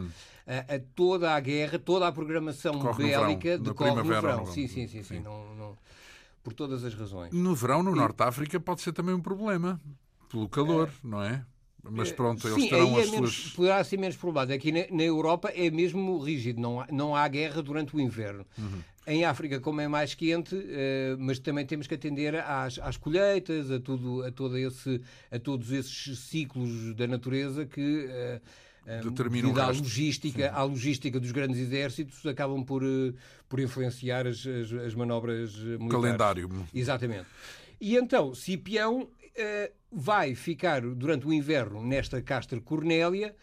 A, 0.46 0.76
a 0.76 0.80
toda 0.94 1.34
a 1.34 1.40
guerra, 1.40 1.78
toda 1.78 2.06
a 2.06 2.12
programação 2.12 2.72
Decorre 2.72 3.04
bélica 3.04 3.58
decorre 3.58 3.94
no 3.94 4.04
verão. 4.04 4.46
Sim, 4.46 4.66
sim, 4.66 4.86
sim, 4.86 5.02
sim. 5.02 5.16
sim. 5.16 5.20
Não, 5.20 5.54
não- 5.56 5.78
por 6.42 6.54
todas 6.54 6.82
as 6.82 6.94
razões. 6.94 7.30
No 7.34 7.54
verão, 7.54 7.82
no 7.82 7.94
Norte 7.94 8.16
de 8.16 8.22
África, 8.24 8.58
pode 8.58 8.80
ser 8.80 8.92
também 8.92 9.14
um 9.14 9.20
problema. 9.20 9.78
Pelo 10.30 10.48
calor, 10.48 10.90
não 11.04 11.22
é? 11.22 11.44
Mas 11.90 12.12
pronto, 12.12 12.46
eles 12.46 12.62
Sim, 12.62 12.68
terão 12.68 12.94
aí 12.96 13.00
é 13.00 13.04
as 13.04 13.10
menos, 13.10 13.34
suas. 13.34 13.52
poderá 13.54 13.82
ser 13.84 13.96
menos 13.98 14.16
problemático. 14.16 14.54
Aqui 14.56 14.72
na, 14.72 14.96
na 14.96 15.02
Europa 15.02 15.50
é 15.54 15.70
mesmo 15.70 16.18
rígido, 16.18 16.60
não 16.60 16.80
há, 16.80 16.86
não 16.90 17.14
há 17.16 17.26
guerra 17.28 17.62
durante 17.62 17.94
o 17.96 18.00
inverno. 18.00 18.44
Uhum. 18.56 18.80
Em 19.06 19.24
África, 19.24 19.58
como 19.58 19.80
é 19.80 19.88
mais 19.88 20.14
quente, 20.14 20.54
eh, 20.54 21.16
mas 21.18 21.38
também 21.38 21.64
temos 21.64 21.86
que 21.86 21.94
atender 21.94 22.34
às, 22.36 22.78
às 22.78 22.96
colheitas, 22.98 23.70
a, 23.70 23.80
tudo, 23.80 24.22
a, 24.22 24.30
todo 24.30 24.56
esse, 24.58 25.00
a 25.30 25.38
todos 25.38 25.72
esses 25.72 26.18
ciclos 26.18 26.94
da 26.94 27.06
natureza 27.06 27.64
que. 27.64 28.06
eh, 28.10 28.40
eh, 28.86 29.00
Determinam 29.02 29.50
o 29.50 29.54
devido 29.54 29.60
à 29.60 29.68
logística, 29.70 30.50
à 30.52 30.62
logística 30.62 31.18
dos 31.18 31.32
grandes 31.32 31.58
exércitos, 31.58 32.24
acabam 32.26 32.62
por, 32.62 32.82
eh, 32.84 33.14
por 33.48 33.60
influenciar 33.60 34.26
as, 34.26 34.46
as, 34.46 34.72
as 34.72 34.94
manobras 34.94 35.54
eh, 35.54 35.64
militares. 35.64 35.90
Calendário. 35.90 36.50
Exatamente. 36.74 37.26
E 37.80 37.96
então, 37.96 38.34
Cipião 38.34 39.08
eh, 39.17 39.17
vai 39.90 40.34
ficar 40.34 40.80
durante 40.82 41.26
o 41.26 41.32
inverno 41.32 41.82
nesta 41.84 42.20
Castra 42.22 42.60
Cornélia 42.60 43.34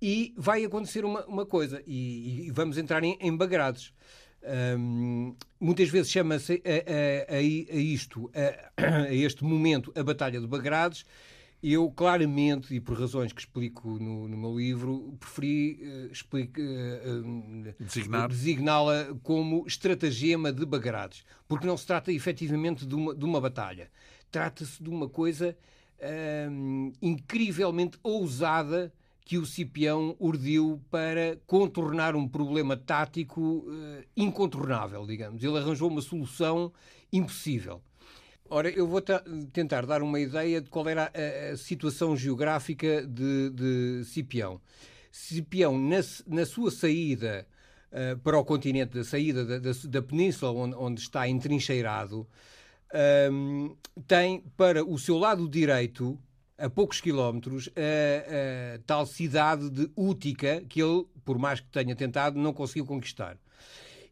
e 0.00 0.34
vai 0.36 0.64
acontecer 0.64 1.04
uma, 1.04 1.24
uma 1.26 1.46
coisa, 1.46 1.82
e, 1.86 2.46
e 2.46 2.50
vamos 2.50 2.76
entrar 2.78 3.02
em, 3.04 3.16
em 3.20 3.34
bagrades. 3.36 3.92
Ahm, 4.44 5.34
muitas 5.58 5.88
vezes 5.88 6.10
chama-se 6.10 6.62
a, 6.64 7.34
a- 7.34 7.36
a- 7.36 7.40
isto, 7.42 8.30
a, 8.34 9.04
a 9.08 9.14
este 9.14 9.42
momento, 9.44 9.92
a 9.96 10.02
Batalha 10.02 10.40
de 10.40 10.46
Bagrades. 10.46 11.04
Eu, 11.62 11.90
claramente, 11.90 12.74
e 12.74 12.78
por 12.80 13.00
razões 13.00 13.32
que 13.32 13.40
explico 13.40 13.88
no, 13.98 14.28
no 14.28 14.36
meu 14.36 14.56
livro, 14.56 15.16
preferi 15.18 15.78
eh, 15.82 16.08
explico, 16.12 16.60
eh, 16.60 17.00
eh, 17.70 17.74
Designar. 17.80 18.28
designá-la 18.28 19.16
como 19.22 19.64
estratagema 19.66 20.52
de 20.52 20.64
Bagrades, 20.66 21.24
porque 21.48 21.66
não 21.66 21.76
se 21.76 21.86
trata 21.86 22.12
efetivamente 22.12 22.86
de 22.86 22.94
uma, 22.94 23.14
de 23.14 23.24
uma 23.24 23.40
batalha. 23.40 23.90
Trata-se 24.30 24.82
de 24.82 24.90
uma 24.90 25.08
coisa 25.08 25.56
hum, 26.50 26.92
incrivelmente 27.00 27.98
ousada 28.02 28.92
que 29.24 29.38
o 29.38 29.46
Cipião 29.46 30.14
urdiu 30.20 30.80
para 30.88 31.36
contornar 31.46 32.14
um 32.14 32.28
problema 32.28 32.76
tático 32.76 33.66
eh, 33.68 34.04
incontornável, 34.16 35.04
digamos. 35.04 35.42
Ele 35.42 35.58
arranjou 35.58 35.90
uma 35.90 36.00
solução 36.00 36.72
impossível. 37.12 37.82
Ora, 38.48 38.70
eu 38.70 38.86
vou 38.86 39.00
ta- 39.00 39.24
tentar 39.52 39.84
dar 39.84 40.00
uma 40.00 40.20
ideia 40.20 40.60
de 40.60 40.70
qual 40.70 40.88
era 40.88 41.10
a, 41.12 41.52
a 41.52 41.56
situação 41.56 42.16
geográfica 42.16 43.04
de, 43.04 43.50
de 43.50 44.04
Cipião. 44.04 44.60
Cipião, 45.10 45.76
na, 45.76 45.96
na 46.28 46.46
sua 46.46 46.70
saída 46.70 47.48
eh, 47.90 48.14
para 48.22 48.38
o 48.38 48.44
continente, 48.44 48.94
da 48.94 49.02
saída 49.02 49.44
da, 49.44 49.58
da- 49.58 49.88
da 49.88 50.02
península 50.02 50.52
onde, 50.52 50.76
onde 50.76 51.00
está 51.00 51.28
entrincheirado, 51.28 52.28
ahm, 52.92 53.74
tem 54.06 54.42
para 54.56 54.84
o 54.84 54.98
seu 54.98 55.18
lado 55.18 55.48
direito, 55.48 56.18
a 56.58 56.70
poucos 56.70 57.00
quilómetros, 57.00 57.68
a, 57.76 58.76
a 58.76 58.78
tal 58.86 59.04
cidade 59.06 59.68
de 59.70 59.90
Útica, 59.94 60.62
que 60.68 60.80
ele, 60.82 61.04
por 61.24 61.38
mais 61.38 61.60
que 61.60 61.66
tenha 61.68 61.94
tentado, 61.94 62.38
não 62.38 62.52
conseguiu 62.52 62.86
conquistar. 62.86 63.36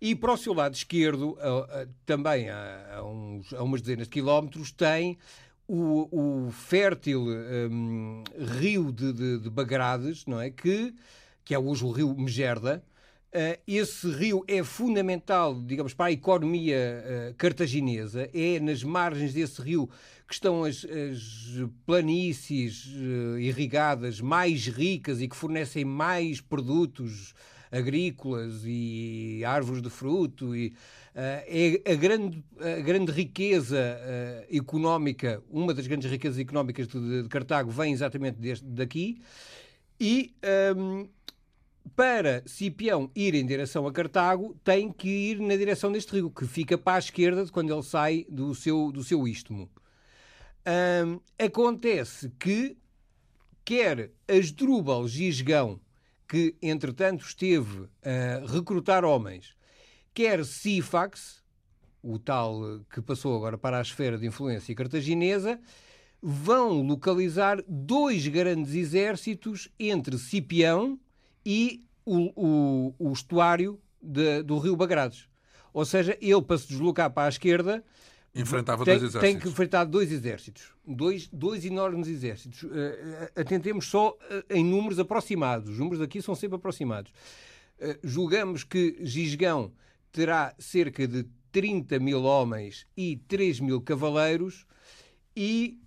E 0.00 0.14
para 0.14 0.32
o 0.32 0.36
seu 0.36 0.52
lado 0.52 0.74
esquerdo, 0.74 1.38
a- 1.40 1.86
também 2.04 2.50
a, 2.50 3.02
uns- 3.04 3.52
umas 3.52 3.80
dezenas 3.80 4.06
de 4.06 4.10
quilómetros, 4.10 4.70
tem 4.70 5.16
o, 5.66 6.46
o 6.46 6.50
fértil 6.50 7.26
hum, 7.70 8.22
rio 8.60 8.92
de, 8.92 9.12
de- 9.12 9.38
de 9.38 9.48
Bagrades, 9.50 10.26
não 10.26 10.38
é? 10.40 10.50
que, 10.50 10.94
que 11.44 11.54
é 11.54 11.58
hoje 11.58 11.84
o 11.84 11.90
rio 11.90 12.14
Megerda. 12.14 12.84
Eh, 13.36 13.58
esse 13.66 14.08
rio 14.12 14.44
é 14.46 14.62
fundamental, 14.62 15.60
digamos, 15.60 15.92
para 15.92 16.06
a 16.06 16.12
economia 16.12 16.76
eh, 16.76 17.34
cartaginesa. 17.36 18.30
É 18.32 18.60
nas 18.60 18.84
margens 18.84 19.34
desse 19.34 19.60
rio 19.60 19.90
que 20.28 20.34
estão 20.34 20.62
as, 20.62 20.84
as 20.84 21.68
planícies 21.84 22.86
eh, 22.94 23.40
irrigadas 23.40 24.20
mais 24.20 24.68
ricas 24.68 25.20
e 25.20 25.26
que 25.26 25.34
fornecem 25.34 25.84
mais 25.84 26.40
produtos 26.40 27.34
agrícolas 27.72 28.62
e 28.64 29.42
árvores 29.44 29.82
de 29.82 29.90
fruto 29.90 30.54
e 30.54 30.72
eh, 31.12 31.82
é 31.84 31.92
a 31.92 31.96
grande, 31.96 32.44
a 32.60 32.80
grande 32.82 33.10
riqueza 33.10 33.78
eh, 33.80 34.46
económica, 34.52 35.42
uma 35.50 35.74
das 35.74 35.88
grandes 35.88 36.08
riquezas 36.08 36.38
económicas 36.38 36.86
de, 36.86 37.24
de 37.24 37.28
Cartago 37.28 37.68
vem 37.72 37.92
exatamente 37.92 38.38
deste, 38.38 38.64
daqui 38.64 39.20
e 39.98 40.32
ehm, 40.40 41.08
para 41.94 42.42
Cipião 42.46 43.10
ir 43.14 43.34
em 43.34 43.46
direção 43.46 43.86
a 43.86 43.92
Cartago 43.92 44.56
tem 44.64 44.90
que 44.90 45.08
ir 45.08 45.40
na 45.40 45.56
direção 45.56 45.92
deste 45.92 46.12
rio, 46.12 46.30
que 46.30 46.46
fica 46.46 46.78
para 46.78 46.96
a 46.96 46.98
esquerda 46.98 47.44
de 47.44 47.52
quando 47.52 47.72
ele 47.72 47.82
sai 47.82 48.26
do 48.28 48.54
seu, 48.54 48.90
do 48.90 49.04
seu 49.04 49.28
istmo. 49.28 49.70
Ahm, 50.64 51.20
acontece 51.38 52.30
que 52.38 52.76
quer 53.64 54.10
Asdrúbal 54.26 55.06
Gisgão, 55.06 55.80
que 56.26 56.56
entretanto 56.60 57.24
esteve 57.24 57.88
a 58.02 58.50
recrutar 58.50 59.04
homens, 59.04 59.54
quer 60.12 60.44
Sífax, 60.44 61.42
o 62.02 62.18
tal 62.18 62.80
que 62.92 63.00
passou 63.00 63.36
agora 63.36 63.58
para 63.58 63.78
a 63.78 63.82
esfera 63.82 64.18
de 64.18 64.26
influência 64.26 64.74
cartaginesa, 64.74 65.60
vão 66.20 66.82
localizar 66.82 67.62
dois 67.68 68.26
grandes 68.26 68.74
exércitos 68.74 69.68
entre 69.78 70.18
Cipião 70.18 70.98
e 71.44 71.84
o, 72.04 72.30
o- 72.36 72.94
o 72.98 73.12
estuário 73.12 73.80
de- 74.02 74.42
do 74.42 74.58
rio 74.58 74.76
Bagrades. 74.76 75.28
Ou 75.72 75.84
seja, 75.84 76.16
ele, 76.20 76.42
para 76.42 76.58
se 76.58 76.68
deslocar 76.68 77.10
para 77.10 77.26
a 77.26 77.28
esquerda, 77.28 77.82
Enfrentava 78.34 78.84
tem, 78.84 78.98
dois 78.98 79.12
tem 79.12 79.20
exércitos. 79.20 79.42
que 79.42 79.48
enfrentar 79.48 79.84
dois 79.84 80.10
exércitos. 80.12 80.72
Dois, 80.86 81.28
dois 81.32 81.64
enormes 81.64 82.08
exércitos. 82.08 82.64
Atentemos 83.36 83.86
só 83.86 84.16
eh, 84.30 84.44
em 84.50 84.64
números 84.64 84.98
aproximados. 84.98 85.70
Os 85.70 85.78
números 85.78 86.00
aqui 86.00 86.20
são 86.20 86.34
sempre 86.34 86.56
aproximados. 86.56 87.12
Eh, 87.78 87.98
julgamos 88.02 88.64
que 88.64 88.96
Gisgão 89.02 89.72
terá 90.12 90.54
cerca 90.58 91.06
de 91.06 91.26
30 91.52 91.98
mil 92.00 92.22
homens 92.24 92.86
e 92.96 93.16
3 93.28 93.60
mil 93.60 93.80
cavaleiros 93.80 94.66
e 95.36 95.78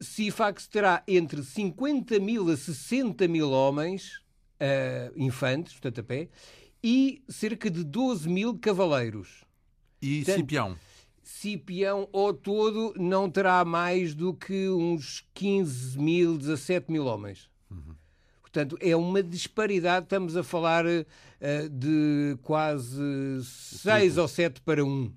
Sifax 0.00 0.66
terá 0.66 1.02
entre 1.06 1.42
50 1.44 2.18
mil 2.18 2.50
a 2.50 2.56
60 2.56 3.28
mil 3.28 3.50
homens, 3.50 4.20
eh, 4.60 5.10
infantes, 5.16 5.72
portanto 5.72 6.00
a 6.00 6.04
pé, 6.04 6.28
e 6.82 7.22
cerca 7.28 7.70
de 7.70 7.82
12 7.82 8.28
mil 8.28 8.58
cavaleiros. 8.58 9.44
E 10.00 10.18
Portanto, 10.18 10.36
Cipião. 10.36 10.76
Cipião, 11.22 12.08
ao 12.12 12.32
todo, 12.32 12.94
não 12.96 13.30
terá 13.30 13.64
mais 13.64 14.14
do 14.14 14.34
que 14.34 14.68
uns 14.68 15.26
15 15.34 15.98
mil, 15.98 16.36
17 16.36 16.90
mil 16.90 17.06
homens. 17.06 17.50
Portanto, 18.40 18.76
é 18.80 18.96
uma 18.96 19.22
disparidade. 19.22 20.06
Estamos 20.06 20.36
a 20.36 20.42
falar 20.42 20.84
eh, 20.84 21.68
de 21.70 22.36
quase 22.42 23.44
6 23.44 24.18
ou 24.18 24.26
7 24.26 24.60
para 24.62 24.84
1. 24.84 25.12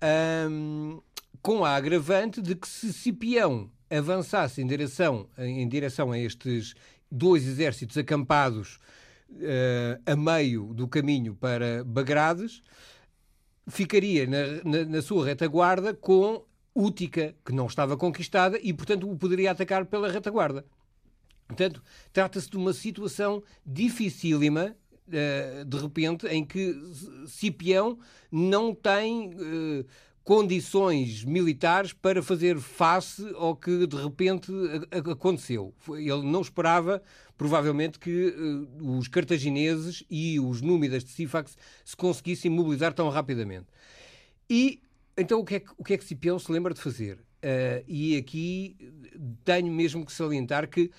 Ahm, 0.00 1.00
com 1.42 1.64
a 1.64 1.76
agravante 1.76 2.40
de 2.40 2.54
que 2.54 2.66
se 2.66 2.94
Cipião 2.94 3.70
avançasse 3.90 4.62
em 4.62 4.66
direção, 4.66 5.28
em 5.36 5.68
direção 5.68 6.10
a 6.10 6.18
estes 6.18 6.74
dois 7.10 7.46
exércitos 7.46 7.96
acampados 7.96 8.78
eh, 9.40 9.98
a 10.06 10.16
meio 10.16 10.72
do 10.74 10.86
caminho 10.88 11.34
para 11.34 11.84
Bagrades, 11.84 12.62
ficaria 13.68 14.26
na, 14.26 14.62
na- 14.64 14.84
na 14.84 15.02
sua 15.02 15.24
retaguarda 15.26 15.92
com 15.94 16.44
Útica, 16.74 17.34
que 17.44 17.52
não 17.52 17.66
estava 17.66 17.96
conquistada 17.96 18.58
e, 18.62 18.72
portanto, 18.72 19.10
o 19.10 19.16
poderia 19.16 19.50
atacar 19.50 19.84
pela 19.86 20.10
retaguarda. 20.10 20.64
Portanto, 21.48 21.82
trata-se 22.12 22.48
de 22.48 22.56
uma 22.56 22.72
situação 22.72 23.42
dificílima, 23.66 24.76
eh, 25.10 25.64
de 25.66 25.76
repente, 25.76 26.26
em 26.28 26.44
que 26.44 26.74
Cipião 27.26 27.98
não 28.30 28.74
tem 28.74 29.32
eh, 29.32 29.84
condições 30.28 31.24
militares 31.24 31.94
para 31.94 32.22
fazer 32.22 32.58
face 32.58 33.26
ao 33.34 33.56
que 33.56 33.86
de 33.86 33.96
repente 33.96 34.52
aconteceu. 35.10 35.72
Ele 35.88 36.22
não 36.22 36.42
esperava, 36.42 37.02
provavelmente, 37.34 37.98
que 37.98 38.36
eh, 38.36 38.76
os 38.78 39.08
cartagineses 39.08 40.04
e 40.10 40.38
os 40.38 40.60
númidas 40.60 41.02
de 41.02 41.12
Sífax 41.12 41.56
se 41.82 41.96
conseguissem 41.96 42.50
mobilizar 42.50 42.92
tão 42.92 43.08
rapidamente. 43.08 43.68
E 44.50 44.82
então 45.16 45.40
o 45.40 45.46
que 45.46 45.54
é 45.54 45.60
que, 45.60 45.70
o 45.78 45.82
que, 45.82 45.94
é 45.94 45.96
que 45.96 46.04
Cipião 46.04 46.38
se 46.38 46.52
lembra 46.52 46.74
de 46.74 46.82
fazer? 46.82 47.20
Ah, 47.42 47.82
e 47.88 48.14
aqui 48.14 48.76
tenho 49.46 49.72
mesmo 49.72 50.04
que 50.04 50.12
salientar 50.12 50.68
que 50.68 50.90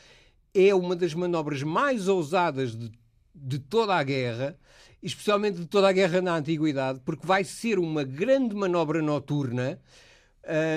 é 0.56 0.74
uma 0.74 0.96
das 0.96 1.14
manobras 1.14 1.62
mais 1.62 2.08
ousadas 2.08 2.76
de 2.76 2.92
de 3.34 3.60
toda 3.60 3.96
a 3.96 4.04
guerra, 4.04 4.58
especialmente 5.02 5.60
de 5.60 5.66
toda 5.66 5.88
a 5.88 5.92
guerra 5.92 6.22
na 6.22 6.36
Antiguidade, 6.36 7.00
porque 7.06 7.26
vai 7.26 7.44
ser 7.44 7.80
uma 7.80 8.04
grande 8.04 8.56
manobra 8.56 9.02
noturna, 9.02 9.80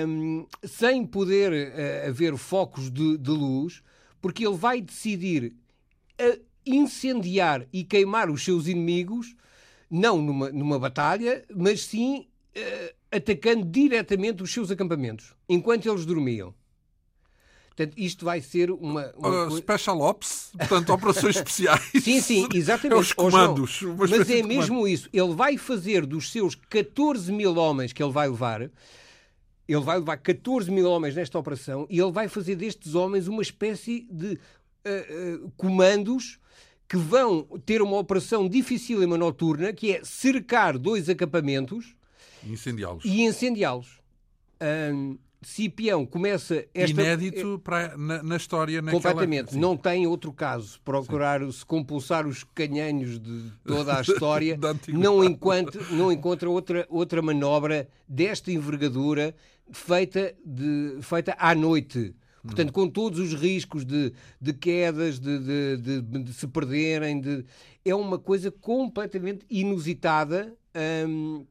um, 0.07 0.45
sem 0.63 1.05
poder 1.05 1.51
uh, 1.51 2.09
haver 2.09 2.37
focos 2.37 2.91
de, 2.91 3.17
de, 3.17 3.31
luz, 3.31 3.81
porque 4.21 4.45
ele 4.45 4.55
vai 4.55 4.81
decidir 4.81 5.55
incendiar 6.65 7.67
e 7.73 7.83
queimar 7.83 8.29
os 8.29 8.43
seus 8.43 8.67
inimigos, 8.67 9.35
não 9.89 10.21
numa, 10.21 10.49
numa 10.49 10.79
batalha, 10.79 11.43
mas 11.53 11.83
sim 11.83 12.27
uh, 12.55 12.95
atacando 13.11 13.65
diretamente 13.65 14.41
os 14.41 14.51
seus 14.53 14.71
acampamentos, 14.71 15.35
enquanto 15.49 15.89
eles 15.89 16.05
dormiam. 16.05 16.53
Portanto, 17.75 17.95
isto 17.97 18.23
vai 18.23 18.39
ser 18.39 18.69
uma. 18.69 19.11
uma... 19.17 19.47
Uh, 19.47 19.57
special 19.57 19.99
Ops, 19.99 20.51
portanto, 20.57 20.93
operações 20.93 21.35
especiais. 21.37 21.91
sim, 22.03 22.21
sim, 22.21 22.47
exatamente. 22.53 22.97
É 22.97 23.01
os 23.01 23.13
comandos. 23.13 23.81
Mas 23.97 24.29
é 24.29 24.43
mesmo 24.43 24.87
isso. 24.87 25.09
Ele 25.11 25.33
vai 25.33 25.57
fazer 25.57 26.05
dos 26.05 26.31
seus 26.31 26.53
14 26.53 27.31
mil 27.31 27.55
homens 27.55 27.91
que 27.91 28.03
ele 28.03 28.11
vai 28.11 28.29
levar, 28.29 28.61
ele 28.61 29.81
vai 29.81 29.97
levar 29.97 30.17
14 30.17 30.69
mil 30.69 30.87
homens 30.87 31.15
nesta 31.15 31.39
operação 31.39 31.87
e 31.89 31.99
ele 31.99 32.11
vai 32.11 32.27
fazer 32.27 32.55
destes 32.55 32.93
homens 32.93 33.27
uma 33.27 33.41
espécie 33.41 34.07
de 34.11 34.33
uh, 34.85 35.45
uh, 35.45 35.51
comandos 35.57 36.37
que 36.87 36.97
vão 36.97 37.43
ter 37.65 37.81
uma 37.81 37.97
operação 37.97 38.47
dificílima 38.47 39.17
noturna, 39.17 39.73
que 39.73 39.95
é 39.95 40.03
cercar 40.03 40.77
dois 40.77 41.09
acampamentos 41.09 41.95
incendiá-los. 42.45 43.03
e 43.03 43.23
incendiá-los. 43.23 43.99
Um, 44.61 45.17
Cipião 45.47 46.05
começa 46.05 46.65
esta... 46.73 47.01
Inédito 47.01 47.59
para, 47.63 47.97
na, 47.97 48.23
na 48.23 48.35
história 48.37 48.81
naquela... 48.81 49.01
Completamente. 49.01 49.57
Não 49.57 49.77
tem 49.77 50.07
outro 50.07 50.31
caso. 50.31 50.79
Procurar 50.83 51.41
Sim. 51.41 51.51
se 51.51 51.65
compulsar 51.65 52.27
os 52.27 52.43
canhanhos 52.43 53.19
de 53.19 53.51
toda 53.65 53.97
a 53.97 54.01
história 54.01 54.59
não, 54.87 55.23
enquanto, 55.25 55.79
não 55.91 56.11
encontra 56.11 56.49
outra, 56.49 56.85
outra 56.89 57.21
manobra 57.21 57.87
desta 58.07 58.51
envergadura 58.51 59.35
feita, 59.71 60.33
de, 60.45 60.97
feita 61.01 61.35
à 61.37 61.53
noite. 61.55 62.15
Portanto, 62.43 62.69
hum. 62.69 62.73
com 62.73 62.89
todos 62.89 63.19
os 63.19 63.33
riscos 63.33 63.85
de, 63.85 64.13
de 64.39 64.53
quedas, 64.53 65.17
de, 65.19 65.77
de, 65.77 66.01
de, 66.01 66.33
se 66.33 66.45
perderem, 66.47 67.21
de... 67.21 67.45
é 67.85 67.95
uma 67.95 68.19
coisa 68.19 68.51
completamente 68.51 69.45
inusitada. 69.49 70.53
Hum, 71.07 71.45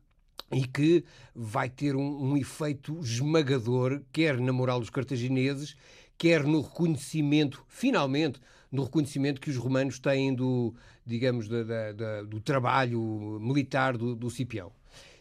e 0.53 0.66
que 0.66 1.05
vai 1.34 1.68
ter 1.68 1.96
um, 1.96 2.24
um, 2.24 2.36
efeito 2.36 3.00
esmagador, 3.00 4.03
quer 4.12 4.38
na 4.38 4.53
moral 4.53 4.78
dos 4.78 4.90
cartagineses, 4.90 5.74
quer 6.18 6.44
no 6.44 6.61
reconhecimento, 6.61 7.64
finalmente, 7.66 8.38
no 8.70 8.84
reconhecimento 8.84 9.40
que 9.40 9.50
os 9.50 9.57
romanos 9.57 9.98
têm 9.98 10.34
do, 10.34 10.74
digamos, 11.05 11.48
da, 11.48 11.62
da, 11.62 11.92
da, 11.92 12.22
do 12.22 12.40
trabalho 12.40 13.38
militar 13.40 13.96
do, 13.96 14.14
do 14.14 14.30
Cipião. 14.30 14.70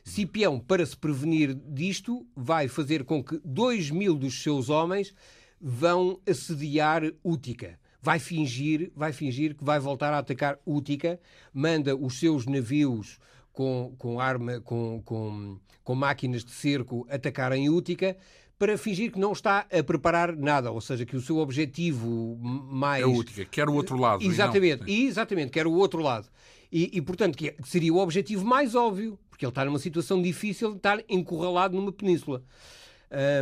Cipião, 0.03 0.59
para 0.59 0.85
se 0.85 0.97
prevenir 0.97 1.53
disto, 1.53 2.25
vai 2.35 2.67
fazer 2.67 3.03
com 3.03 3.23
que 3.23 3.39
dois 3.45 3.89
mil 3.89 4.15
dos 4.15 4.41
seus 4.41 4.69
homens 4.69 5.13
vão 5.59 6.19
assediar 6.27 7.03
Útica. 7.23 7.79
Vai 8.01 8.17
fingir, 8.17 8.91
vai 8.95 9.13
fingir 9.13 9.55
que 9.55 9.63
vai 9.63 9.79
voltar 9.79 10.11
a 10.11 10.17
atacar 10.17 10.59
Útica, 10.65 11.19
manda 11.53 11.95
os 11.95 12.19
seus 12.19 12.47
navios 12.47 13.19
com, 13.51 13.93
com 13.97 14.19
arma, 14.19 14.59
com, 14.61 15.01
com, 15.03 15.59
com 15.83 15.95
máquinas 15.95 16.43
de 16.43 16.51
cerco 16.51 17.05
atacarem 17.09 17.69
Útica 17.69 18.17
para 18.57 18.77
fingir 18.77 19.11
que 19.11 19.19
não 19.19 19.31
está 19.31 19.65
a 19.71 19.83
preparar 19.83 20.35
nada, 20.35 20.71
ou 20.71 20.79
seja, 20.79 21.03
que 21.03 21.15
o 21.15 21.21
seu 21.21 21.37
objetivo 21.37 22.37
mais... 22.43 23.01
É 23.01 23.07
Útica, 23.07 23.43
quer 23.45 23.67
o 23.67 23.73
outro 23.73 23.97
lado. 23.97 24.23
Exatamente, 24.23 24.83
e 24.85 25.07
exatamente, 25.07 25.49
quer 25.49 25.65
o 25.65 25.71
outro 25.71 25.99
lado. 25.99 26.29
E, 26.71 26.91
e, 26.93 27.01
portanto, 27.01 27.35
que 27.35 27.55
seria 27.65 27.91
o 27.91 27.97
objetivo 27.97 28.45
mais 28.45 28.75
óbvio, 28.75 29.17
porque 29.29 29.43
ele 29.43 29.49
está 29.49 29.65
numa 29.65 29.79
situação 29.79 30.21
difícil 30.21 30.71
de 30.71 30.77
estar 30.77 31.03
encurralado 31.09 31.75
numa 31.75 31.91
península. 31.91 32.43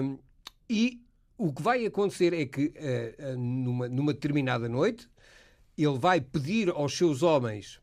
Um, 0.02 0.18
e 0.70 1.02
o 1.38 1.52
que 1.52 1.62
vai 1.62 1.86
acontecer 1.86 2.34
é 2.34 2.46
que, 2.46 2.68
uh, 2.68 3.38
numa, 3.38 3.90
numa 3.90 4.14
determinada 4.14 4.70
noite, 4.70 5.10
ele 5.78 6.00
vai 6.00 6.22
pedir 6.22 6.70
aos 6.70 6.98
seus 6.98 7.24
homens 7.24 7.80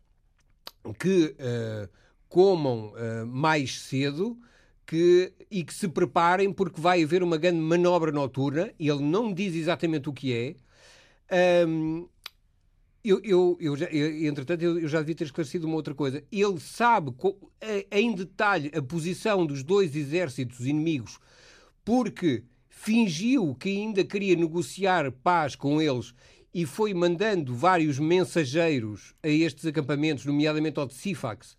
que 0.98 1.36
uh, 1.38 1.88
comam 2.28 2.92
uh, 2.92 3.26
mais 3.26 3.80
cedo 3.80 4.38
que, 4.86 5.32
e 5.50 5.64
que 5.64 5.74
se 5.74 5.88
preparem 5.88 6.52
porque 6.52 6.80
vai 6.80 7.02
haver 7.02 7.22
uma 7.22 7.36
grande 7.36 7.60
manobra 7.60 8.12
noturna. 8.12 8.72
Ele 8.78 9.02
não 9.02 9.32
diz 9.32 9.54
exatamente 9.54 10.08
o 10.08 10.12
que 10.12 10.56
é. 11.30 11.66
Um, 11.66 12.08
eu, 13.04 13.20
eu, 13.22 13.56
eu, 13.60 13.76
já, 13.76 13.86
eu, 13.86 14.28
entretanto, 14.28 14.62
eu, 14.62 14.88
já 14.88 14.98
devia 14.98 15.14
ter 15.14 15.24
esclarecido 15.24 15.66
uma 15.66 15.76
outra 15.76 15.94
coisa. 15.94 16.24
Ele 16.30 16.58
sabe 16.58 17.14
em 17.90 18.12
detalhe 18.12 18.70
a 18.74 18.82
posição 18.82 19.46
dos 19.46 19.62
dois 19.62 19.94
exércitos 19.94 20.66
inimigos 20.66 21.18
porque 21.86 22.42
fingiu 22.68 23.54
que 23.54 23.68
ainda 23.68 24.04
queria 24.04 24.34
negociar 24.34 25.10
paz 25.12 25.54
com 25.54 25.80
eles 25.80 26.12
e 26.52 26.66
foi 26.66 26.92
mandando 26.92 27.54
vários 27.54 27.96
mensageiros 28.00 29.14
a 29.22 29.28
estes 29.28 29.64
acampamentos, 29.66 30.26
nomeadamente 30.26 30.80
ao 30.80 30.86
de 30.86 30.94
Sifax, 30.94 31.56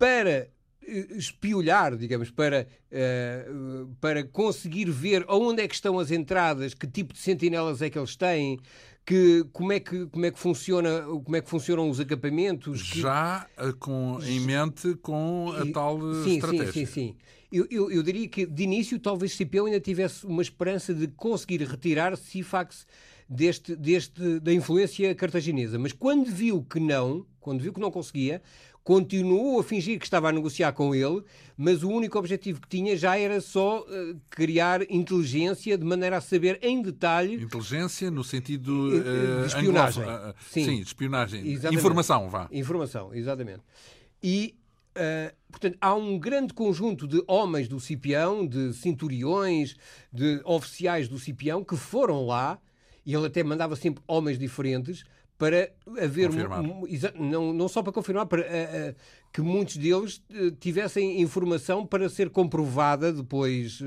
para 0.00 0.48
eh, 0.82 1.06
espiolhar, 1.10 1.94
digamos, 1.94 2.30
para, 2.30 2.66
uh, 2.90 3.94
para 4.00 4.24
conseguir 4.24 4.90
ver 4.90 5.26
onde 5.28 5.62
é 5.62 5.68
que 5.68 5.74
estão 5.74 5.98
as 5.98 6.10
entradas, 6.10 6.72
que 6.72 6.86
tipo 6.86 7.12
de 7.12 7.20
sentinelas 7.20 7.82
é 7.82 7.90
que 7.90 7.98
eles 7.98 8.16
têm, 8.16 8.58
que, 9.04 9.44
como, 9.52 9.72
é 9.72 9.78
que, 9.78 10.06
como, 10.06 10.24
é 10.24 10.30
que 10.30 10.38
funciona, 10.38 11.02
como 11.02 11.36
é 11.36 11.42
que 11.42 11.50
funcionam 11.50 11.90
os 11.90 12.00
acampamentos. 12.00 12.80
Já 12.80 13.46
que... 13.54 13.72
com, 13.74 14.18
em 14.24 14.40
mente 14.40 14.94
com 15.02 15.52
a 15.52 15.70
tal 15.70 16.00
sim, 16.24 16.36
estratégia. 16.36 16.72
Sim, 16.72 16.86
sim, 16.86 16.86
sim. 16.86 17.16
Eu, 17.52 17.66
eu, 17.70 17.90
eu, 17.90 18.02
diria 18.02 18.26
que, 18.28 18.46
de 18.46 18.62
início, 18.62 18.98
talvez 18.98 19.32
Cipeu 19.32 19.66
ainda 19.66 19.80
tivesse 19.80 20.24
uma 20.24 20.40
esperança 20.40 20.94
de 20.94 21.08
conseguir 21.08 21.62
retirar 21.62 22.16
Sifax 22.16 22.86
deste, 23.28 23.76
deste, 23.76 24.40
da 24.40 24.52
influência 24.52 25.14
cartaginesa. 25.14 25.78
Mas 25.78 25.92
quando 25.92 26.30
viu 26.30 26.64
que 26.64 26.80
não, 26.80 27.26
quando 27.38 27.60
viu 27.60 27.72
que 27.72 27.80
não 27.80 27.90
conseguia, 27.90 28.42
continuou 28.90 29.60
a 29.60 29.62
fingir 29.62 30.00
que 30.00 30.04
estava 30.04 30.30
a 30.30 30.32
negociar 30.32 30.72
com 30.72 30.92
ele, 30.92 31.22
mas 31.56 31.84
o 31.84 31.88
único 31.88 32.18
objetivo 32.18 32.60
que 32.60 32.66
tinha 32.66 32.96
já 32.96 33.16
era 33.16 33.40
só 33.40 33.82
uh, 33.82 34.20
criar 34.28 34.82
inteligência 34.90 35.78
de 35.78 35.84
maneira 35.84 36.16
a 36.16 36.20
saber 36.20 36.58
em 36.60 36.82
detalhe. 36.82 37.36
Inteligência 37.36 38.10
no 38.10 38.24
sentido 38.24 38.88
uh, 38.88 39.42
de 39.42 39.46
espionagem. 39.46 40.02
Uh, 40.02 40.34
sim. 40.50 40.64
sim, 40.64 40.80
espionagem. 40.80 41.46
Exatamente. 41.46 41.78
Informação, 41.78 42.28
vá. 42.28 42.48
Informação, 42.50 43.14
exatamente. 43.14 43.60
E 44.20 44.56
Uh, 44.90 45.32
portanto, 45.48 45.78
há 45.80 45.94
um 45.94 46.18
grande 46.18 46.52
conjunto 46.52 47.06
de 47.06 47.22
homens 47.28 47.68
do 47.68 47.78
Cipião, 47.78 48.44
de 48.44 48.74
cinturiões, 48.74 49.76
de 50.12 50.40
oficiais 50.44 51.06
do 51.06 51.16
Cipião, 51.16 51.62
que 51.62 51.76
foram 51.76 52.26
lá, 52.26 52.58
e 53.06 53.14
ele 53.14 53.24
até 53.24 53.44
mandava 53.44 53.76
sempre 53.76 54.02
homens 54.08 54.36
diferentes, 54.36 55.04
para 55.40 55.72
haver 55.98 56.28
um, 56.28 56.86
não, 57.18 57.54
não 57.54 57.66
só 57.66 57.82
para 57.82 57.94
confirmar, 57.94 58.26
para 58.26 58.42
uh, 58.42 58.90
uh, 58.90 58.94
que 59.32 59.40
muitos 59.40 59.78
deles 59.78 60.22
uh, 60.28 60.50
tivessem 60.60 61.22
informação 61.22 61.86
para 61.86 62.10
ser 62.10 62.28
comprovada, 62.28 63.10
depois 63.10 63.82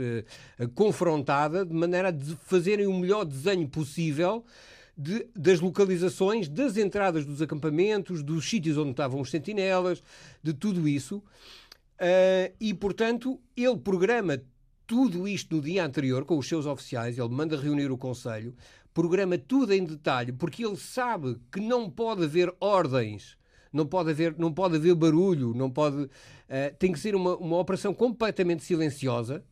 confrontada, 0.74 1.64
de 1.64 1.76
maneira 1.76 2.10
a 2.10 2.36
fazerem 2.45 2.88
o 2.88 2.97
melhor 2.97 3.24
desenho 3.24 3.68
possível 3.68 4.43
de, 4.97 5.28
das 5.36 5.60
localizações, 5.60 6.49
das 6.49 6.76
entradas 6.76 7.24
dos 7.24 7.39
acampamentos, 7.39 8.24
dos 8.24 8.49
sítios 8.49 8.76
onde 8.76 8.89
estavam 8.89 9.22
os 9.22 9.30
sentinelas, 9.30 10.01
de 10.41 10.54
tudo 10.54 10.88
isso. 10.88 11.22
e, 12.60 12.74
portanto, 12.74 13.39
ele 13.56 13.78
programa 13.78 14.41
tudo 14.88 15.28
isto 15.28 15.56
no 15.56 15.62
dia 15.62 15.86
anterior 15.86 16.26
com 16.26 16.38
os 16.38 16.47
seus 16.47 16.66
oficiais, 16.66 17.18
ele 17.18 17.30
manda 17.30 17.56
reunir 17.56 17.91
o 17.91 17.97
Conselho 17.97 18.56
programa 18.94 19.38
tudo 19.38 19.74
em 19.74 19.84
detalhe, 19.84 20.32
porque 20.32 20.66
ele 20.66 20.78
sabe 20.78 21.38
que 21.52 21.60
não 21.60 21.89
pode 21.89 22.24
haver 22.24 22.54
ordens, 22.60 23.38
não 23.72 23.86
pode 23.86 24.12
haver, 24.12 24.36
não 24.38 24.54
pode 24.54 24.76
haver 24.76 24.94
barulho, 24.96 25.54
não 25.54 25.70
pode. 25.70 26.04
Uh, 26.04 26.10
tem 26.78 26.91
que 26.91 27.00
ser 27.00 27.16
uma, 27.16 27.36
uma 27.38 27.58
operação 27.58 27.94
completamente 27.94 28.64
silenciosa 28.64 29.44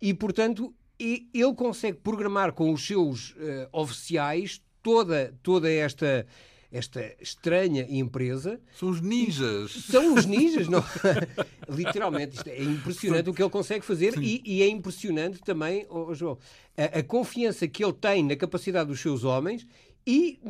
e, 0.00 0.12
portanto, 0.12 0.74
e, 0.98 1.28
ele 1.32 1.54
consegue 1.54 1.98
programar 1.98 2.52
com 2.52 2.72
os 2.72 2.84
seus 2.84 3.30
uh, 3.30 3.68
oficiais 3.72 4.60
toda, 4.82 5.34
toda 5.42 5.70
esta 5.70 6.26
esta 6.74 7.14
estranha 7.20 7.86
empresa. 7.88 8.60
São 8.76 8.90
os 8.90 9.00
ninjas. 9.00 9.70
São 9.70 10.14
os 10.14 10.26
ninjas, 10.26 10.66
não? 10.66 10.82
Literalmente, 11.70 12.36
isto 12.36 12.48
é 12.48 12.60
impressionante 12.60 13.30
o 13.30 13.32
que 13.32 13.40
ele 13.40 13.48
consegue 13.48 13.84
fazer 13.84 14.18
e, 14.18 14.42
e, 14.44 14.60
é 14.60 14.66
impressionante 14.68 15.38
também, 15.38 15.86
oh, 15.88 16.12
João, 16.12 16.36
a, 16.76 16.98
a, 16.98 17.02
confiança 17.04 17.68
que 17.68 17.84
ele 17.84 17.92
tem 17.92 18.24
na 18.24 18.34
capacidade 18.34 18.88
dos 18.88 19.00
seus 19.00 19.22
homens 19.22 19.64
e 20.04 20.40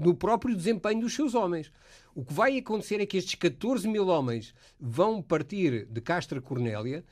no 0.00 0.14
próprio 0.14 0.54
desempenho 0.54 1.00
dos 1.00 1.14
seus 1.14 1.34
homens. 1.34 1.72
O 2.14 2.24
que 2.24 2.32
vai 2.32 2.56
acontecer 2.56 3.00
é 3.00 3.04
que 3.04 3.16
estes 3.16 3.34
14 3.34 3.88
mil 3.88 4.06
homens 4.06 4.54
vão 4.80 5.20
partir 5.20 5.84
de 5.86 6.00
Castra 6.00 6.40
Cornélia 6.40 7.04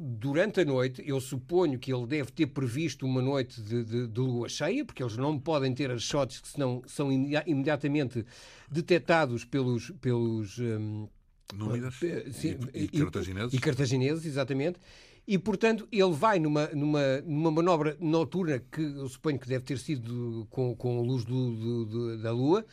durante 0.00 0.60
a 0.60 0.64
noite, 0.64 1.02
eu 1.06 1.20
suponho 1.20 1.78
que 1.78 1.92
ele 1.92 2.06
deve 2.06 2.30
ter 2.30 2.46
previsto 2.46 3.06
uma 3.06 3.22
noite 3.22 3.60
de, 3.62 3.84
de, 3.84 4.06
de 4.06 4.20
lua 4.20 4.48
cheia, 4.48 4.84
porque 4.84 5.02
eles 5.02 5.16
não 5.16 5.38
podem 5.38 5.74
ter 5.74 5.90
as 5.90 6.02
shots 6.02 6.40
que 6.40 6.48
senão 6.48 6.82
são 6.86 7.10
imediatamente 7.10 8.24
detectados 8.70 9.44
pelos. 9.44 9.90
pelos 10.00 10.58
um, 10.58 11.08
Númidas 11.54 11.94
sim, 12.32 12.56
e, 12.72 12.84
e, 12.84 12.88
cartagineses. 12.88 13.52
E, 13.52 13.56
e 13.56 13.60
cartagineses, 13.60 14.26
exatamente. 14.26 14.78
E, 15.26 15.38
portanto, 15.38 15.88
ele 15.90 16.12
vai 16.12 16.38
numa, 16.38 16.66
numa, 16.68 17.20
numa 17.20 17.50
manobra 17.50 17.96
noturna 18.00 18.58
que 18.58 18.82
eu 18.82 19.08
suponho 19.08 19.38
que 19.38 19.48
deve 19.48 19.64
ter 19.64 19.78
sido 19.78 20.46
com, 20.50 20.74
com 20.74 20.98
a 20.98 21.02
luz 21.02 21.24
do, 21.24 21.86
do, 21.86 22.18
da 22.18 22.30
Lua 22.30 22.64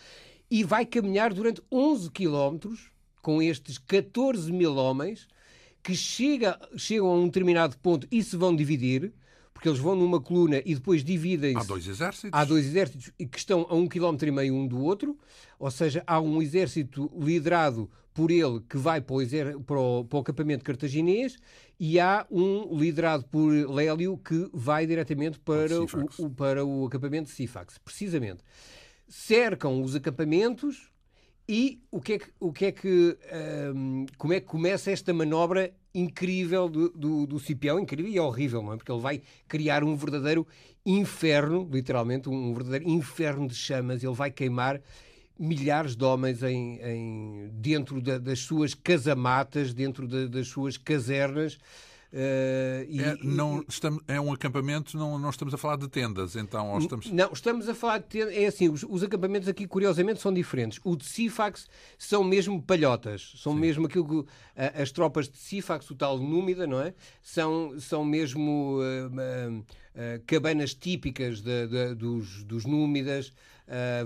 e 0.49 0.63
vai 0.63 0.85
caminhar 0.85 1.33
durante 1.33 1.61
11 1.71 2.11
quilómetros 2.11 2.91
com 3.21 3.41
estes 3.41 3.77
14 3.77 4.51
mil 4.51 4.75
homens 4.75 5.27
que 5.83 5.95
chega, 5.95 6.59
chegam 6.75 7.07
a 7.07 7.15
um 7.15 7.25
determinado 7.25 7.77
ponto 7.77 8.07
e 8.11 8.23
se 8.23 8.35
vão 8.35 8.55
dividir, 8.55 9.13
porque 9.53 9.69
eles 9.69 9.79
vão 9.79 9.95
numa 9.95 10.19
coluna 10.19 10.61
e 10.65 10.73
depois 10.73 11.03
dividem-se. 11.03 11.59
Há 11.59 11.63
dois 11.63 11.87
exércitos. 11.87 12.31
Há 12.33 12.45
dois 12.45 12.65
exércitos 12.65 13.11
que 13.17 13.37
estão 13.37 13.65
a 13.69 13.75
um 13.75 13.87
quilómetro 13.87 14.27
e 14.27 14.31
meio 14.31 14.55
um 14.55 14.67
do 14.67 14.79
outro, 14.79 15.17
ou 15.59 15.69
seja, 15.69 16.03
há 16.07 16.19
um 16.19 16.41
exército 16.41 17.11
liderado 17.15 17.89
por 18.13 18.29
ele 18.29 18.59
que 18.67 18.77
vai 18.77 18.99
para 18.99 19.15
o, 19.15 19.21
exer... 19.21 19.59
para 19.59 19.79
o, 19.79 20.03
para 20.03 20.17
o 20.17 20.21
acampamento 20.21 20.63
cartaginês 20.63 21.37
e 21.79 21.99
há 21.99 22.25
um 22.29 22.77
liderado 22.77 23.23
por 23.25 23.51
Lélio 23.51 24.17
que 24.17 24.49
vai 24.53 24.85
diretamente 24.85 25.39
para 25.39 25.79
o, 25.79 25.87
o, 26.17 26.29
para 26.29 26.65
o 26.65 26.85
acampamento 26.85 27.29
de 27.29 27.35
Sifax, 27.35 27.77
precisamente. 27.77 28.43
Cercam 29.07 29.81
os 29.81 29.95
acampamentos 29.95 30.90
e 31.53 31.81
o 31.91 31.99
que 31.99 32.13
é 32.13 32.19
que, 32.19 32.29
o 32.39 32.53
que, 32.53 32.65
é 32.67 32.71
que 32.71 33.17
um, 33.75 34.05
como 34.17 34.31
é 34.31 34.39
que 34.39 34.45
começa 34.45 34.89
esta 34.89 35.13
manobra 35.13 35.73
incrível 35.93 36.69
do, 36.69 36.89
do, 36.91 37.27
do 37.27 37.39
Cipião? 37.41 37.77
Incrível 37.77 38.09
e 38.09 38.17
horrível, 38.17 38.63
não 38.63 38.71
é? 38.71 38.77
Porque 38.77 38.89
ele 38.89 39.01
vai 39.01 39.21
criar 39.49 39.83
um 39.83 39.93
verdadeiro 39.93 40.47
inferno, 40.85 41.67
literalmente, 41.69 42.29
um 42.29 42.53
verdadeiro 42.53 42.89
inferno 42.89 43.49
de 43.49 43.55
chamas. 43.55 44.01
Ele 44.01 44.13
vai 44.13 44.31
queimar 44.31 44.79
milhares 45.37 45.93
de 45.93 46.05
homens 46.05 46.41
em, 46.41 46.79
em 46.81 47.49
dentro 47.51 48.01
da, 48.01 48.17
das 48.17 48.39
suas 48.39 48.73
casamatas, 48.73 49.73
dentro 49.73 50.07
da, 50.07 50.27
das 50.27 50.47
suas 50.47 50.77
casernas. 50.77 51.57
Uh, 52.13 52.83
e, 52.89 53.01
é, 53.01 53.17
não, 53.23 53.63
estamos, 53.69 54.03
é 54.05 54.19
um 54.19 54.33
acampamento, 54.33 54.97
não, 54.97 55.17
não 55.17 55.29
estamos 55.29 55.53
a 55.53 55.57
falar 55.57 55.77
de 55.77 55.87
tendas, 55.87 56.35
então? 56.35 56.77
estamos... 56.77 57.09
Não, 57.09 57.31
estamos 57.31 57.69
a 57.69 57.73
falar 57.73 57.99
de 57.99 58.05
tendas. 58.05 58.35
É 58.35 58.45
assim, 58.47 58.67
os, 58.67 58.83
os, 58.83 59.01
acampamentos 59.01 59.47
aqui, 59.47 59.65
curiosamente, 59.65 60.19
são 60.19 60.33
diferentes. 60.33 60.77
O 60.83 60.97
de 60.97 61.05
Sifax 61.05 61.69
são 61.97 62.21
mesmo 62.21 62.61
palhotas, 62.61 63.33
são 63.37 63.53
Sim. 63.53 63.59
mesmo 63.59 63.85
aquilo 63.85 64.05
que 64.05 64.15
uh, 64.15 64.27
as 64.75 64.91
tropas 64.91 65.29
de 65.29 65.37
Sifax, 65.37 65.89
o 65.89 65.95
tal 65.95 66.17
Númida, 66.17 66.67
não 66.67 66.81
é? 66.81 66.93
São, 67.23 67.79
são 67.79 68.03
mesmo 68.03 68.79
uh, 68.81 70.21
cabanas 70.27 70.73
típicas 70.73 71.39
de, 71.39 71.67
de, 71.67 71.95
dos, 71.95 72.43
dos 72.43 72.65
Númidas, 72.65 73.33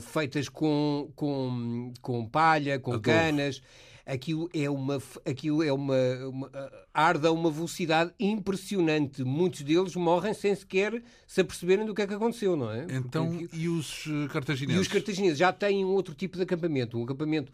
feitas 0.01 0.47
com, 0.47 1.12
com, 1.16 1.91
com 2.01 2.26
palha, 2.28 2.80
com 2.80 2.93
Adoro. 2.93 3.01
canas 3.03 3.64
aquilo 4.06 4.49
é 4.53 4.70
uma, 4.70 5.01
aquilo 5.26 5.64
é 5.64 5.74
uma, 5.74 5.97
uma 6.28 6.51
arda 6.93 7.30
a 7.30 7.32
uma 7.32 7.49
velocidade 7.49 8.14
impressionante. 8.20 9.24
Muitos 9.24 9.62
deles 9.62 9.95
morrem 9.95 10.34
sem 10.34 10.53
sequer 10.53 11.01
se 11.26 11.41
aperceberem 11.41 11.86
do 11.86 11.93
que 11.93 12.03
é 12.03 12.08
que 12.08 12.14
aconteceu, 12.14 12.56
não 12.56 12.72
é? 12.72 12.86
Então, 12.89 13.30
Porque, 13.30 13.56
e 13.56 13.68
os 13.68 14.06
eh, 14.08 14.28
cartagineses? 14.32 14.80
E 14.80 14.82
os 14.82 14.88
cartagineses 14.88 15.38
já 15.38 15.51
têm 15.51 15.84
um 15.84 15.89
outro 15.89 16.14
tipo 16.14 16.38
de 16.38 16.43
acampamento. 16.43 16.97
Um 16.97 17.03
acampamento, 17.03 17.51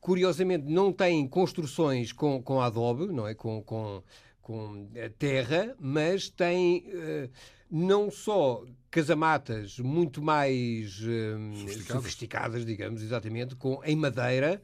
curiosamente, 0.00 0.66
não 0.66 0.92
tem 0.92 1.26
construções 1.28 2.12
com, 2.12 2.42
com 2.42 2.60
adobe, 2.60 3.06
não 3.06 3.26
é? 3.26 3.34
Com, 3.34 3.62
com, 3.62 4.02
com 4.42 4.88
eh, 4.94 5.08
terra, 5.08 5.76
mas 5.78 6.28
tem 6.28 6.84
uh, 6.88 7.30
não 7.70 8.10
só 8.10 8.64
casamatas 8.90 9.78
muito 9.78 10.20
mais 10.20 11.00
uh, 11.00 11.56
sofisticadas. 11.56 11.86
sofisticadas. 11.86 12.66
digamos, 12.66 13.02
exatamente, 13.02 13.54
com, 13.56 13.80
em 13.84 13.96
madeira, 13.96 14.60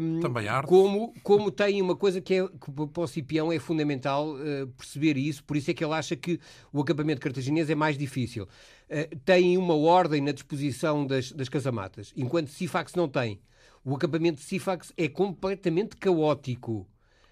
um, 0.00 0.20
Também 0.20 0.46
arte. 0.46 0.68
Como, 0.68 1.12
como 1.22 1.50
tem 1.50 1.82
uma 1.82 1.96
coisa 1.96 2.20
que, 2.20 2.34
é, 2.34 2.46
que 2.46 2.70
para 2.92 3.02
o 3.02 3.06
Cipião 3.06 3.52
é 3.52 3.58
fundamental 3.58 4.34
uh, 4.34 4.66
perceber 4.76 5.16
isso, 5.16 5.42
por 5.42 5.56
isso 5.56 5.70
é 5.70 5.74
que 5.74 5.84
ele 5.84 5.94
acha 5.94 6.14
que 6.14 6.38
o 6.72 6.80
acampamento 6.80 7.20
cartaginês 7.20 7.68
é 7.68 7.74
mais 7.74 7.98
difícil. 7.98 8.44
Uh, 8.44 9.16
tem 9.24 9.58
uma 9.58 9.74
ordem 9.74 10.20
na 10.20 10.32
disposição 10.32 11.06
das, 11.06 11.32
das 11.32 11.48
casamatas, 11.48 12.12
enquanto 12.16 12.48
Sifax 12.48 12.94
não 12.94 13.08
tem. 13.08 13.40
O 13.84 13.94
acampamento 13.94 14.38
de 14.38 14.44
Sifax 14.44 14.92
é 14.96 15.08
completamente 15.08 15.96
caótico. 15.96 16.86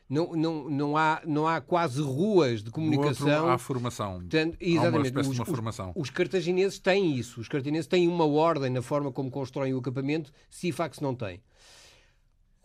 Não, 0.08 0.32
não, 0.34 0.70
não, 0.70 0.96
há, 0.96 1.20
não 1.26 1.48
há 1.48 1.60
quase 1.60 2.00
ruas 2.00 2.62
de 2.62 2.70
comunicação. 2.70 3.26
No 3.26 3.34
outro, 3.34 3.50
há 3.50 3.58
formação. 3.58 4.12
Portanto, 4.20 4.56
exatamente. 4.60 5.08
Há 5.16 5.20
uma 5.20 5.28
os, 5.28 5.36
de 5.36 5.44
formação. 5.44 5.90
Os, 5.96 6.02
os, 6.02 6.10
cartagineses 6.10 6.78
têm 6.78 7.16
isso. 7.16 7.40
Os 7.40 7.48
cartagineses 7.48 7.88
têm 7.88 8.06
uma 8.06 8.24
ordem 8.24 8.70
na 8.70 8.82
forma 8.82 9.10
como 9.10 9.30
constroem 9.30 9.74
o 9.74 9.78
acampamento. 9.78 10.32
Sifax 10.48 11.00
não 11.00 11.12
tem. 11.12 11.42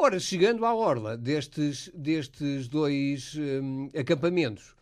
Ora, 0.04 0.20
chegando 0.20 0.66
à 0.66 0.74
orla 0.74 1.16
destes, 1.16 1.92
destes 1.94 2.68
dois 2.68 3.36
um, 3.36 3.88
acampamentos, 3.96 4.74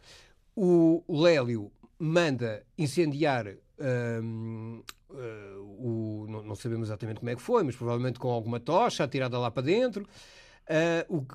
o 0.56 1.04
Lélio 1.10 1.70
manda 2.00 2.64
incendiar 2.78 3.48
um, 4.24 4.82
uh, 5.10 5.60
o, 5.78 6.26
não, 6.30 6.44
não, 6.44 6.56
sabemos 6.56 6.88
exatamente 6.88 7.20
como 7.20 7.32
é 7.32 7.36
que 7.36 7.42
foi, 7.42 7.64
mas 7.64 7.76
provavelmente 7.76 8.18
com 8.18 8.30
alguma 8.30 8.62
tocha 8.62 9.04
atirada 9.04 9.38
lá 9.38 9.52
para 9.52 9.64
dentro. 9.64 10.08
Uh, 10.70 11.14
o, 11.14 11.18
uh, 11.18 11.28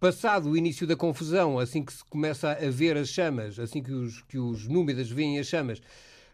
passado 0.00 0.50
o 0.50 0.56
início 0.56 0.84
da 0.84 0.96
confusão, 0.96 1.60
assim 1.60 1.84
que 1.84 1.92
se 1.92 2.04
começa 2.06 2.54
a 2.54 2.70
ver 2.70 2.96
as 2.96 3.08
chamas, 3.08 3.60
assim 3.60 3.84
que 3.84 3.92
os, 3.92 4.22
que 4.22 4.36
os 4.36 4.66
númidas 4.66 5.08
veem 5.08 5.38
as 5.38 5.46
chamas, 5.46 5.80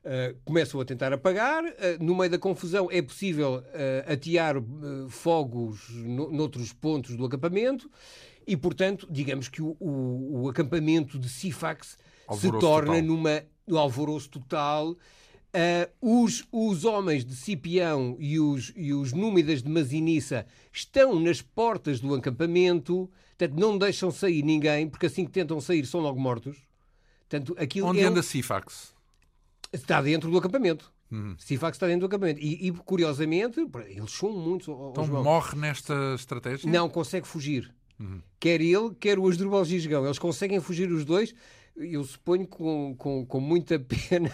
Uh, 0.04 0.36
começam 0.44 0.80
a 0.80 0.84
tentar 0.84 1.12
apagar. 1.12 1.62
Uh, 1.62 1.72
no 2.00 2.16
meio 2.16 2.28
da 2.28 2.38
confusão 2.38 2.88
é 2.90 3.00
possível 3.00 3.58
uh, 3.58 4.12
atear 4.12 4.56
fogos 5.08 5.88
no, 5.90 6.28
noutros 6.32 6.72
pontos 6.72 7.16
do 7.16 7.24
acampamento 7.24 7.88
e, 8.44 8.56
portanto, 8.56 9.06
digamos 9.08 9.48
que 9.48 9.62
o, 9.62 9.76
o, 9.78 10.42
o 10.42 10.48
acampamento 10.48 11.20
de 11.20 11.28
Sifax 11.28 11.96
alvoroço 12.26 12.56
se 12.56 12.60
torna 12.60 12.94
total. 12.94 13.02
numa 13.02 13.44
no 13.64 13.78
alvoroço 13.78 14.28
total. 14.28 14.96
os, 16.00 16.44
os 16.50 16.84
homens 16.84 17.24
de 17.24 17.36
Cipião 17.36 18.16
e 18.18 18.40
os, 18.40 18.72
e 18.74 18.92
os 18.92 19.12
númidas 19.12 19.62
de 19.62 19.70
Masinissa 19.70 20.44
estão 20.72 21.20
nas 21.20 21.40
portas 21.40 22.00
do 22.00 22.12
acampamento, 22.12 23.08
portanto, 23.38 23.60
não 23.60 23.78
deixam 23.78 24.10
sair 24.10 24.42
ninguém, 24.42 24.88
porque 24.88 25.06
assim 25.06 25.24
que 25.24 25.30
tentam 25.30 25.60
sair 25.60 25.86
são 25.86 26.00
logo 26.00 26.18
mortos. 26.18 26.56
Portanto, 27.28 27.54
aquilo 27.56 27.86
Onde 27.86 28.00
é 28.00 28.04
anda 28.04 28.20
Sifax? 28.20 28.92
Está 29.72 30.02
dentro 30.02 30.30
do 30.30 30.38
acampamento. 30.38 30.92
Uhum. 31.10 31.34
Sifax 31.38 31.76
está 31.76 31.86
dentro 31.86 32.00
do 32.00 32.06
acampamento. 32.06 32.40
E, 32.40 32.68
e, 32.68 32.72
curiosamente, 32.72 33.60
eles 33.86 34.10
são 34.10 34.32
muitos. 34.32 34.68
Então 34.68 35.06
morre 35.22 35.58
nesta 35.58 36.14
estratégia? 36.14 36.70
Não, 36.70 36.88
consegue 36.88 37.26
fugir. 37.26 37.72
Uhum. 38.00 38.20
Quer 38.40 38.60
ele, 38.60 38.94
quer 38.98 39.18
o 39.18 39.28
Asdrubal 39.28 39.64
Gisgão. 39.64 40.04
Eles 40.04 40.18
conseguem 40.18 40.60
fugir 40.60 40.90
os 40.90 41.04
dois. 41.04 41.34
Eu 41.76 42.04
suponho 42.04 42.46
com, 42.46 42.94
com, 42.96 43.24
com 43.24 43.40
muita 43.40 43.78
pena 43.80 44.30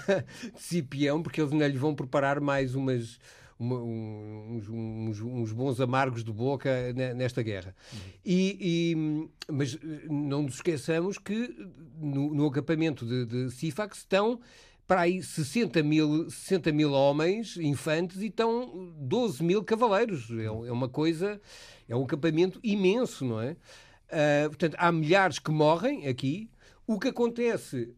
de 0.55 0.61
Cipião, 0.61 1.23
porque 1.23 1.41
eles 1.41 1.53
ainda 1.53 1.69
lhe 1.69 1.79
vão 1.79 1.95
preparar 1.95 2.41
mais 2.41 2.75
umas, 2.75 3.19
uma, 3.59 3.77
uns, 3.81 4.69
uns, 4.69 5.21
uns, 5.21 5.53
bons 5.53 5.81
amargos 5.81 6.23
de 6.23 6.33
boca 6.33 6.93
nesta 7.15 7.43
guerra. 7.43 7.75
Uhum. 7.93 7.99
E, 8.25 8.59
e, 8.61 9.53
mas 9.53 9.79
não 10.09 10.43
nos 10.43 10.55
esqueçamos 10.55 11.19
que 11.19 11.55
no, 12.01 12.35
no 12.35 12.47
acampamento 12.47 13.05
de, 13.05 13.27
de 13.27 13.51
Sifax 13.51 13.99
estão 13.99 14.41
para 14.89 15.03
aí 15.03 15.23
60 15.23 15.83
mil, 15.83 16.31
60 16.31 16.73
mil 16.73 16.93
homens, 16.93 17.59
infantes, 17.59 18.23
e 18.23 18.29
estão 18.29 18.91
12 18.97 19.45
mil 19.45 19.63
cavaleiros. 19.63 20.31
É, 20.31 20.45
é 20.47 20.73
uma 20.73 20.89
coisa, 20.89 21.39
é 21.87 21.95
um 21.95 22.05
acampamento 22.05 22.59
imenso, 22.65 23.27
não 23.27 23.39
é? 23.39 23.53
Uh, 23.53 24.49
portanto, 24.49 24.77
há 24.79 24.91
milhares 24.91 25.39
que 25.39 25.51
morrem 25.51 26.07
aqui. 26.07 26.51
O 26.87 26.99
que 26.99 27.09
acontece 27.09 27.95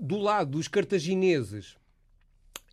do 0.00 0.16
lado 0.16 0.52
dos 0.52 0.68
cartagineses 0.68 1.76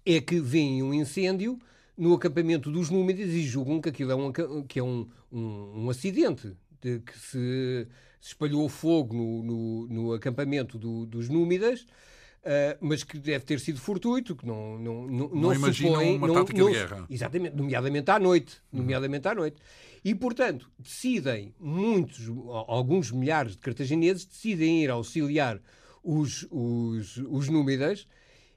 é 0.05 0.21
que 0.21 0.39
vem 0.39 0.83
um 0.83 0.93
incêndio 0.93 1.57
no 1.97 2.13
acampamento 2.13 2.71
dos 2.71 2.91
Númidas 2.91 3.29
e 3.29 3.41
julgam 3.41 3.81
que 3.81 3.89
aquilo 3.89 4.11
é 4.11 4.15
um, 4.15 4.31
que 4.63 4.77
é 4.77 4.83
um, 4.83 5.09
um, 5.31 5.85
um 5.85 5.89
acidente, 5.89 6.55
de 6.79 6.99
que 6.99 7.17
se, 7.17 7.87
se 8.21 8.27
espalhou 8.27 8.69
fogo 8.69 9.15
no, 9.15 9.43
no, 9.43 9.87
no 9.87 10.13
acampamento 10.13 10.77
do, 10.77 11.07
dos 11.07 11.27
Númidas 11.29 11.87
Uh, 12.39 12.77
mas 12.79 13.03
que 13.03 13.19
deve 13.19 13.43
ter 13.43 13.59
sido 13.59 13.79
fortuito, 13.81 14.33
que 14.33 14.45
não, 14.47 14.79
não, 14.79 15.07
não, 15.07 15.27
não, 15.27 15.35
não 15.35 15.53
imagina 15.53 15.97
supõe, 15.97 16.15
uma 16.15 16.27
não, 16.27 16.33
tática 16.35 16.57
não, 16.57 16.67
de 16.67 16.73
guerra. 16.73 17.05
Exatamente, 17.09 17.55
nomeadamente 17.55 18.11
à 18.11 18.17
noite. 18.17 18.61
Uhum. 18.71 18.79
Nomeadamente 18.79 19.27
à 19.27 19.35
noite. 19.35 19.57
E, 20.03 20.15
portanto, 20.15 20.71
decidem 20.79 21.53
muitos, 21.59 22.29
alguns 22.67 23.11
milhares 23.11 23.53
de 23.53 23.57
cartagineses, 23.57 24.25
decidem 24.25 24.83
ir 24.83 24.89
auxiliar 24.89 25.59
os, 26.01 26.47
os, 26.49 27.17
os 27.17 27.49
númidas, 27.49 28.07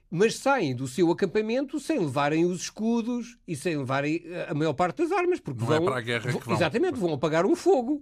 mas 0.09 0.37
saem 0.37 0.75
do 0.75 0.87
seu 0.87 1.11
acampamento 1.11 1.79
sem 1.79 1.99
levarem 1.99 2.45
os 2.45 2.61
escudos 2.61 3.37
e 3.47 3.55
sem 3.55 3.75
levarem 3.77 4.23
a 4.47 4.53
maior 4.53 4.73
parte 4.73 5.03
das 5.03 5.11
armas. 5.11 5.39
Porque 5.39 5.59
não 5.59 5.67
vão, 5.67 5.77
é 5.77 5.85
para 5.85 5.97
a 5.97 6.01
guerra 6.01 6.31
vão, 6.31 6.39
que 6.39 6.47
vão. 6.47 6.55
Exatamente, 6.55 6.99
vão 6.99 7.13
apagar 7.13 7.45
um 7.45 7.55
fogo. 7.55 8.01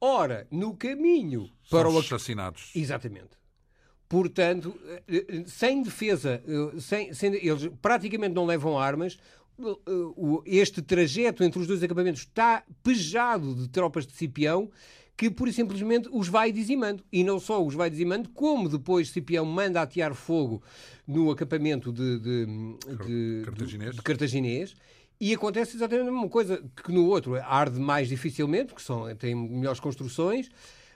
Ora, 0.00 0.46
no 0.50 0.76
caminho 0.76 1.50
para 1.68 1.88
São 1.88 1.96
o. 1.96 1.98
assassinados. 1.98 2.70
Exatamente. 2.74 3.37
Portanto, 4.08 4.74
eh, 4.86 5.02
eh, 5.28 5.44
sem 5.46 5.82
defesa, 5.82 6.42
eh, 6.46 6.80
sem, 6.80 7.12
sem, 7.12 7.34
eles 7.34 7.68
praticamente 7.82 8.34
não 8.34 8.46
levam 8.46 8.78
armas. 8.78 9.18
Este 10.46 10.80
trajeto 10.80 11.42
entre 11.42 11.60
os 11.60 11.66
dois 11.66 11.82
acampamentos 11.82 12.22
está 12.22 12.62
pejado 12.82 13.54
de 13.54 13.68
tropas 13.68 14.06
de 14.06 14.12
Cipião 14.12 14.70
que, 15.16 15.28
pura 15.28 15.50
e 15.50 15.52
simplesmente, 15.52 16.08
os 16.12 16.28
vai 16.28 16.52
dizimando. 16.52 17.04
E 17.12 17.24
não 17.24 17.40
só 17.40 17.62
os 17.62 17.74
vai 17.74 17.90
dizimando, 17.90 18.28
como 18.30 18.68
depois 18.68 19.10
Cipião 19.10 19.44
manda 19.44 19.82
atear 19.82 20.14
fogo 20.14 20.62
no 21.06 21.30
acampamento 21.30 21.92
de, 21.92 22.20
de, 22.20 22.46
de, 23.04 23.42
Cartaginês. 23.44 23.96
de 23.96 24.02
Cartaginês. 24.02 24.74
E 25.20 25.34
acontece 25.34 25.76
exatamente 25.76 26.08
a 26.08 26.12
mesma 26.12 26.28
coisa 26.28 26.62
que 26.84 26.92
no 26.92 27.06
outro. 27.06 27.34
Arde 27.34 27.80
mais 27.80 28.08
dificilmente, 28.08 28.66
porque 28.66 28.82
são, 28.84 29.12
tem 29.16 29.34
melhores 29.34 29.80
construções, 29.80 30.48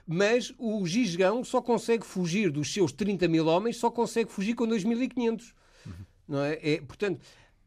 mas 0.05 0.53
o 0.57 0.85
Gisgão 0.85 1.43
só 1.43 1.61
consegue 1.61 2.05
fugir 2.05 2.51
dos 2.51 2.73
seus 2.73 2.91
30 2.91 3.27
mil 3.27 3.45
homens, 3.47 3.77
só 3.77 3.89
consegue 3.89 4.31
fugir 4.31 4.53
com 4.53 4.65
2.500. 4.67 5.53
Uhum. 5.85 5.93
Não 6.27 6.41
é? 6.43 6.59
é? 6.61 6.81
Portanto, 6.81 7.21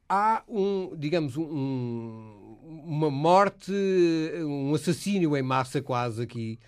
há 0.09 0.43
um, 0.49 0.95
digamos, 0.97 1.37
um, 1.37 2.57
uma 2.84 3.11
morte, 3.11 3.72
um 4.45 4.74
assassínio 4.74 5.37
em 5.37 5.43
massa 5.43 5.80
quase 5.80 6.22
aqui 6.22 6.59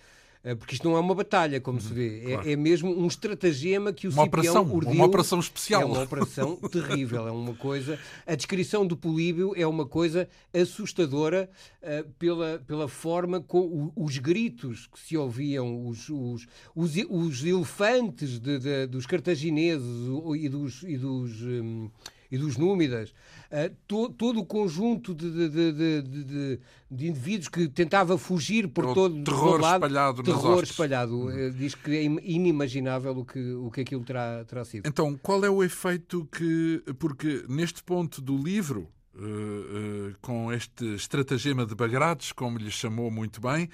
porque 0.54 0.74
isto 0.74 0.88
não 0.88 0.96
é 0.96 1.00
uma 1.00 1.14
batalha, 1.14 1.60
como 1.60 1.80
se 1.80 1.92
vê, 1.92 2.18
é, 2.18 2.32
claro. 2.32 2.48
é, 2.48 2.52
é, 2.52 2.56
mesmo 2.56 2.90
um 2.90 3.06
estratagema 3.06 3.92
que 3.92 4.06
o 4.06 4.10
uma 4.10 4.24
Cipião 4.24 4.40
operação, 4.40 4.74
urdiu. 4.74 4.92
Uma 4.92 5.04
operação 5.04 5.40
especial. 5.40 5.82
É 5.82 5.84
uma 5.84 6.02
operação 6.02 6.56
terrível, 6.70 7.26
é 7.26 7.30
uma 7.30 7.54
coisa... 7.54 7.98
A 8.26 8.34
descrição 8.34 8.86
do 8.86 8.96
Políbio 8.96 9.52
é 9.56 9.66
uma 9.66 9.86
coisa 9.86 10.28
assustadora 10.54 11.48
uh, 11.82 12.08
pela, 12.18 12.62
pela 12.66 12.88
forma 12.88 13.40
com 13.40 13.92
os 13.96 14.18
gritos 14.18 14.86
que 14.86 14.98
se 14.98 15.16
ouviam, 15.16 15.86
os, 15.86 16.08
os, 16.08 16.46
os, 16.74 16.92
os 17.08 17.44
elefantes 17.44 18.38
de, 18.38 18.58
de, 18.58 18.86
dos 18.86 19.06
cartagineses 19.06 20.08
e 20.36 20.48
dos... 20.48 20.82
E 20.82 20.96
dos 20.96 21.42
um, 21.42 21.90
e 22.30 22.36
dos 22.36 22.56
Númidas, 22.56 23.10
uh, 23.50 23.74
to, 23.86 24.10
todo 24.10 24.40
o 24.40 24.46
conjunto 24.46 25.14
de, 25.14 25.48
de, 25.48 25.72
de, 25.72 26.02
de, 26.02 26.60
indivíduos 26.90 27.48
que 27.48 27.68
tentava 27.68 28.18
fugir 28.18 28.68
por 28.68 28.86
o 28.86 28.94
todo 28.94 29.24
terror 29.24 29.60
lado, 29.60 29.86
espalhado 29.86 30.22
terror 30.22 30.62
espalhado. 30.62 31.26
Uh, 31.26 31.50
diz 31.52 31.74
que 31.74 31.96
é 31.96 32.02
inimaginável 32.04 33.18
o 33.18 33.24
que, 33.24 33.52
o 33.54 33.70
que 33.70 33.80
aquilo 33.80 34.04
terá, 34.04 34.44
terá 34.44 34.64
sido. 34.64 34.86
Então, 34.86 35.18
qual 35.22 35.44
é 35.44 35.50
o 35.50 35.62
efeito 35.62 36.28
que. 36.30 36.82
Porque 36.98 37.44
neste 37.48 37.82
ponto 37.82 38.20
do 38.20 38.36
livro. 38.36 38.88
Uh, 39.20 40.14
com 40.20 40.52
este 40.52 40.94
estratagema 40.94 41.66
de 41.66 41.74
Bagrades, 41.74 42.30
como 42.30 42.56
lhe 42.56 42.70
chamou 42.70 43.10
muito 43.10 43.40
bem, 43.40 43.68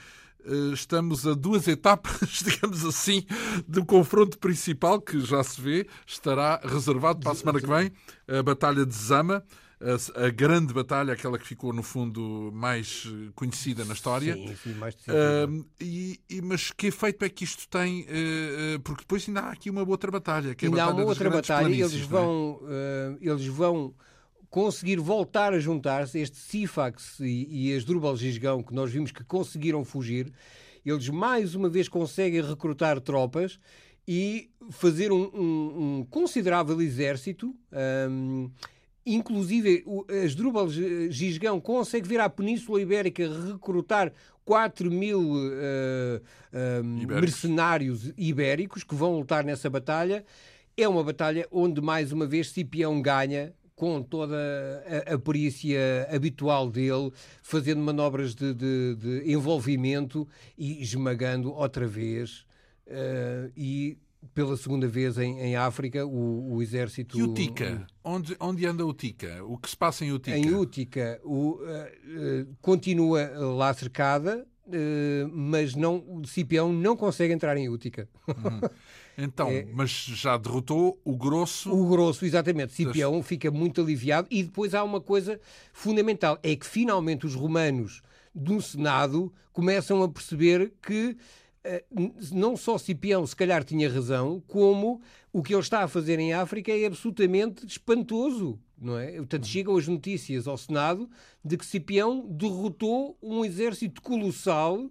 estamos 0.73 1.27
a 1.27 1.35
duas 1.35 1.67
etapas, 1.69 2.29
digamos 2.45 2.85
assim, 2.85 3.25
do 3.67 3.85
confronto 3.85 4.39
principal, 4.39 5.01
que 5.01 5.21
já 5.21 5.43
se 5.43 5.61
vê, 5.61 5.87
estará 6.07 6.61
reservado 6.63 7.21
para 7.21 7.33
a 7.33 7.35
semana 7.35 7.61
que 7.61 7.67
vem, 7.67 7.93
a 8.29 8.43
Batalha 8.43 8.85
de 8.85 8.95
Zama, 8.95 9.45
a, 9.81 10.27
a 10.27 10.31
grande 10.31 10.73
batalha, 10.73 11.13
aquela 11.13 11.39
que 11.39 11.47
ficou, 11.47 11.73
no 11.73 11.83
fundo, 11.83 12.51
mais 12.53 13.07
conhecida 13.35 13.85
na 13.85 13.93
história. 13.93 14.35
Sim, 14.35 14.57
sim, 14.63 14.75
mais 14.75 14.95
uh, 14.95 15.67
e, 15.81 16.21
e, 16.29 16.41
Mas 16.41 16.71
que 16.71 16.87
efeito 16.89 17.25
é 17.25 17.29
que 17.29 17.45
isto 17.45 17.69
tem? 17.69 18.03
Uh, 18.03 18.81
porque 18.83 19.03
depois 19.03 19.27
ainda 19.29 19.41
há 19.41 19.51
aqui 19.51 19.69
uma 19.69 19.87
outra 19.87 20.11
batalha, 20.11 20.55
que 20.55 20.67
é 20.67 20.69
ainda 20.69 20.85
há 20.85 20.89
uma 20.89 21.05
outra 21.05 21.29
batalha, 21.29 21.73
eles 21.73 21.95
é? 21.95 21.99
vão, 21.99 22.61
é? 22.69 23.17
eles 23.21 23.47
vão 23.47 23.95
conseguir 24.55 25.01
voltar 25.01 25.53
a 25.53 25.59
juntar-se, 25.59 26.17
este 26.21 26.37
Sifax 26.37 27.19
e, 27.19 27.49
e 27.51 27.77
as 27.77 27.85
Drubal 27.85 28.17
Gisgão, 28.17 28.63
que 28.63 28.73
nós 28.73 28.89
vimos 28.89 29.11
que 29.11 29.25
conseguiram 29.25 29.85
fugir, 29.85 30.33
eles 30.87 31.09
mais 31.09 31.57
uma 31.57 31.69
vez 31.69 31.89
conseguem 31.89 32.41
recrutar 32.41 33.01
tropas 33.01 33.59
e 34.07 34.49
fazer 34.71 35.11
um, 35.11 35.29
um, 35.35 35.99
um 35.99 36.07
considerável 36.09 36.81
exército. 36.81 37.53
Um, 38.09 38.49
inclusive, 39.05 39.85
as 40.25 40.37
Drubal 40.37 40.69
Gisgão 40.71 41.61
consegue 41.61 42.07
vir 42.07 42.21
à 42.21 42.31
Península 42.31 42.81
Ibérica 42.81 43.29
recrutar 43.55 44.13
4 44.45 44.89
mil 44.89 45.33
uh, 45.33 46.21
uh, 46.53 46.85
mercenários 47.09 48.13
ibéricos 48.17 48.85
que 48.85 48.95
vão 48.95 49.19
lutar 49.19 49.45
nessa 49.45 49.69
batalha. 49.69 50.25
É 50.77 50.89
uma 50.89 51.03
batalha 51.03 51.45
onde, 51.51 51.81
mais 51.81 52.13
uma 52.13 52.25
vez, 52.25 52.51
Cipião 52.51 53.03
ganha 53.03 53.53
com 53.77 54.03
toda 54.03 54.37
a, 55.07 55.15
a 55.15 55.19
perícia 55.19 56.09
habitual 56.11 56.71
dele, 56.71 57.13
fazendo 57.43 57.83
manobras 57.83 58.35
de, 58.35 58.55
de, 58.55 58.95
de 58.97 59.33
envolvimento 59.33 60.29
e 60.57 60.81
esmagando 60.83 61.53
outra 61.53 61.87
vez. 61.87 62.47
Uh, 62.87 63.51
e 63.57 63.99
pela 64.33 64.57
segunda 64.57 64.87
vez 64.87 65.19
em, 65.19 65.41
em 65.41 65.57
África, 65.57 66.07
o, 66.07 66.55
o, 66.55 66.63
exército. 66.63 67.19
E 67.19 67.23
o 67.23 67.35
Tica? 67.35 67.87
Onde, 68.03 68.37
onde 68.41 68.67
anda 68.67 68.87
o 68.87 68.95
Tica? 68.95 69.45
O 69.45 69.59
que 69.59 69.69
se 69.69 69.77
passa 69.77 70.05
em 70.05 70.13
Utica? 70.13 70.37
Em 70.37 70.55
Utica, 70.55 71.21
o, 71.25 71.53
uh, 71.53 71.63
uh, 71.63 72.57
continua 72.63 73.27
lá 73.39 73.75
cercada, 73.75 74.47
mas 75.31 75.75
não, 75.75 76.03
o 76.09 76.27
Cipião 76.27 76.73
não 76.73 76.97
consegue 76.97 77.35
entrar 77.35 77.55
em 77.57 77.69
Utica. 77.69 78.09
Hum. 78.29 78.61
Então, 79.17 79.49
é, 79.49 79.67
mas 79.73 79.91
já 79.91 80.37
derrotou 80.37 81.01
o 81.05 81.17
grosso. 81.17 81.73
O 81.73 81.89
grosso, 81.89 82.25
exatamente. 82.25 82.73
Cipião 82.73 83.19
das... 83.19 83.27
fica 83.27 83.51
muito 83.51 83.81
aliviado. 83.81 84.27
E 84.31 84.43
depois 84.43 84.75
há 84.75 84.83
uma 84.83 85.01
coisa 85.01 85.41
fundamental: 85.73 86.39
é 86.43 86.55
que 86.57 86.67
finalmente 86.67 87.27
os 87.27 87.35
romanos 87.35 88.03
do 88.35 88.61
Senado 88.61 89.33
começam 89.53 90.03
a 90.03 90.09
perceber 90.09 90.73
que 90.83 91.17
eh, 91.63 91.85
não 92.33 92.57
só 92.57 92.77
Cipião 92.77 93.27
se 93.27 93.35
calhar 93.35 93.65
tinha 93.65 93.91
razão, 93.91 94.43
como 94.47 95.01
o 95.33 95.43
que 95.43 95.55
ele 95.55 95.63
está 95.63 95.83
a 95.83 95.89
fazer 95.89 96.19
em 96.19 96.33
África 96.33 96.71
é 96.71 96.85
absolutamente 96.85 97.67
espantoso. 97.67 98.59
Não 98.77 98.99
é? 98.99 99.13
Portanto, 99.13 99.47
chegam 99.47 99.77
as 99.77 99.89
notícias 99.89 100.47
ao 100.47 100.59
Senado 100.59 101.09
de 101.43 101.57
que 101.57 101.65
Cipião 101.65 102.27
derrotou 102.29 103.17
um 103.23 103.45
exército 103.45 104.03
colossal 104.03 104.91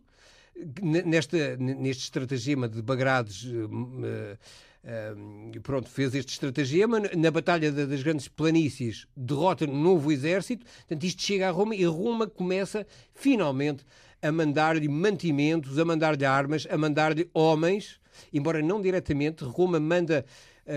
nesta, 0.82 1.58
neste 1.58 2.04
estratagema 2.04 2.68
de 2.68 2.82
Bagrades. 2.82 3.44
Uh, 3.44 4.38
uh, 4.84 5.62
pronto, 5.62 5.90
fez 5.90 6.14
este 6.16 6.34
estratagema 6.34 7.00
na 7.00 7.32
Batalha 7.32 7.72
das 7.72 8.04
Grandes 8.04 8.28
Planícies, 8.28 9.08
derrota 9.16 9.66
um 9.66 9.82
novo 9.82 10.12
exército. 10.12 10.66
Portanto, 10.66 11.04
isto 11.04 11.22
chega 11.22 11.48
a 11.48 11.52
Roma 11.52 11.76
e 11.76 11.86
Roma 11.86 12.28
começa 12.28 12.86
finalmente 13.14 13.86
a 14.22 14.32
mandar-lhe 14.32 14.88
mantimentos, 14.88 15.78
a 15.78 15.86
mandar-lhe 15.86 16.26
armas, 16.26 16.66
a 16.70 16.78
mandar-lhe 16.78 17.30
homens, 17.34 18.00
embora 18.32 18.62
não 18.62 18.82
diretamente. 18.82 19.44
Roma 19.44 19.80
manda 19.80 20.26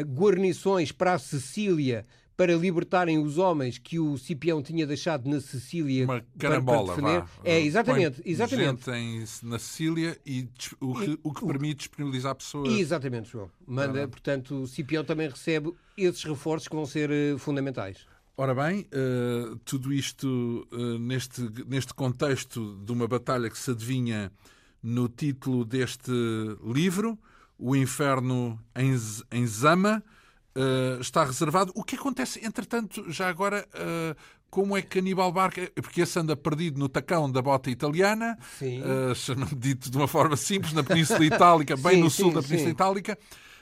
guarnições 0.04 0.90
para 0.90 1.14
a 1.14 1.18
Sicília 1.18 2.04
para 2.36 2.54
libertarem 2.54 3.18
os 3.18 3.38
homens 3.38 3.78
que 3.78 3.98
o 3.98 4.18
Cipião 4.18 4.62
tinha 4.62 4.86
deixado 4.86 5.28
na 5.28 5.40
Sicília 5.40 6.04
Uma 6.04 6.24
carambola, 6.38 6.94
para, 6.94 6.96
defender. 6.96 7.20
Vá. 7.20 7.28
É, 7.42 7.60
exatamente. 7.60 8.22
Põe 8.22 8.30
exatamente. 8.30 8.84
Gente 8.84 8.90
em, 8.90 9.48
na 9.48 9.58
Sicília 9.58 10.18
e 10.26 10.48
o 10.78 10.94
que, 10.94 11.18
o 11.22 11.32
que 11.32 11.46
permite 11.46 11.78
disponibilizar 11.78 12.34
pessoas. 12.34 12.72
Exatamente, 12.74 13.30
João. 13.30 13.50
Manda, 13.66 14.04
ah, 14.04 14.08
portanto, 14.08 14.62
o 14.62 14.66
Cipião 14.66 15.02
também 15.02 15.28
recebe 15.28 15.72
esses 15.96 16.22
reforços 16.24 16.68
que 16.68 16.76
vão 16.76 16.84
ser 16.84 17.10
uh, 17.10 17.38
fundamentais. 17.38 18.06
Ora 18.36 18.54
bem, 18.54 18.80
uh, 18.80 19.56
tudo 19.64 19.90
isto 19.90 20.68
uh, 20.70 20.98
neste, 20.98 21.40
neste 21.66 21.94
contexto 21.94 22.78
de 22.84 22.92
uma 22.92 23.08
batalha 23.08 23.48
que 23.48 23.56
se 23.56 23.70
adivinha 23.70 24.30
no 24.82 25.08
título 25.08 25.64
deste 25.64 26.12
livro, 26.62 27.18
O 27.58 27.74
Inferno 27.74 28.60
em, 28.74 28.94
em 29.32 29.46
Zama, 29.46 30.04
uh, 30.56 31.00
está 31.00 31.24
reservado. 31.24 31.72
O 31.74 31.84
que 31.84 31.96
acontece, 31.96 32.44
entretanto, 32.44 33.04
já 33.12 33.28
agora, 33.28 33.66
uh, 33.74 34.16
como 34.50 34.76
é 34.76 34.82
que 34.82 34.98
Aníbal 34.98 35.30
Barca, 35.30 35.70
porque 35.74 36.00
esse 36.00 36.18
anda 36.18 36.34
perdido 36.34 36.78
no 36.78 36.88
tacão 36.88 37.30
da 37.30 37.42
bota 37.42 37.70
italiana, 37.70 38.38
uh, 38.62 39.56
dito 39.56 39.90
de 39.90 39.96
uma 39.96 40.08
forma 40.08 40.36
simples, 40.36 40.72
na 40.72 40.82
Península 40.82 41.24
Itálica, 41.24 41.76
bem 41.76 41.96
sim, 41.96 42.00
no 42.00 42.10
sul 42.10 42.28
sim, 42.30 42.34
da 42.34 42.42
Península 42.42 42.70
sim. 42.70 42.74
Itálica, 42.74 43.18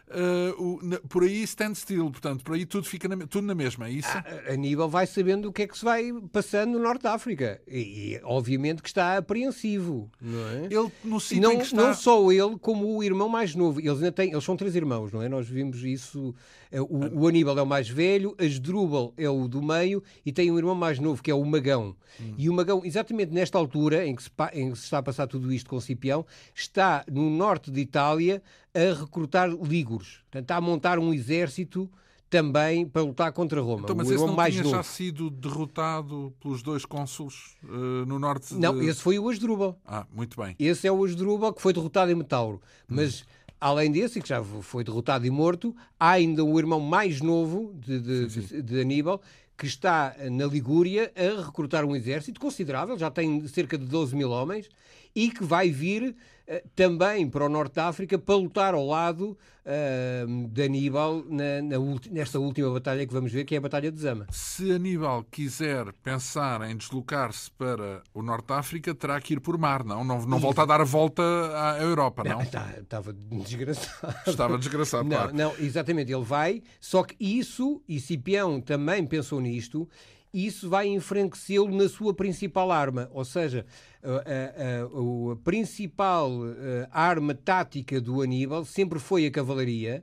Uh, 0.07 0.63
o, 0.63 0.81
na, 0.83 1.01
por 1.09 1.23
aí 1.23 1.43
stand 1.45 1.75
still, 1.75 2.11
portanto, 2.11 2.45
por 2.45 2.55
aí 2.55 2.67
tudo 2.67 2.87
fica 2.87 3.09
na, 3.09 3.27
tudo 3.27 3.47
na 3.47 3.55
mesma, 3.55 3.89
é 3.89 3.93
isso? 3.93 4.09
Ah, 4.13 4.53
Aníbal 4.53 4.89
vai 4.89 5.07
sabendo 5.07 5.49
o 5.49 5.53
que 5.53 5.63
é 5.63 5.67
que 5.67 5.79
se 5.79 5.85
vai 5.85 6.13
passando 6.31 6.73
no 6.73 6.79
Norte 6.79 7.03
da 7.03 7.15
África 7.15 7.59
e, 7.67 7.79
e 8.13 8.21
obviamente 8.23 8.83
que 8.83 8.89
está 8.89 9.17
apreensivo, 9.17 10.11
não 10.21 10.49
é? 10.49 10.65
Ele 10.67 10.93
no 11.03 11.19
sítio 11.19 11.43
não, 11.43 11.61
está... 11.61 11.77
não 11.77 11.95
só 11.95 12.31
ele, 12.31 12.59
como 12.61 12.99
o 12.99 13.03
irmão 13.03 13.31
mais 13.31 13.55
novo. 13.55 13.81
Eles 13.81 13.95
ainda 13.95 14.13
têm, 14.13 14.31
eles 14.31 14.45
são 14.45 14.57
três 14.57 14.77
irmãos, 14.77 15.11
não 15.11 15.23
é? 15.23 15.29
Nós 15.29 15.49
vimos 15.49 15.83
isso. 15.83 16.35
É, 16.71 16.81
o, 16.81 17.21
o 17.21 17.29
Aníbal 17.29 17.59
é 17.59 17.63
o 17.63 17.67
mais 17.67 17.89
velho, 17.89 18.37
Asdrúbal 18.39 19.15
é 19.17 19.29
o 19.29 19.49
do 19.49 19.63
meio 19.63 20.03
e 20.27 20.33
tem 20.33 20.51
um 20.51 20.59
irmão 20.59 20.75
mais 20.75 20.99
novo 20.99 21.23
que 21.23 21.31
é 21.31 21.35
o 21.35 21.45
Magão. 21.45 21.97
Hum. 22.21 22.35
E 22.37 22.51
o 22.51 22.53
Magão, 22.53 22.83
exatamente 22.85 23.33
nesta 23.33 23.57
altura 23.57 24.07
em 24.07 24.15
que, 24.15 24.23
se, 24.23 24.31
em 24.53 24.71
que 24.73 24.79
se 24.79 24.85
está 24.85 24.99
a 24.99 25.03
passar 25.03 25.27
tudo 25.27 25.53
isto 25.53 25.71
com 25.71 25.81
Cipião, 25.81 26.27
está 26.55 27.05
no 27.11 27.31
norte 27.31 27.71
de 27.71 27.81
Itália 27.81 28.43
a 28.75 29.01
recrutar 29.01 29.49
líguros. 29.51 30.21
Portanto, 30.25 30.43
está 30.43 30.57
a 30.57 30.61
montar 30.61 30.99
um 30.99 31.15
exército 31.15 31.91
também 32.29 32.85
para 32.85 33.03
lutar 33.03 33.33
contra 33.33 33.61
Roma. 33.61 33.83
Então, 33.85 33.95
mas 33.95 34.09
o 34.09 34.15
esse 34.15 34.27
não 34.27 34.35
mais 34.35 34.53
tinha 34.53 34.65
novo. 34.65 34.77
já 34.77 34.83
sido 34.83 35.31
derrotado 35.31 36.35
pelos 36.41 36.63
dois 36.63 36.85
cônsules 36.85 37.57
uh, 37.63 38.05
no 38.07 38.19
norte 38.19 38.55
Não, 38.55 38.77
de... 38.77 38.87
esse 38.87 39.01
foi 39.01 39.19
o 39.19 39.29
Asdrúbal. 39.29 39.79
Ah, 39.87 40.05
muito 40.13 40.41
bem. 40.41 40.57
Esse 40.59 40.89
é 40.89 40.93
o 40.93 41.05
Asdrúbal 41.05 41.53
que 41.53 41.63
foi 41.63 41.73
derrotado 41.73 42.11
em 42.11 42.15
Metauro. 42.17 42.61
Mas, 42.89 43.21
hum. 43.21 43.25
além 43.61 43.93
desse, 43.93 44.21
que 44.21 44.29
já 44.29 44.43
foi 44.43 44.83
derrotado 44.83 45.25
e 45.25 45.31
morto, 45.31 45.77
há 45.99 46.11
ainda 46.11 46.45
o 46.45 46.59
irmão 46.59 46.81
mais 46.81 47.21
novo 47.21 47.73
de, 47.75 48.01
de, 48.01 48.31
sim, 48.31 48.43
sim. 48.43 48.63
de 48.63 48.81
Aníbal, 48.81 49.23
que 49.57 49.67
está 49.67 50.17
na 50.33 50.47
Ligúria 50.47 51.13
a 51.15 51.47
recrutar 51.47 51.85
um 51.85 51.95
exército 51.95 52.41
considerável, 52.41 52.99
já 52.99 53.11
tem 53.13 53.47
cerca 53.47 53.79
de 53.79 53.87
12 53.87 54.17
mil 54.17 54.31
homens, 54.31 54.69
e 55.15 55.31
que 55.31 55.45
vai 55.45 55.71
vir 55.71 56.15
uh, 56.49 56.69
também 56.75 57.29
para 57.29 57.45
o 57.45 57.49
Norte 57.49 57.75
da 57.75 57.89
África 57.89 58.19
para 58.19 58.35
lutar 58.35 58.75
ao 58.75 58.87
lado 58.87 59.37
uh, 59.65 60.49
de 60.49 60.63
Aníbal 60.63 61.25
na, 61.29 61.63
na 61.63 61.77
nesta 62.11 62.39
última 62.39 62.71
batalha 62.71 63.07
que 63.07 63.13
vamos 63.13 63.33
ver, 63.33 63.45
que 63.45 63.55
é 63.55 63.59
a 63.59 63.61
Batalha 63.61 63.91
de 63.93 64.01
Zama. 64.01 64.27
Se 64.31 64.73
Aníbal 64.73 65.25
quiser 65.31 65.93
pensar 66.03 66.69
em 66.69 66.77
deslocar-se 66.77 67.51
para 67.53 68.03
o 68.13 68.23
Norte 68.23 68.49
da 68.49 68.59
África, 68.59 68.95
terá 68.95 69.21
que 69.21 69.35
ir 69.35 69.41
por 69.41 69.57
mar, 69.57 69.85
não? 69.85 70.05
Não, 70.05 70.25
não 70.27 70.39
volta 70.39 70.63
a 70.63 70.67
dar 70.67 70.81
a 70.81 70.85
volta 70.85 71.23
à 71.23 71.79
Europa, 71.81 72.25
não? 72.25 72.41
Estava 72.43 73.13
desgraçado. 73.13 74.15
Estava 74.27 74.59
desgraçado, 74.59 75.05
não, 75.05 75.17
claro. 75.17 75.37
Não, 75.37 75.55
exatamente, 75.59 76.13
ele 76.13 76.25
vai, 76.25 76.63
só 76.81 77.03
que 77.03 77.17
isso, 77.19 77.83
e 77.89 78.01
Cipião 78.01 78.61
também 78.61 79.07
pensou 79.07 79.41
nisto, 79.41 79.89
isso 80.35 80.69
vai 80.69 80.89
enfraquecê-lo 80.89 81.71
na 81.71 81.89
sua 81.89 82.13
principal 82.13 82.73
arma. 82.73 83.09
Ou 83.13 83.25
seja, 83.25 83.65
a, 84.03 84.09
a, 84.09 84.17
a, 84.19 85.33
a 85.33 85.37
principal 85.37 86.31
eh, 86.47 86.89
arma 86.91 87.35
tática 87.35 88.01
do 88.01 88.21
Aníbal 88.21 88.65
sempre 88.65 88.99
foi 88.99 89.27
a 89.27 89.31
cavalaria. 89.31 90.03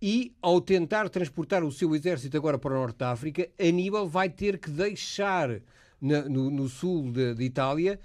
E, 0.00 0.32
ao 0.40 0.60
tentar 0.60 1.08
transportar 1.10 1.62
o 1.64 1.72
seu 1.72 1.94
exército 1.94 2.36
agora 2.36 2.56
para 2.56 2.72
o 2.72 2.76
norte 2.78 2.98
da 2.98 3.10
África, 3.10 3.48
Aníbal 3.58 4.08
vai 4.08 4.30
ter 4.30 4.56
que 4.56 4.70
deixar 4.70 5.60
na, 6.00 6.22
no, 6.22 6.48
no, 6.50 6.68
sul 6.68 7.10
de, 7.10 7.34
de 7.34 7.44
Itália 7.44 7.98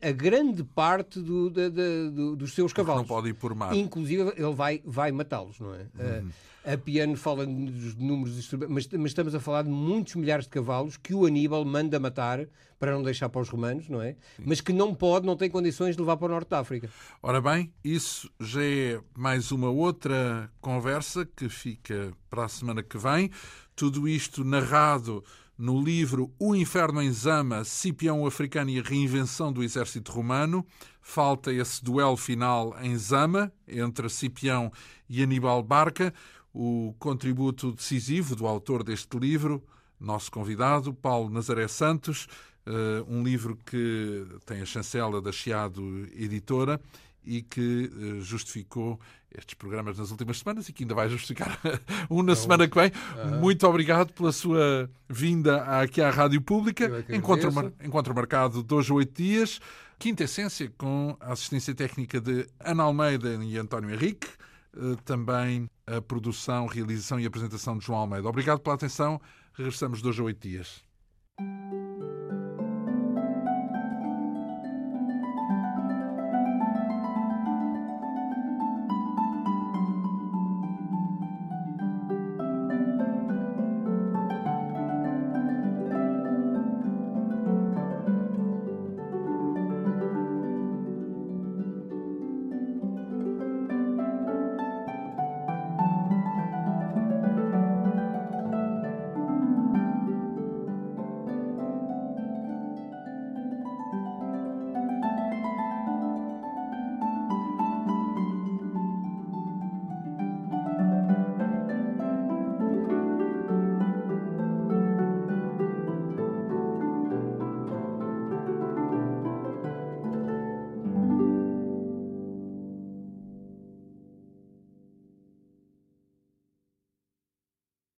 a 0.00 0.12
grande 0.12 0.64
parte 0.64 1.20
do, 1.20 1.50
de, 1.50 1.68
de, 1.68 2.10
do, 2.10 2.36
dos 2.36 2.54
seus 2.54 2.72
cavalos. 2.72 3.02
Não 3.02 3.08
pode 3.08 3.28
ir 3.28 3.34
por 3.34 3.54
mar. 3.54 3.74
Inclusive, 3.74 4.32
ele 4.36 4.54
vai, 4.54 4.80
vai 4.84 5.12
matá-los, 5.12 5.58
não 5.60 5.74
é? 5.74 5.80
Uhum. 5.98 6.30
A 6.64 6.78
Piano 6.78 7.14
fala 7.14 7.46
dos 7.46 7.94
números, 7.94 8.50
mas, 8.68 8.88
mas 8.88 9.10
estamos 9.10 9.34
a 9.34 9.40
falar 9.40 9.62
de 9.62 9.68
muitos 9.68 10.14
milhares 10.14 10.46
de 10.46 10.50
cavalos 10.50 10.96
que 10.96 11.12
o 11.12 11.26
Aníbal 11.26 11.62
manda 11.64 12.00
matar 12.00 12.46
para 12.78 12.92
não 12.92 13.02
deixar 13.02 13.28
para 13.28 13.42
os 13.42 13.50
romanos, 13.50 13.88
não 13.88 14.00
é? 14.00 14.16
Sim. 14.36 14.44
Mas 14.46 14.60
que 14.62 14.72
não 14.72 14.94
pode, 14.94 15.26
não 15.26 15.36
tem 15.36 15.50
condições 15.50 15.94
de 15.94 16.00
levar 16.00 16.16
para 16.16 16.26
o 16.26 16.30
Norte 16.30 16.48
da 16.48 16.60
África. 16.60 16.88
Ora 17.22 17.40
bem, 17.40 17.70
isso 17.84 18.30
já 18.40 18.64
é 18.64 19.00
mais 19.16 19.52
uma 19.52 19.68
outra 19.68 20.50
conversa 20.60 21.28
que 21.36 21.50
fica 21.50 22.12
para 22.30 22.46
a 22.46 22.48
semana 22.48 22.82
que 22.82 22.96
vem. 22.96 23.30
Tudo 23.76 24.08
isto 24.08 24.42
narrado 24.42 25.22
no 25.56 25.80
livro 25.80 26.32
O 26.38 26.54
Inferno 26.54 27.02
em 27.02 27.12
Zama, 27.12 27.62
Cipião 27.64 28.26
Africano 28.26 28.70
e 28.70 28.80
a 28.80 28.82
Reinvenção 28.82 29.52
do 29.52 29.62
Exército 29.62 30.10
Romano. 30.10 30.66
Falta 31.00 31.52
esse 31.52 31.84
duelo 31.84 32.16
final 32.16 32.74
em 32.80 32.96
Zama, 32.96 33.52
entre 33.68 34.08
Cipião 34.08 34.72
e 35.08 35.22
Aníbal 35.22 35.62
Barca 35.62 36.12
o 36.54 36.94
contributo 37.00 37.72
decisivo 37.72 38.36
do 38.36 38.46
autor 38.46 38.84
deste 38.84 39.18
livro, 39.18 39.60
nosso 39.98 40.30
convidado, 40.30 40.94
Paulo 40.94 41.28
Nazaré 41.28 41.66
Santos, 41.66 42.28
uh, 42.66 43.04
um 43.08 43.24
livro 43.24 43.58
que 43.66 44.24
tem 44.46 44.60
a 44.62 44.66
chancela 44.66 45.20
da 45.20 45.32
Chiado 45.32 46.06
Editora 46.14 46.80
e 47.24 47.42
que 47.42 47.90
uh, 47.92 48.22
justificou 48.22 49.00
estes 49.36 49.54
programas 49.54 49.98
nas 49.98 50.12
últimas 50.12 50.38
semanas 50.38 50.68
e 50.68 50.72
que 50.72 50.84
ainda 50.84 50.94
vai 50.94 51.08
justificar 51.08 51.58
um 52.08 52.22
na 52.22 52.36
semana 52.36 52.68
que 52.68 52.78
vem. 52.78 52.92
Muito 53.40 53.66
obrigado 53.66 54.12
pela 54.12 54.30
sua 54.30 54.88
vinda 55.08 55.62
aqui 55.80 56.00
à 56.00 56.08
Rádio 56.08 56.40
Pública. 56.40 57.04
Encontro, 57.08 57.52
mar... 57.52 57.72
Encontro 57.82 58.14
marcado 58.14 58.64
hoje 58.70 58.92
a 58.92 58.94
oito 58.94 59.20
dias. 59.20 59.60
Quinta 59.98 60.22
Essência 60.22 60.72
com 60.78 61.16
a 61.18 61.32
assistência 61.32 61.74
técnica 61.74 62.20
de 62.20 62.46
Ana 62.60 62.84
Almeida 62.84 63.34
e 63.42 63.58
António 63.58 63.90
Henrique. 63.92 64.28
Eh, 64.76 64.96
também 65.04 65.68
a 65.86 66.00
produção, 66.00 66.66
realização 66.66 67.20
e 67.20 67.26
apresentação 67.26 67.78
de 67.78 67.84
João 67.84 68.00
Almeida. 68.00 68.28
Obrigado 68.28 68.60
pela 68.60 68.74
atenção. 68.74 69.20
Regressamos 69.52 70.02
dois 70.02 70.18
a 70.18 70.22
oito 70.22 70.48
dias. 70.48 70.84